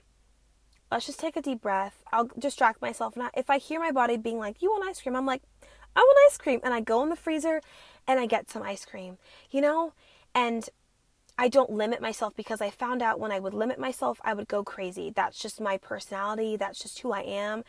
let's 0.90 1.06
just 1.06 1.20
take 1.20 1.36
a 1.36 1.42
deep 1.42 1.62
breath. 1.62 2.02
I'll 2.14 2.30
distract 2.40 2.82
myself. 2.82 3.18
And 3.18 3.30
if 3.36 3.50
I 3.50 3.58
hear 3.58 3.78
my 3.78 3.92
body 3.92 4.16
being 4.16 4.38
like, 4.38 4.62
you 4.62 4.72
want 4.72 4.88
ice 4.88 5.02
cream? 5.02 5.18
I'm 5.18 5.26
like, 5.26 5.42
I 5.98 6.00
want 6.00 6.32
ice 6.32 6.38
cream. 6.38 6.62
And 6.64 6.74
I 6.74 6.80
go 6.80 7.04
in 7.04 7.10
the 7.10 7.18
freezer 7.18 7.60
and 8.08 8.22
I 8.22 8.26
get 8.26 8.50
some 8.50 8.64
ice 8.64 8.86
cream, 8.86 9.18
you 9.52 9.60
know? 9.60 9.92
And 10.34 10.70
I 11.38 11.50
don't 11.50 11.72
limit 11.72 12.02
myself 12.02 12.38
because 12.38 12.62
I 12.62 12.70
found 12.70 13.02
out 13.02 13.20
when 13.20 13.34
I 13.34 13.40
would 13.40 13.54
limit 13.54 13.80
myself, 13.80 14.22
I 14.24 14.34
would 14.34 14.48
go 14.48 14.64
crazy. 14.64 15.12
That's 15.14 15.38
just 15.38 15.60
my 15.60 15.78
personality. 15.78 16.56
That's 16.56 16.80
just 16.80 17.00
who 17.00 17.12
I 17.12 17.22
am. 17.22 17.66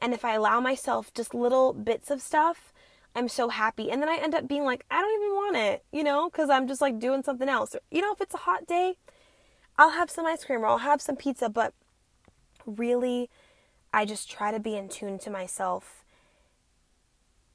And 0.00 0.14
if 0.14 0.24
I 0.24 0.34
allow 0.34 0.60
myself 0.60 1.12
just 1.12 1.34
little 1.34 1.72
bits 1.72 2.10
of 2.10 2.20
stuff, 2.22 2.72
I'm 3.14 3.28
so 3.28 3.48
happy. 3.48 3.90
And 3.90 4.00
then 4.00 4.08
I 4.08 4.16
end 4.16 4.34
up 4.34 4.46
being 4.46 4.64
like, 4.64 4.84
I 4.90 5.00
don't 5.00 5.22
even 5.22 5.34
want 5.34 5.56
it, 5.56 5.84
you 5.92 6.04
know, 6.04 6.28
because 6.30 6.50
I'm 6.50 6.68
just 6.68 6.80
like 6.80 6.98
doing 6.98 7.22
something 7.22 7.48
else. 7.48 7.74
You 7.90 8.00
know, 8.02 8.12
if 8.12 8.20
it's 8.20 8.34
a 8.34 8.38
hot 8.38 8.66
day, 8.66 8.96
I'll 9.76 9.90
have 9.90 10.10
some 10.10 10.26
ice 10.26 10.44
cream 10.44 10.60
or 10.60 10.66
I'll 10.66 10.78
have 10.78 11.02
some 11.02 11.16
pizza. 11.16 11.48
But 11.48 11.74
really, 12.66 13.28
I 13.92 14.04
just 14.04 14.30
try 14.30 14.52
to 14.52 14.60
be 14.60 14.76
in 14.76 14.88
tune 14.88 15.18
to 15.20 15.30
myself 15.30 16.04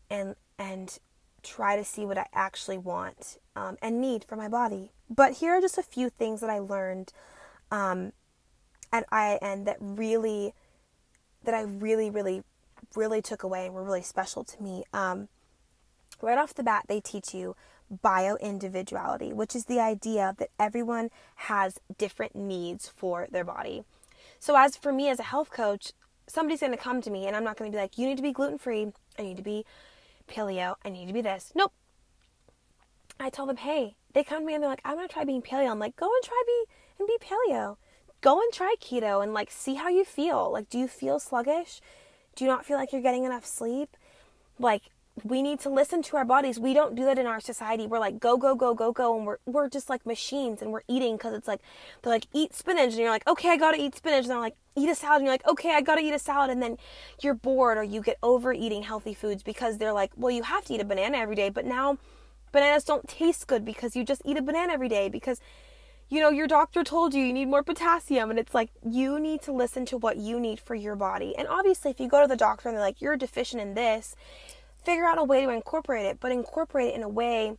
and, 0.09 0.35
and, 0.57 0.97
try 1.43 1.75
to 1.75 1.83
see 1.83 2.05
what 2.05 2.17
I 2.17 2.25
actually 2.33 2.77
want 2.77 3.37
um, 3.55 3.77
and 3.81 4.01
need 4.01 4.23
for 4.23 4.35
my 4.35 4.47
body. 4.47 4.91
But 5.09 5.33
here 5.33 5.51
are 5.51 5.61
just 5.61 5.77
a 5.77 5.83
few 5.83 6.09
things 6.09 6.41
that 6.41 6.49
I 6.49 6.59
learned 6.59 7.11
um, 7.69 8.13
at 8.91 9.09
IIN 9.11 9.65
that 9.65 9.77
really 9.79 10.53
that 11.43 11.53
I 11.53 11.61
really, 11.61 12.09
really, 12.09 12.43
really 12.95 13.21
took 13.21 13.43
away 13.43 13.65
and 13.65 13.75
were 13.75 13.83
really 13.83 14.01
special 14.01 14.43
to 14.43 14.61
me. 14.61 14.83
Um, 14.93 15.27
right 16.21 16.37
off 16.37 16.53
the 16.53 16.63
bat, 16.63 16.85
they 16.87 16.99
teach 16.99 17.33
you 17.33 17.55
bio 18.01 18.35
individuality, 18.37 19.33
which 19.33 19.55
is 19.55 19.65
the 19.65 19.79
idea 19.79 20.35
that 20.37 20.49
everyone 20.59 21.09
has 21.35 21.79
different 21.97 22.35
needs 22.35 22.87
for 22.87 23.27
their 23.29 23.43
body. 23.43 23.83
So, 24.39 24.57
as 24.57 24.75
for 24.75 24.91
me 24.91 25.09
as 25.09 25.19
a 25.19 25.23
health 25.23 25.51
coach, 25.51 25.91
somebody's 26.27 26.61
going 26.61 26.71
to 26.71 26.77
come 26.77 27.01
to 27.01 27.09
me 27.09 27.27
and 27.27 27.35
I'm 27.35 27.43
not 27.43 27.57
going 27.57 27.71
to 27.71 27.75
be 27.75 27.81
like, 27.81 27.97
you 27.97 28.07
need 28.07 28.17
to 28.17 28.23
be 28.23 28.31
gluten 28.31 28.57
free, 28.57 28.91
I 29.19 29.21
need 29.21 29.37
to 29.37 29.43
be 29.43 29.65
paleo, 30.27 30.75
I 30.83 30.89
need 30.89 31.07
to 31.07 31.13
be 31.13 31.21
this. 31.21 31.51
Nope. 31.55 31.73
I 33.19 33.29
tell 33.29 33.45
them, 33.45 33.57
hey, 33.57 33.95
they 34.13 34.23
come 34.23 34.39
to 34.39 34.45
me 34.45 34.53
and 34.53 34.63
they're 34.63 34.69
like, 34.69 34.81
I'm 34.83 34.95
going 34.95 35.07
to 35.07 35.13
try 35.13 35.23
being 35.23 35.41
paleo. 35.41 35.69
I'm 35.69 35.79
like, 35.79 35.95
go 35.95 36.05
and 36.05 36.23
try 36.23 36.41
be 36.45 36.63
and 36.99 37.07
be 37.07 37.17
paleo 37.19 37.77
go 38.23 38.39
and 38.39 38.51
try 38.51 38.73
keto 38.81 39.21
and 39.21 39.33
like 39.33 39.51
see 39.51 39.75
how 39.75 39.89
you 39.89 40.03
feel. 40.03 40.51
Like, 40.51 40.69
do 40.69 40.79
you 40.79 40.87
feel 40.87 41.19
sluggish? 41.19 41.81
Do 42.35 42.43
you 42.43 42.49
not 42.49 42.65
feel 42.65 42.77
like 42.77 42.91
you're 42.91 43.01
getting 43.01 43.25
enough 43.25 43.45
sleep? 43.45 43.95
Like, 44.57 44.83
we 45.23 45.43
need 45.43 45.59
to 45.59 45.69
listen 45.69 46.01
to 46.01 46.17
our 46.17 46.25
bodies. 46.25 46.57
We 46.57 46.73
don't 46.73 46.95
do 46.95 47.05
that 47.05 47.19
in 47.19 47.27
our 47.27 47.39
society. 47.39 47.85
We're 47.85 47.99
like 47.99 48.19
go 48.19 48.35
go 48.35 48.55
go 48.55 48.73
go 48.73 48.91
go, 48.91 49.15
and 49.15 49.27
we're 49.27 49.37
we're 49.45 49.69
just 49.69 49.87
like 49.87 50.07
machines, 50.07 50.61
and 50.61 50.71
we're 50.71 50.81
eating 50.87 51.17
because 51.17 51.35
it's 51.35 51.47
like 51.47 51.59
they're 52.01 52.11
like 52.11 52.25
eat 52.33 52.55
spinach, 52.55 52.93
and 52.93 52.97
you're 52.97 53.11
like 53.11 53.27
okay, 53.27 53.49
I 53.49 53.57
gotta 53.57 53.79
eat 53.79 53.95
spinach, 53.95 54.23
and 54.23 54.31
they're 54.31 54.39
like 54.39 54.55
eat 54.75 54.89
a 54.89 54.95
salad, 54.95 55.17
and 55.17 55.25
you're 55.25 55.33
like 55.33 55.47
okay, 55.47 55.75
I 55.75 55.81
gotta 55.81 56.01
eat 56.01 56.13
a 56.13 56.19
salad, 56.19 56.49
and 56.49 56.63
then 56.63 56.77
you're 57.21 57.35
bored 57.35 57.77
or 57.77 57.83
you 57.83 58.01
get 58.01 58.17
overeating 58.23 58.81
healthy 58.81 59.13
foods 59.13 59.43
because 59.43 59.77
they're 59.77 59.93
like 59.93 60.11
well 60.17 60.31
you 60.31 60.41
have 60.41 60.65
to 60.65 60.73
eat 60.73 60.81
a 60.81 60.85
banana 60.85 61.17
every 61.17 61.35
day, 61.35 61.49
but 61.49 61.65
now 61.65 61.99
bananas 62.51 62.83
don't 62.83 63.07
taste 63.07 63.45
good 63.45 63.63
because 63.63 63.95
you 63.95 64.03
just 64.03 64.23
eat 64.25 64.37
a 64.37 64.41
banana 64.41 64.73
every 64.73 64.89
day 64.89 65.09
because 65.09 65.39
you 66.13 66.21
know 66.21 66.29
your 66.29 66.47
doctor 66.47 66.83
told 66.83 67.13
you 67.13 67.23
you 67.23 67.33
need 67.33 67.47
more 67.47 67.63
potassium 67.63 68.29
and 68.29 68.37
it's 68.37 68.53
like 68.53 68.69
you 68.87 69.19
need 69.19 69.41
to 69.41 69.51
listen 69.51 69.85
to 69.85 69.97
what 69.97 70.17
you 70.17 70.39
need 70.39 70.59
for 70.59 70.75
your 70.75 70.95
body 70.95 71.35
and 71.37 71.47
obviously 71.47 71.89
if 71.89 71.99
you 71.99 72.07
go 72.07 72.21
to 72.21 72.27
the 72.27 72.35
doctor 72.35 72.69
and 72.69 72.77
they're 72.77 72.83
like 72.83 73.01
you're 73.01 73.17
deficient 73.17 73.61
in 73.61 73.73
this 73.73 74.15
figure 74.83 75.05
out 75.05 75.17
a 75.17 75.23
way 75.23 75.45
to 75.45 75.51
incorporate 75.51 76.05
it, 76.05 76.19
but 76.19 76.31
incorporate 76.31 76.89
it 76.89 76.95
in 76.95 77.03
a 77.03 77.09
way 77.09 77.55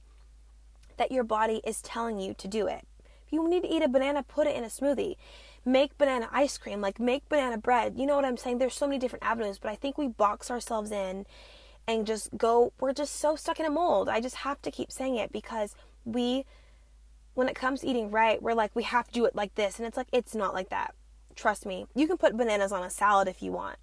that 0.97 1.11
your 1.11 1.25
body 1.25 1.61
is 1.65 1.81
telling 1.83 2.19
you 2.19 2.35
to 2.35 2.47
do 2.47 2.67
it. 2.67 2.87
If 3.27 3.33
you 3.33 3.49
need 3.49 3.63
to 3.63 3.69
eat 3.69 3.83
a 3.83 3.89
banana, 3.89 4.23
put 4.23 4.47
it 4.47 4.55
in 4.55 4.65
a 4.65 4.69
smoothie. 4.69 5.17
Make 5.65 5.97
banana 5.97 6.29
ice 6.31 6.59
cream, 6.59 6.81
like 6.81 7.01
make 7.01 7.29
banana 7.29 7.57
bread. 7.57 7.95
You 7.97 8.07
know 8.07 8.17
what 8.17 8.25
I'm 8.25 8.37
saying? 8.37 8.59
There's 8.59 8.75
so 8.75 8.87
many 8.87 8.99
different 8.99 9.25
avenues, 9.25 9.59
but 9.59 9.71
I 9.71 9.77
think 9.77 9.97
we 9.97 10.09
box 10.09 10.51
ourselves 10.51 10.93
in 10.93 11.25
and 11.89 12.07
just 12.07 12.37
go, 12.37 12.73
we're 12.79 12.93
just 12.93 13.17
so 13.17 13.35
stuck 13.35 13.59
in 13.59 13.67
a 13.67 13.71
mold. 13.71 14.09
I 14.09 14.21
just 14.21 14.37
have 14.37 14.61
to 14.63 14.71
keep 14.71 14.93
saying 14.93 15.17
it 15.17 15.33
because 15.33 15.75
we, 16.05 16.45
when 17.35 17.49
it 17.49 17.55
comes 17.55 17.81
to 17.81 17.87
eating 17.87 18.11
right, 18.11 18.41
we're 18.41 18.55
like, 18.55 18.75
we 18.75 18.85
have 18.85 19.07
to 19.09 19.13
do 19.13 19.25
it 19.25 19.35
like 19.35 19.55
this. 19.55 19.79
And 19.79 19.87
it's 19.87 19.97
like, 19.97 20.09
it's 20.13 20.35
not 20.35 20.55
like 20.55 20.71
that. 20.71 20.95
Trust 21.35 21.67
me. 21.67 21.87
You 21.95 22.07
can 22.07 22.17
put 22.17 22.37
bananas 22.37 22.73
on 22.73 22.83
a 22.83 22.91
salad 22.91 23.29
if 23.29 23.43
you 23.43 23.53
want. 23.53 23.77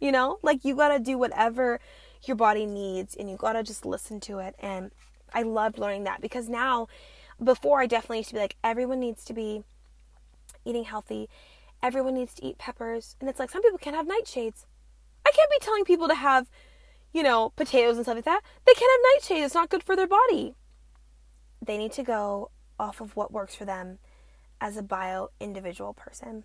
You 0.00 0.12
know, 0.12 0.38
like 0.42 0.64
you 0.64 0.76
got 0.76 0.96
to 0.96 0.98
do 1.00 1.18
whatever 1.18 1.80
your 2.22 2.36
body 2.36 2.66
needs 2.66 3.16
and 3.16 3.28
you 3.28 3.36
got 3.36 3.54
to 3.54 3.62
just 3.62 3.84
listen 3.84 4.20
to 4.20 4.38
it. 4.38 4.54
And 4.60 4.92
I 5.32 5.42
loved 5.42 5.78
learning 5.78 6.04
that 6.04 6.20
because 6.20 6.48
now, 6.48 6.86
before 7.42 7.80
I 7.80 7.86
definitely 7.86 8.18
used 8.18 8.30
to 8.30 8.34
be 8.34 8.40
like, 8.40 8.56
everyone 8.62 9.00
needs 9.00 9.24
to 9.24 9.32
be 9.32 9.64
eating 10.64 10.84
healthy. 10.84 11.28
Everyone 11.82 12.14
needs 12.14 12.34
to 12.34 12.44
eat 12.44 12.58
peppers. 12.58 13.16
And 13.20 13.28
it's 13.28 13.38
like, 13.38 13.50
some 13.50 13.62
people 13.62 13.78
can't 13.78 13.96
have 13.96 14.06
nightshades. 14.06 14.66
I 15.24 15.30
can't 15.30 15.50
be 15.50 15.58
telling 15.60 15.84
people 15.84 16.08
to 16.08 16.14
have, 16.14 16.48
you 17.12 17.22
know, 17.22 17.52
potatoes 17.56 17.96
and 17.96 18.04
stuff 18.04 18.16
like 18.16 18.24
that. 18.24 18.42
They 18.66 18.74
can't 18.74 18.90
have 18.92 19.38
nightshades. 19.40 19.46
It's 19.46 19.54
not 19.54 19.68
good 19.70 19.82
for 19.82 19.96
their 19.96 20.06
body. 20.06 20.54
They 21.64 21.78
need 21.78 21.92
to 21.92 22.02
go 22.02 22.50
off 22.78 23.00
of 23.00 23.16
what 23.16 23.32
works 23.32 23.54
for 23.54 23.64
them 23.64 23.98
as 24.60 24.76
a 24.76 24.82
bio 24.82 25.28
individual 25.40 25.92
person. 25.92 26.44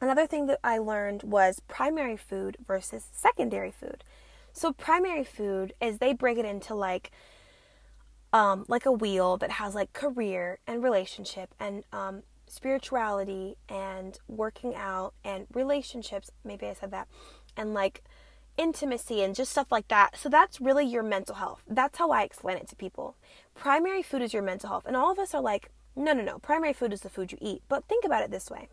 Another 0.00 0.26
thing 0.26 0.46
that 0.46 0.60
I 0.62 0.78
learned 0.78 1.22
was 1.22 1.60
primary 1.60 2.16
food 2.16 2.58
versus 2.66 3.08
secondary 3.12 3.70
food. 3.70 4.04
So 4.52 4.72
primary 4.72 5.24
food 5.24 5.72
is 5.80 5.98
they 5.98 6.12
break 6.12 6.38
it 6.38 6.44
into 6.44 6.74
like 6.74 7.10
um, 8.32 8.64
like 8.68 8.84
a 8.84 8.92
wheel 8.92 9.36
that 9.38 9.52
has 9.52 9.74
like 9.74 9.92
career 9.92 10.58
and 10.66 10.82
relationship 10.82 11.54
and 11.58 11.84
um, 11.92 12.22
spirituality 12.46 13.56
and 13.68 14.18
working 14.28 14.74
out 14.74 15.14
and 15.24 15.46
relationships. 15.54 16.30
Maybe 16.44 16.66
I 16.66 16.74
said 16.74 16.90
that, 16.90 17.08
and 17.56 17.72
like 17.72 18.02
intimacy 18.56 19.22
and 19.22 19.34
just 19.34 19.52
stuff 19.52 19.70
like 19.70 19.88
that. 19.88 20.16
So 20.16 20.28
that's 20.28 20.60
really 20.60 20.84
your 20.84 21.02
mental 21.02 21.36
health. 21.36 21.62
That's 21.68 21.98
how 21.98 22.10
I 22.10 22.22
explain 22.22 22.56
it 22.56 22.68
to 22.68 22.76
people. 22.76 23.16
Primary 23.54 24.02
food 24.02 24.22
is 24.22 24.32
your 24.32 24.42
mental 24.42 24.70
health, 24.70 24.86
and 24.86 24.96
all 24.96 25.10
of 25.10 25.18
us 25.18 25.34
are 25.34 25.42
like, 25.42 25.70
no, 25.94 26.12
no, 26.12 26.22
no. 26.22 26.38
Primary 26.38 26.72
food 26.72 26.92
is 26.92 27.00
the 27.00 27.08
food 27.10 27.32
you 27.32 27.38
eat. 27.40 27.62
But 27.68 27.84
think 27.84 28.04
about 28.04 28.22
it 28.22 28.30
this 28.30 28.50
way: 28.50 28.68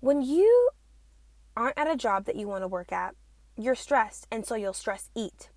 when 0.00 0.22
you 0.22 0.70
aren't 1.56 1.78
at 1.78 1.90
a 1.90 1.96
job 1.96 2.24
that 2.24 2.36
you 2.36 2.48
want 2.48 2.62
to 2.62 2.68
work 2.68 2.92
at 2.92 3.14
you're 3.56 3.74
stressed, 3.74 4.26
and 4.30 4.46
so 4.46 4.54
you'll 4.54 4.72
stress 4.72 5.10
eat, 5.14 5.50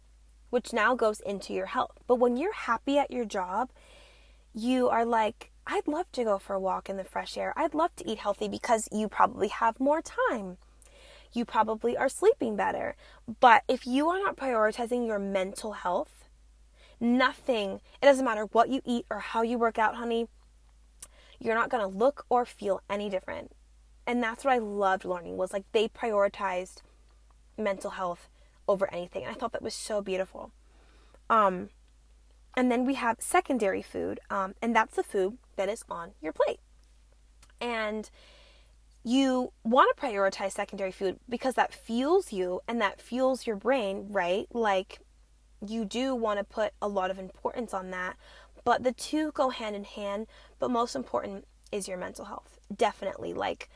which 0.50 0.74
now 0.74 0.96
goes 0.96 1.22
into 1.22 1.54
your 1.54 1.68
health. 1.68 1.98
But 2.08 2.16
when 2.16 2.36
you're 2.36 2.54
happy 2.54 2.98
at 2.98 3.10
your 3.10 3.26
job, 3.26 3.72
you 4.54 4.90
are 4.90 5.06
like, 5.06 5.52
I'd 5.66 5.88
love 5.88 6.12
to 6.12 6.24
go 6.26 6.38
for 6.38 6.54
a 6.56 6.60
walk 6.60 6.90
in 6.90 6.98
the 6.98 7.06
fresh 7.06 7.38
air. 7.38 7.54
I'd 7.56 7.74
love 7.74 7.96
to 7.96 8.10
eat 8.10 8.20
healthy 8.20 8.50
because 8.50 8.90
you 8.92 9.08
probably 9.08 9.48
have 9.48 9.80
more 9.80 10.02
time. 10.02 10.58
You 11.36 11.46
probably 11.46 11.98
are 11.98 12.10
sleeping 12.10 12.56
better. 12.56 12.96
But 13.40 13.64
if 13.68 13.86
you 13.86 14.10
are 14.10 14.20
not 14.20 14.38
prioritizing 14.38 15.06
your 15.06 15.20
mental 15.20 15.74
health, 15.74 16.30
nothing, 17.00 17.82
it 18.02 18.06
doesn't 18.06 18.26
matter 18.26 18.46
what 18.46 18.70
you 18.70 18.82
eat 18.86 19.06
or 19.12 19.20
how 19.20 19.42
you 19.42 19.58
work 19.58 19.78
out, 19.78 19.96
honey, 19.96 20.28
you're 21.40 21.56
not 21.56 21.70
going 21.70 21.82
to 21.90 21.98
look 21.98 22.26
or 22.30 22.46
feel 22.46 22.82
any 22.90 23.10
different. 23.10 23.52
And 24.08 24.22
that's 24.22 24.46
what 24.46 24.54
I 24.54 24.60
loved 24.60 25.04
learning 25.04 25.38
was 25.38 25.52
like 25.52 25.66
they 25.72 25.88
prioritized 25.88 26.82
mental 27.58 27.92
health 27.92 28.30
over 28.68 28.92
anything. 28.94 29.24
And 29.24 29.32
I 29.32 29.38
thought 29.38 29.52
that 29.52 29.62
was 29.62 29.74
so 29.74 30.02
beautiful. 30.02 30.52
Um, 31.30 31.70
and 32.56 32.72
then 32.72 32.86
we 32.86 32.94
have 32.94 33.18
secondary 33.20 33.82
food, 33.82 34.20
um, 34.30 34.56
and 34.62 34.76
that's 34.76 34.96
the 34.96 35.04
food 35.04 35.38
that 35.58 35.68
is 35.68 35.84
on 35.90 36.12
your 36.22 36.32
plate. 36.32 36.60
And 37.60 38.10
you 39.06 39.54
want 39.64 39.96
to 39.96 40.02
prioritize 40.02 40.54
secondary 40.54 40.92
food 40.92 41.20
because 41.30 41.54
that 41.54 41.72
fuels 41.72 42.34
you 42.34 42.60
and 42.68 42.82
that 42.82 43.00
fuels 43.00 43.46
your 43.46 43.56
brain, 43.56 44.08
right? 44.10 44.48
Like 44.52 45.00
you 45.66 45.86
do 45.86 46.16
want 46.16 46.40
to 46.40 46.44
put 46.44 46.74
a 46.82 46.88
lot 46.88 47.12
of 47.12 47.20
importance 47.20 47.72
on 47.72 47.92
that, 47.92 48.18
but 48.64 48.84
the 48.84 48.92
two 48.92 49.32
go 49.32 49.50
hand 49.50 49.76
in 49.76 49.84
hand. 49.84 50.26
But 50.58 50.72
most 50.72 50.96
important 50.96 51.46
is 51.72 51.88
your 51.88 51.98
mental 51.98 52.26
health. 52.26 52.58
Definitely. 52.76 53.34
Like, 53.34 53.70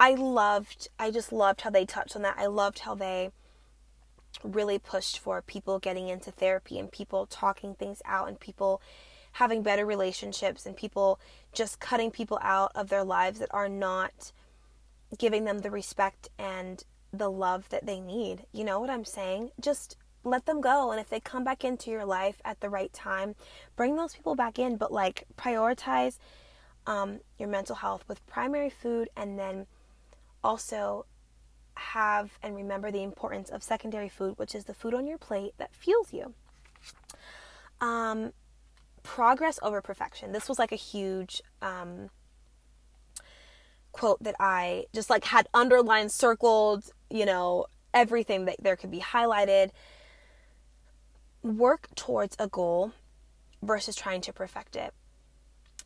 I 0.00 0.14
loved, 0.14 0.88
I 0.98 1.10
just 1.10 1.32
loved 1.32 1.60
how 1.60 1.70
they 1.70 1.84
touched 1.84 2.16
on 2.16 2.22
that. 2.22 2.36
I 2.38 2.46
loved 2.46 2.80
how 2.80 2.94
they 2.94 3.30
really 4.42 4.78
pushed 4.78 5.18
for 5.18 5.42
people 5.42 5.78
getting 5.78 6.08
into 6.08 6.30
therapy 6.30 6.78
and 6.78 6.90
people 6.90 7.26
talking 7.26 7.74
things 7.74 8.00
out 8.06 8.28
and 8.28 8.40
people 8.40 8.80
having 9.32 9.62
better 9.62 9.84
relationships 9.84 10.64
and 10.64 10.76
people 10.76 11.20
just 11.52 11.78
cutting 11.78 12.10
people 12.10 12.38
out 12.42 12.72
of 12.74 12.88
their 12.88 13.04
lives 13.04 13.38
that 13.38 13.52
are 13.52 13.68
not 13.68 14.32
giving 15.18 15.44
them 15.44 15.60
the 15.60 15.70
respect 15.70 16.28
and 16.38 16.84
the 17.12 17.30
love 17.30 17.68
that 17.68 17.86
they 17.86 18.00
need. 18.00 18.46
You 18.52 18.64
know 18.64 18.80
what 18.80 18.90
I'm 18.90 19.04
saying? 19.04 19.50
Just 19.60 19.96
let 20.24 20.46
them 20.46 20.60
go. 20.60 20.90
And 20.90 21.00
if 21.00 21.08
they 21.08 21.20
come 21.20 21.44
back 21.44 21.64
into 21.64 21.90
your 21.90 22.04
life 22.04 22.40
at 22.44 22.60
the 22.60 22.70
right 22.70 22.92
time, 22.92 23.34
bring 23.76 23.96
those 23.96 24.14
people 24.14 24.34
back 24.34 24.58
in. 24.58 24.76
But 24.76 24.92
like 24.92 25.24
prioritize 25.36 26.18
um, 26.86 27.20
your 27.38 27.48
mental 27.48 27.76
health 27.76 28.04
with 28.08 28.26
primary 28.26 28.70
food 28.70 29.08
and 29.16 29.38
then 29.38 29.66
also 30.42 31.06
have 31.74 32.38
and 32.42 32.54
remember 32.54 32.90
the 32.90 33.02
importance 33.02 33.50
of 33.50 33.62
secondary 33.62 34.08
food, 34.08 34.38
which 34.38 34.54
is 34.54 34.64
the 34.64 34.74
food 34.74 34.94
on 34.94 35.06
your 35.06 35.18
plate 35.18 35.54
that 35.58 35.74
fuels 35.74 36.12
you. 36.12 36.34
Um, 37.80 38.32
progress 39.02 39.58
over 39.62 39.80
perfection. 39.80 40.32
This 40.32 40.48
was 40.48 40.58
like 40.58 40.72
a 40.72 40.76
huge 40.76 41.42
um, 41.60 42.10
quote 43.92 44.22
that 44.22 44.34
I 44.40 44.86
just 44.94 45.10
like 45.10 45.24
had 45.24 45.48
underlined, 45.54 46.10
circled, 46.10 46.90
you 47.10 47.26
know, 47.26 47.66
everything 47.94 48.46
that 48.46 48.56
there 48.60 48.76
could 48.76 48.90
be 48.90 49.00
highlighted. 49.00 49.70
Work 51.42 51.88
towards 51.94 52.36
a 52.38 52.48
goal 52.48 52.92
versus 53.62 53.96
trying 53.96 54.20
to 54.22 54.32
perfect 54.32 54.76
it 54.76 54.94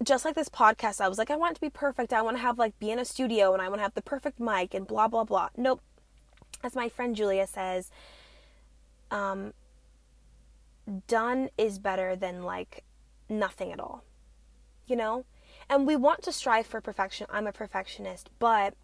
just 0.03 0.25
like 0.25 0.35
this 0.35 0.49
podcast, 0.49 1.01
I 1.01 1.09
was 1.09 1.19
like, 1.19 1.31
I 1.31 1.37
want 1.37 1.53
it 1.53 1.55
to 1.57 1.61
be 1.61 1.71
perfect. 1.71 2.13
I 2.13 2.23
want 2.23 2.37
to 2.37 2.43
have 2.43 2.59
like 2.59 2.79
be 2.79 2.91
in 2.91 2.99
a 2.99 3.05
studio 3.05 3.53
and 3.53 3.63
I 3.63 3.69
want 3.69 3.79
to 3.79 3.83
have 3.83 3.95
the 3.95 4.03
perfect 4.03 4.39
mic 4.39 4.75
and 4.75 4.87
blah 4.87 5.09
blah 5.09 5.25
blah. 5.25 5.49
Nope. 5.57 5.81
As 6.63 6.75
my 6.75 6.89
friend 6.89 7.17
Julia 7.17 7.47
says, 7.47 7.91
um, 9.11 9.53
done 11.07 11.51
is 11.57 11.79
better 11.79 12.17
than 12.17 12.43
like 12.43 12.85
nothing 13.29 13.73
at 13.73 13.81
all. 13.81 14.05
You 14.87 14.97
know? 14.97 15.25
And 15.69 15.87
we 15.87 15.97
want 15.97 16.23
to 16.23 16.33
strive 16.33 16.67
for 16.67 16.81
perfection. 16.81 17.27
I'm 17.31 17.47
a 17.47 17.53
perfectionist, 17.53 18.31
but 18.39 18.75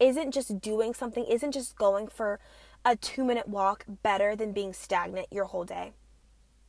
isn't 0.00 0.32
just 0.32 0.60
doing 0.60 0.94
something, 0.94 1.24
isn't 1.24 1.52
just 1.52 1.76
going 1.76 2.08
for 2.08 2.40
a 2.84 2.96
two 2.96 3.24
minute 3.24 3.48
walk 3.48 3.84
better 4.02 4.36
than 4.36 4.52
being 4.52 4.72
stagnant 4.72 5.28
your 5.30 5.46
whole 5.46 5.64
day? 5.64 5.92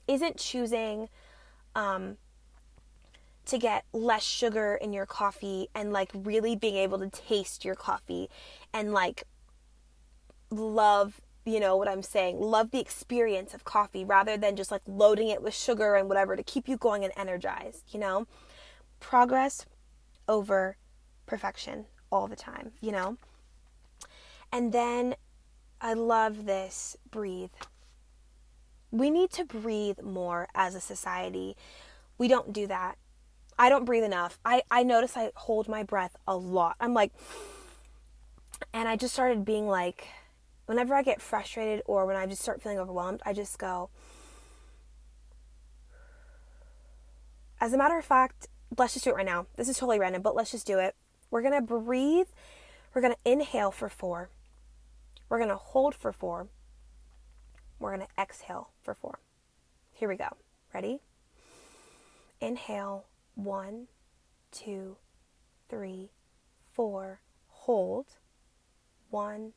Isn't 0.08 0.38
choosing 0.38 1.10
um, 1.76 2.18
to 3.46 3.58
get 3.58 3.86
less 3.92 4.24
sugar 4.24 4.76
in 4.76 4.94
your 4.94 5.06
coffee 5.06 5.68
and 5.74 5.92
like 5.92 6.12
really 6.14 6.56
being 6.56 6.76
able 6.76 7.00
to 7.00 7.10
taste 7.10 7.66
your 7.66 7.76
coffee 7.76 8.30
and 8.74 8.94
like 8.94 9.24
love 10.50 11.22
you 11.48 11.62
know 11.62 11.78
what 11.78 11.88
I'm 11.88 12.04
saying, 12.04 12.42
love 12.42 12.72
the 12.72 12.80
experience 12.80 13.54
of 13.54 13.64
coffee 13.64 14.04
rather 14.04 14.36
than 14.36 14.58
just 14.58 14.70
like 14.70 14.82
loading 14.86 15.30
it 15.30 15.42
with 15.42 15.56
sugar 15.56 15.96
and 15.96 16.10
whatever 16.10 16.36
to 16.36 16.44
keep 16.44 16.68
you 16.68 16.76
going 16.76 17.06
and 17.06 17.14
energized, 17.16 17.86
you 17.94 18.00
know? 18.02 18.28
Progress 19.00 19.66
over 20.28 20.78
perfection 21.26 21.86
all 22.12 22.28
the 22.28 22.36
time, 22.36 22.72
you 22.82 22.92
know? 22.92 23.18
And 24.52 24.72
then 24.72 25.16
I 25.82 25.94
love 25.94 26.46
this 26.46 26.98
breathe. 27.12 27.52
We 28.92 29.10
need 29.10 29.32
to 29.32 29.46
breathe 29.46 30.02
more 30.02 30.48
as 30.56 30.74
a 30.74 30.80
society. 30.80 31.56
We 32.18 32.28
don't 32.28 32.54
do 32.54 32.68
that. 32.68 32.98
I 33.60 33.70
don't 33.70 33.86
breathe 33.86 34.04
enough. 34.04 34.40
I, 34.46 34.62
I 34.72 34.84
notice 34.84 35.18
I 35.18 35.32
hold 35.36 35.68
my 35.68 35.84
breath 35.84 36.16
a 36.28 36.36
lot. 36.36 36.76
I'm 36.80 36.94
like, 36.94 37.12
and 38.74 38.88
I 38.88 38.96
just 38.96 39.14
started 39.14 39.46
being 39.46 39.68
like, 39.68 40.08
whenever 40.66 40.94
I 40.94 41.02
get 41.02 41.22
frustrated 41.22 41.82
or 41.86 42.06
when 42.06 42.16
I 42.16 42.26
just 42.26 42.42
start 42.42 42.62
feeling 42.62 42.80
overwhelmed, 42.80 43.22
I 43.26 43.34
just 43.34 43.58
go. 43.58 43.90
As 47.60 47.74
a 47.74 47.78
matter 47.78 47.98
of 47.98 48.06
fact, 48.06 48.48
let's 48.76 48.94
just 48.94 49.06
do 49.06 49.12
it 49.12 49.16
right 49.16 49.26
now. 49.26 49.48
This 49.56 49.70
is 49.70 49.78
totally 49.78 50.00
random, 50.00 50.22
but 50.22 50.36
let's 50.36 50.52
just 50.52 50.68
do 50.68 50.80
it. 50.80 50.96
We're 51.30 51.42
going 51.42 51.54
to 51.54 51.62
breathe. 51.62 52.28
We're 52.94 53.02
going 53.02 53.14
to 53.14 53.32
inhale 53.32 53.72
for 53.72 53.90
four. 53.90 54.30
We're 55.30 55.38
going 55.38 55.50
to 55.50 55.56
hold 55.56 55.94
for 55.94 56.12
four. 56.12 56.48
We're 57.80 57.96
going 57.96 58.08
to 58.08 58.22
exhale 58.22 58.72
for 58.82 58.94
four. 58.94 59.20
Here 59.92 60.10
we 60.10 60.16
go. 60.16 60.30
Ready? 60.74 61.00
Inhale. 62.40 63.06
One, 63.36 63.88
two, 64.52 64.98
three, 65.70 66.10
four. 66.74 67.22
Hold. 67.50 68.08
One, 69.10 69.54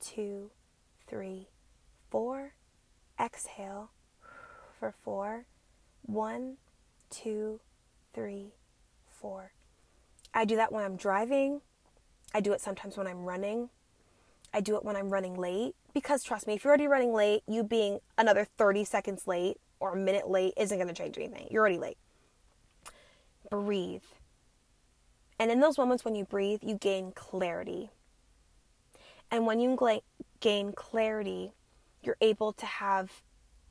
two, 0.00 0.50
three, 1.06 1.48
four. 2.10 2.54
Exhale 3.20 3.90
for 4.78 4.92
four. 4.92 5.44
One, 6.02 6.56
two, 7.10 7.60
three, 8.14 8.54
four. 9.08 9.52
I 10.34 10.44
do 10.44 10.56
that 10.56 10.72
when 10.72 10.84
I'm 10.84 10.96
driving. 10.96 11.60
I 12.34 12.40
do 12.40 12.52
it 12.52 12.60
sometimes 12.60 12.96
when 12.96 13.06
I'm 13.06 13.24
running. 13.24 13.70
I 14.52 14.60
do 14.60 14.76
it 14.76 14.84
when 14.84 14.96
I'm 14.96 15.10
running 15.10 15.34
late. 15.34 15.74
Because 15.94 16.22
trust 16.22 16.46
me, 16.46 16.54
if 16.54 16.64
you're 16.64 16.70
already 16.70 16.86
running 16.86 17.12
late, 17.12 17.42
you 17.46 17.62
being 17.62 18.00
another 18.16 18.46
30 18.56 18.84
seconds 18.84 19.26
late 19.26 19.56
or 19.80 19.94
a 19.94 19.96
minute 19.96 20.28
late 20.28 20.54
isn't 20.56 20.76
going 20.76 20.88
to 20.88 20.94
change 20.94 21.16
anything. 21.16 21.48
You're 21.50 21.60
already 21.60 21.78
late. 21.78 21.98
Breathe. 23.50 24.02
And 25.38 25.50
in 25.50 25.60
those 25.60 25.78
moments 25.78 26.04
when 26.04 26.14
you 26.14 26.24
breathe, 26.24 26.60
you 26.62 26.74
gain 26.74 27.12
clarity. 27.12 27.90
And 29.30 29.46
when 29.46 29.60
you 29.60 29.76
gain 30.40 30.72
clarity, 30.72 31.52
you're 32.02 32.16
able 32.20 32.52
to 32.54 32.66
have 32.66 33.22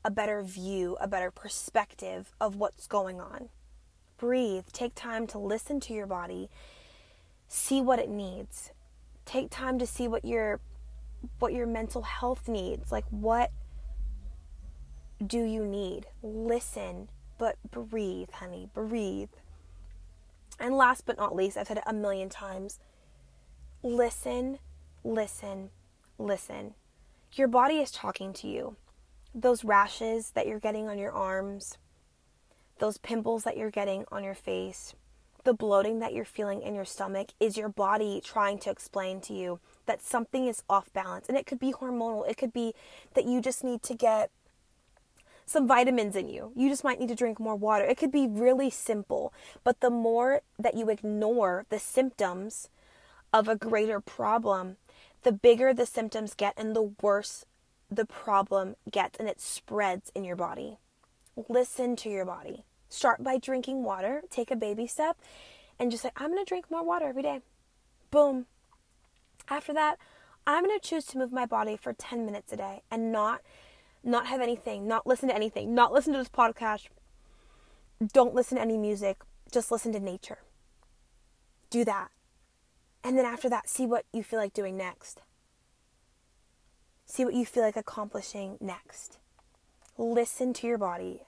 a 0.04 0.10
better 0.10 0.42
view, 0.42 0.96
a 1.00 1.08
better 1.08 1.30
perspective 1.30 2.32
of 2.40 2.56
what's 2.56 2.86
going 2.86 3.20
on. 3.20 3.48
Breathe. 4.18 4.64
Take 4.72 4.94
time 4.94 5.26
to 5.28 5.38
listen 5.38 5.80
to 5.80 5.94
your 5.94 6.06
body. 6.06 6.50
See 7.46 7.80
what 7.80 7.98
it 7.98 8.08
needs. 8.08 8.72
Take 9.24 9.50
time 9.50 9.78
to 9.78 9.86
see 9.86 10.08
what 10.08 10.24
your 10.24 10.60
what 11.38 11.52
your 11.52 11.66
mental 11.66 12.02
health 12.02 12.48
needs. 12.48 12.92
Like 12.92 13.06
what 13.10 13.50
do 15.24 15.42
you 15.42 15.64
need? 15.64 16.06
Listen, 16.22 17.08
but 17.38 17.56
breathe, 17.70 18.30
honey. 18.32 18.68
Breathe. 18.74 19.30
And 20.60 20.76
last 20.76 21.06
but 21.06 21.16
not 21.16 21.34
least, 21.34 21.56
I've 21.56 21.68
said 21.68 21.78
it 21.78 21.84
a 21.86 21.92
million 21.92 22.28
times. 22.28 22.80
Listen 23.82 24.58
listen, 25.04 25.70
listen. 26.18 26.74
Your 27.32 27.48
body 27.48 27.76
is 27.78 27.90
talking 27.90 28.32
to 28.34 28.46
you. 28.46 28.76
Those 29.34 29.64
rashes 29.64 30.30
that 30.30 30.46
you're 30.46 30.58
getting 30.58 30.88
on 30.88 30.98
your 30.98 31.12
arms, 31.12 31.78
those 32.78 32.98
pimples 32.98 33.44
that 33.44 33.56
you're 33.56 33.70
getting 33.70 34.04
on 34.10 34.24
your 34.24 34.34
face, 34.34 34.94
the 35.44 35.54
bloating 35.54 35.98
that 36.00 36.12
you're 36.12 36.24
feeling 36.24 36.62
in 36.62 36.74
your 36.74 36.84
stomach 36.84 37.28
is 37.40 37.56
your 37.56 37.68
body 37.68 38.20
trying 38.22 38.58
to 38.58 38.70
explain 38.70 39.20
to 39.22 39.32
you 39.32 39.60
that 39.86 40.02
something 40.02 40.46
is 40.46 40.62
off 40.68 40.92
balance. 40.92 41.28
And 41.28 41.38
it 41.38 41.46
could 41.46 41.58
be 41.58 41.72
hormonal, 41.72 42.28
it 42.28 42.36
could 42.36 42.52
be 42.52 42.74
that 43.14 43.24
you 43.24 43.40
just 43.40 43.64
need 43.64 43.82
to 43.84 43.94
get 43.94 44.30
some 45.46 45.66
vitamins 45.66 46.14
in 46.14 46.28
you. 46.28 46.52
You 46.54 46.68
just 46.68 46.84
might 46.84 47.00
need 47.00 47.08
to 47.08 47.14
drink 47.14 47.40
more 47.40 47.56
water. 47.56 47.84
It 47.84 47.96
could 47.96 48.12
be 48.12 48.26
really 48.26 48.68
simple. 48.68 49.32
But 49.64 49.80
the 49.80 49.90
more 49.90 50.42
that 50.58 50.74
you 50.74 50.90
ignore 50.90 51.64
the 51.70 51.78
symptoms 51.78 52.68
of 53.32 53.48
a 53.48 53.56
greater 53.56 54.00
problem, 54.00 54.76
the 55.22 55.32
bigger 55.32 55.72
the 55.72 55.86
symptoms 55.86 56.34
get 56.34 56.54
and 56.56 56.76
the 56.76 56.92
worse 57.00 57.44
the 57.90 58.04
problem 58.04 58.76
gets 58.90 59.18
and 59.18 59.28
it 59.28 59.40
spreads 59.40 60.12
in 60.14 60.24
your 60.24 60.36
body. 60.36 60.76
Listen 61.48 61.96
to 61.96 62.10
your 62.10 62.26
body. 62.26 62.64
Start 62.88 63.22
by 63.22 63.38
drinking 63.38 63.82
water, 63.82 64.22
take 64.30 64.50
a 64.50 64.56
baby 64.56 64.86
step, 64.86 65.16
and 65.78 65.90
just 65.90 66.02
say, 66.02 66.10
I'm 66.16 66.30
going 66.30 66.44
to 66.44 66.48
drink 66.48 66.70
more 66.70 66.84
water 66.84 67.06
every 67.06 67.22
day. 67.22 67.40
Boom. 68.10 68.46
After 69.48 69.72
that, 69.74 69.98
I'm 70.46 70.64
going 70.64 70.78
to 70.78 70.86
choose 70.86 71.04
to 71.06 71.18
move 71.18 71.32
my 71.32 71.46
body 71.46 71.76
for 71.76 71.92
10 71.92 72.24
minutes 72.24 72.52
a 72.52 72.56
day 72.56 72.82
and 72.90 73.12
not 73.12 73.42
not 74.04 74.26
have 74.26 74.40
anything, 74.40 74.86
not 74.86 75.06
listen 75.06 75.28
to 75.28 75.34
anything, 75.34 75.74
not 75.74 75.92
listen 75.92 76.12
to 76.12 76.18
this 76.18 76.28
podcast. 76.28 76.86
Don't 78.12 78.34
listen 78.34 78.56
to 78.56 78.62
any 78.62 78.76
music, 78.76 79.18
just 79.52 79.70
listen 79.70 79.92
to 79.92 80.00
nature. 80.00 80.38
Do 81.68 81.84
that. 81.84 82.08
And 83.02 83.18
then 83.18 83.24
after 83.24 83.48
that, 83.48 83.68
see 83.68 83.86
what 83.86 84.04
you 84.12 84.22
feel 84.22 84.38
like 84.38 84.52
doing 84.52 84.76
next. 84.76 85.20
See 87.06 87.24
what 87.24 87.34
you 87.34 87.44
feel 87.44 87.62
like 87.62 87.76
accomplishing 87.76 88.56
next. 88.60 89.18
Listen 89.96 90.52
to 90.54 90.66
your 90.66 90.78
body. 90.78 91.22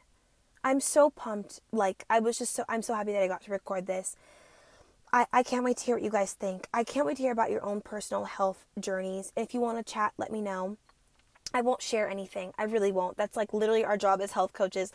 I'm 0.62 0.80
so 0.80 1.10
pumped. 1.10 1.60
Like, 1.72 2.04
I 2.10 2.20
was 2.20 2.38
just 2.38 2.54
so, 2.54 2.64
I'm 2.68 2.82
so 2.82 2.94
happy 2.94 3.12
that 3.12 3.22
I 3.22 3.28
got 3.28 3.42
to 3.44 3.50
record 3.50 3.86
this. 3.86 4.16
I, 5.12 5.26
I 5.32 5.42
can't 5.42 5.64
wait 5.64 5.78
to 5.78 5.84
hear 5.84 5.96
what 5.96 6.04
you 6.04 6.10
guys 6.10 6.34
think. 6.34 6.68
I 6.72 6.84
can't 6.84 7.06
wait 7.06 7.16
to 7.16 7.22
hear 7.22 7.32
about 7.32 7.50
your 7.50 7.64
own 7.64 7.80
personal 7.80 8.24
health 8.24 8.64
journeys. 8.78 9.32
If 9.36 9.54
you 9.54 9.60
want 9.60 9.78
to 9.84 9.92
chat, 9.92 10.12
let 10.18 10.30
me 10.30 10.40
know. 10.40 10.76
I 11.52 11.62
won't 11.62 11.82
share 11.82 12.08
anything. 12.08 12.52
I 12.56 12.64
really 12.64 12.92
won't. 12.92 13.16
That's 13.16 13.36
like 13.36 13.52
literally 13.52 13.84
our 13.84 13.96
job 13.96 14.20
as 14.20 14.32
health 14.32 14.52
coaches. 14.52 14.92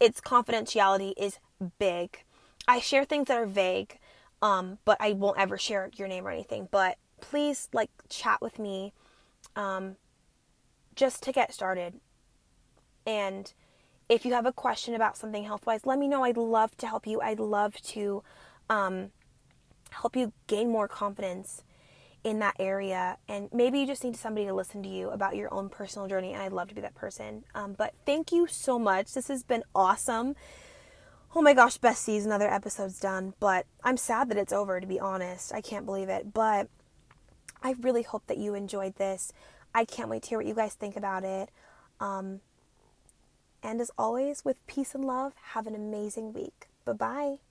Its 0.00 0.20
confidentiality 0.20 1.12
is 1.16 1.38
big. 1.78 2.24
I 2.66 2.80
share 2.80 3.04
things 3.04 3.28
that 3.28 3.38
are 3.38 3.46
vague 3.46 3.98
um, 4.44 4.76
but 4.84 4.98
I 5.00 5.12
won't 5.12 5.38
ever 5.38 5.56
share 5.56 5.90
your 5.96 6.06
name 6.06 6.26
or 6.26 6.30
anything. 6.30 6.68
But 6.70 6.98
please, 7.22 7.70
like, 7.72 7.90
chat 8.10 8.42
with 8.42 8.58
me 8.58 8.92
um, 9.56 9.96
just 10.94 11.22
to 11.22 11.32
get 11.32 11.54
started. 11.54 11.94
And 13.06 13.50
if 14.08 14.24
you 14.24 14.32
have 14.32 14.46
a 14.46 14.52
question 14.52 14.94
about 14.94 15.16
something 15.16 15.44
health 15.44 15.66
wise, 15.66 15.86
let 15.86 15.98
me 15.98 16.08
know. 16.08 16.24
I'd 16.24 16.36
love 16.36 16.76
to 16.78 16.86
help 16.86 17.06
you. 17.06 17.20
I'd 17.20 17.40
love 17.40 17.80
to 17.82 18.22
um, 18.68 19.10
help 19.90 20.16
you 20.16 20.32
gain 20.46 20.70
more 20.70 20.88
confidence 20.88 21.62
in 22.22 22.38
that 22.38 22.56
area. 22.58 23.18
And 23.28 23.48
maybe 23.52 23.80
you 23.80 23.86
just 23.86 24.04
need 24.04 24.16
somebody 24.16 24.46
to 24.46 24.54
listen 24.54 24.82
to 24.82 24.88
you 24.88 25.10
about 25.10 25.36
your 25.36 25.52
own 25.52 25.68
personal 25.68 26.08
journey. 26.08 26.32
And 26.32 26.42
I'd 26.42 26.52
love 26.52 26.68
to 26.68 26.74
be 26.74 26.80
that 26.80 26.94
person. 26.94 27.44
Um, 27.54 27.74
but 27.74 27.94
thank 28.06 28.32
you 28.32 28.46
so 28.46 28.78
much. 28.78 29.12
This 29.12 29.28
has 29.28 29.42
been 29.42 29.64
awesome 29.74 30.34
oh 31.34 31.42
my 31.42 31.52
gosh, 31.52 31.78
besties, 31.78 32.24
another 32.24 32.48
episode's 32.48 33.00
done. 33.00 33.34
But 33.40 33.66
I'm 33.82 33.96
sad 33.96 34.28
that 34.28 34.38
it's 34.38 34.52
over, 34.52 34.80
to 34.80 34.86
be 34.86 35.00
honest. 35.00 35.52
I 35.52 35.60
can't 35.60 35.84
believe 35.84 36.08
it. 36.08 36.32
But 36.32 36.68
I 37.62 37.74
really 37.80 38.02
hope 38.02 38.26
that 38.26 38.38
you 38.38 38.54
enjoyed 38.54 38.96
this. 38.96 39.32
I 39.74 39.84
can't 39.84 40.08
wait 40.08 40.22
to 40.22 40.28
hear 40.28 40.38
what 40.38 40.46
you 40.46 40.54
guys 40.54 40.74
think 40.74 40.96
about 40.96 41.24
it. 41.24 41.50
Um, 42.00 42.40
and 43.64 43.80
as 43.80 43.90
always, 43.98 44.44
with 44.44 44.64
peace 44.66 44.94
and 44.94 45.04
love, 45.04 45.32
have 45.54 45.66
an 45.66 45.74
amazing 45.74 46.32
week. 46.32 46.68
Bye 46.84 46.92
bye. 46.92 47.43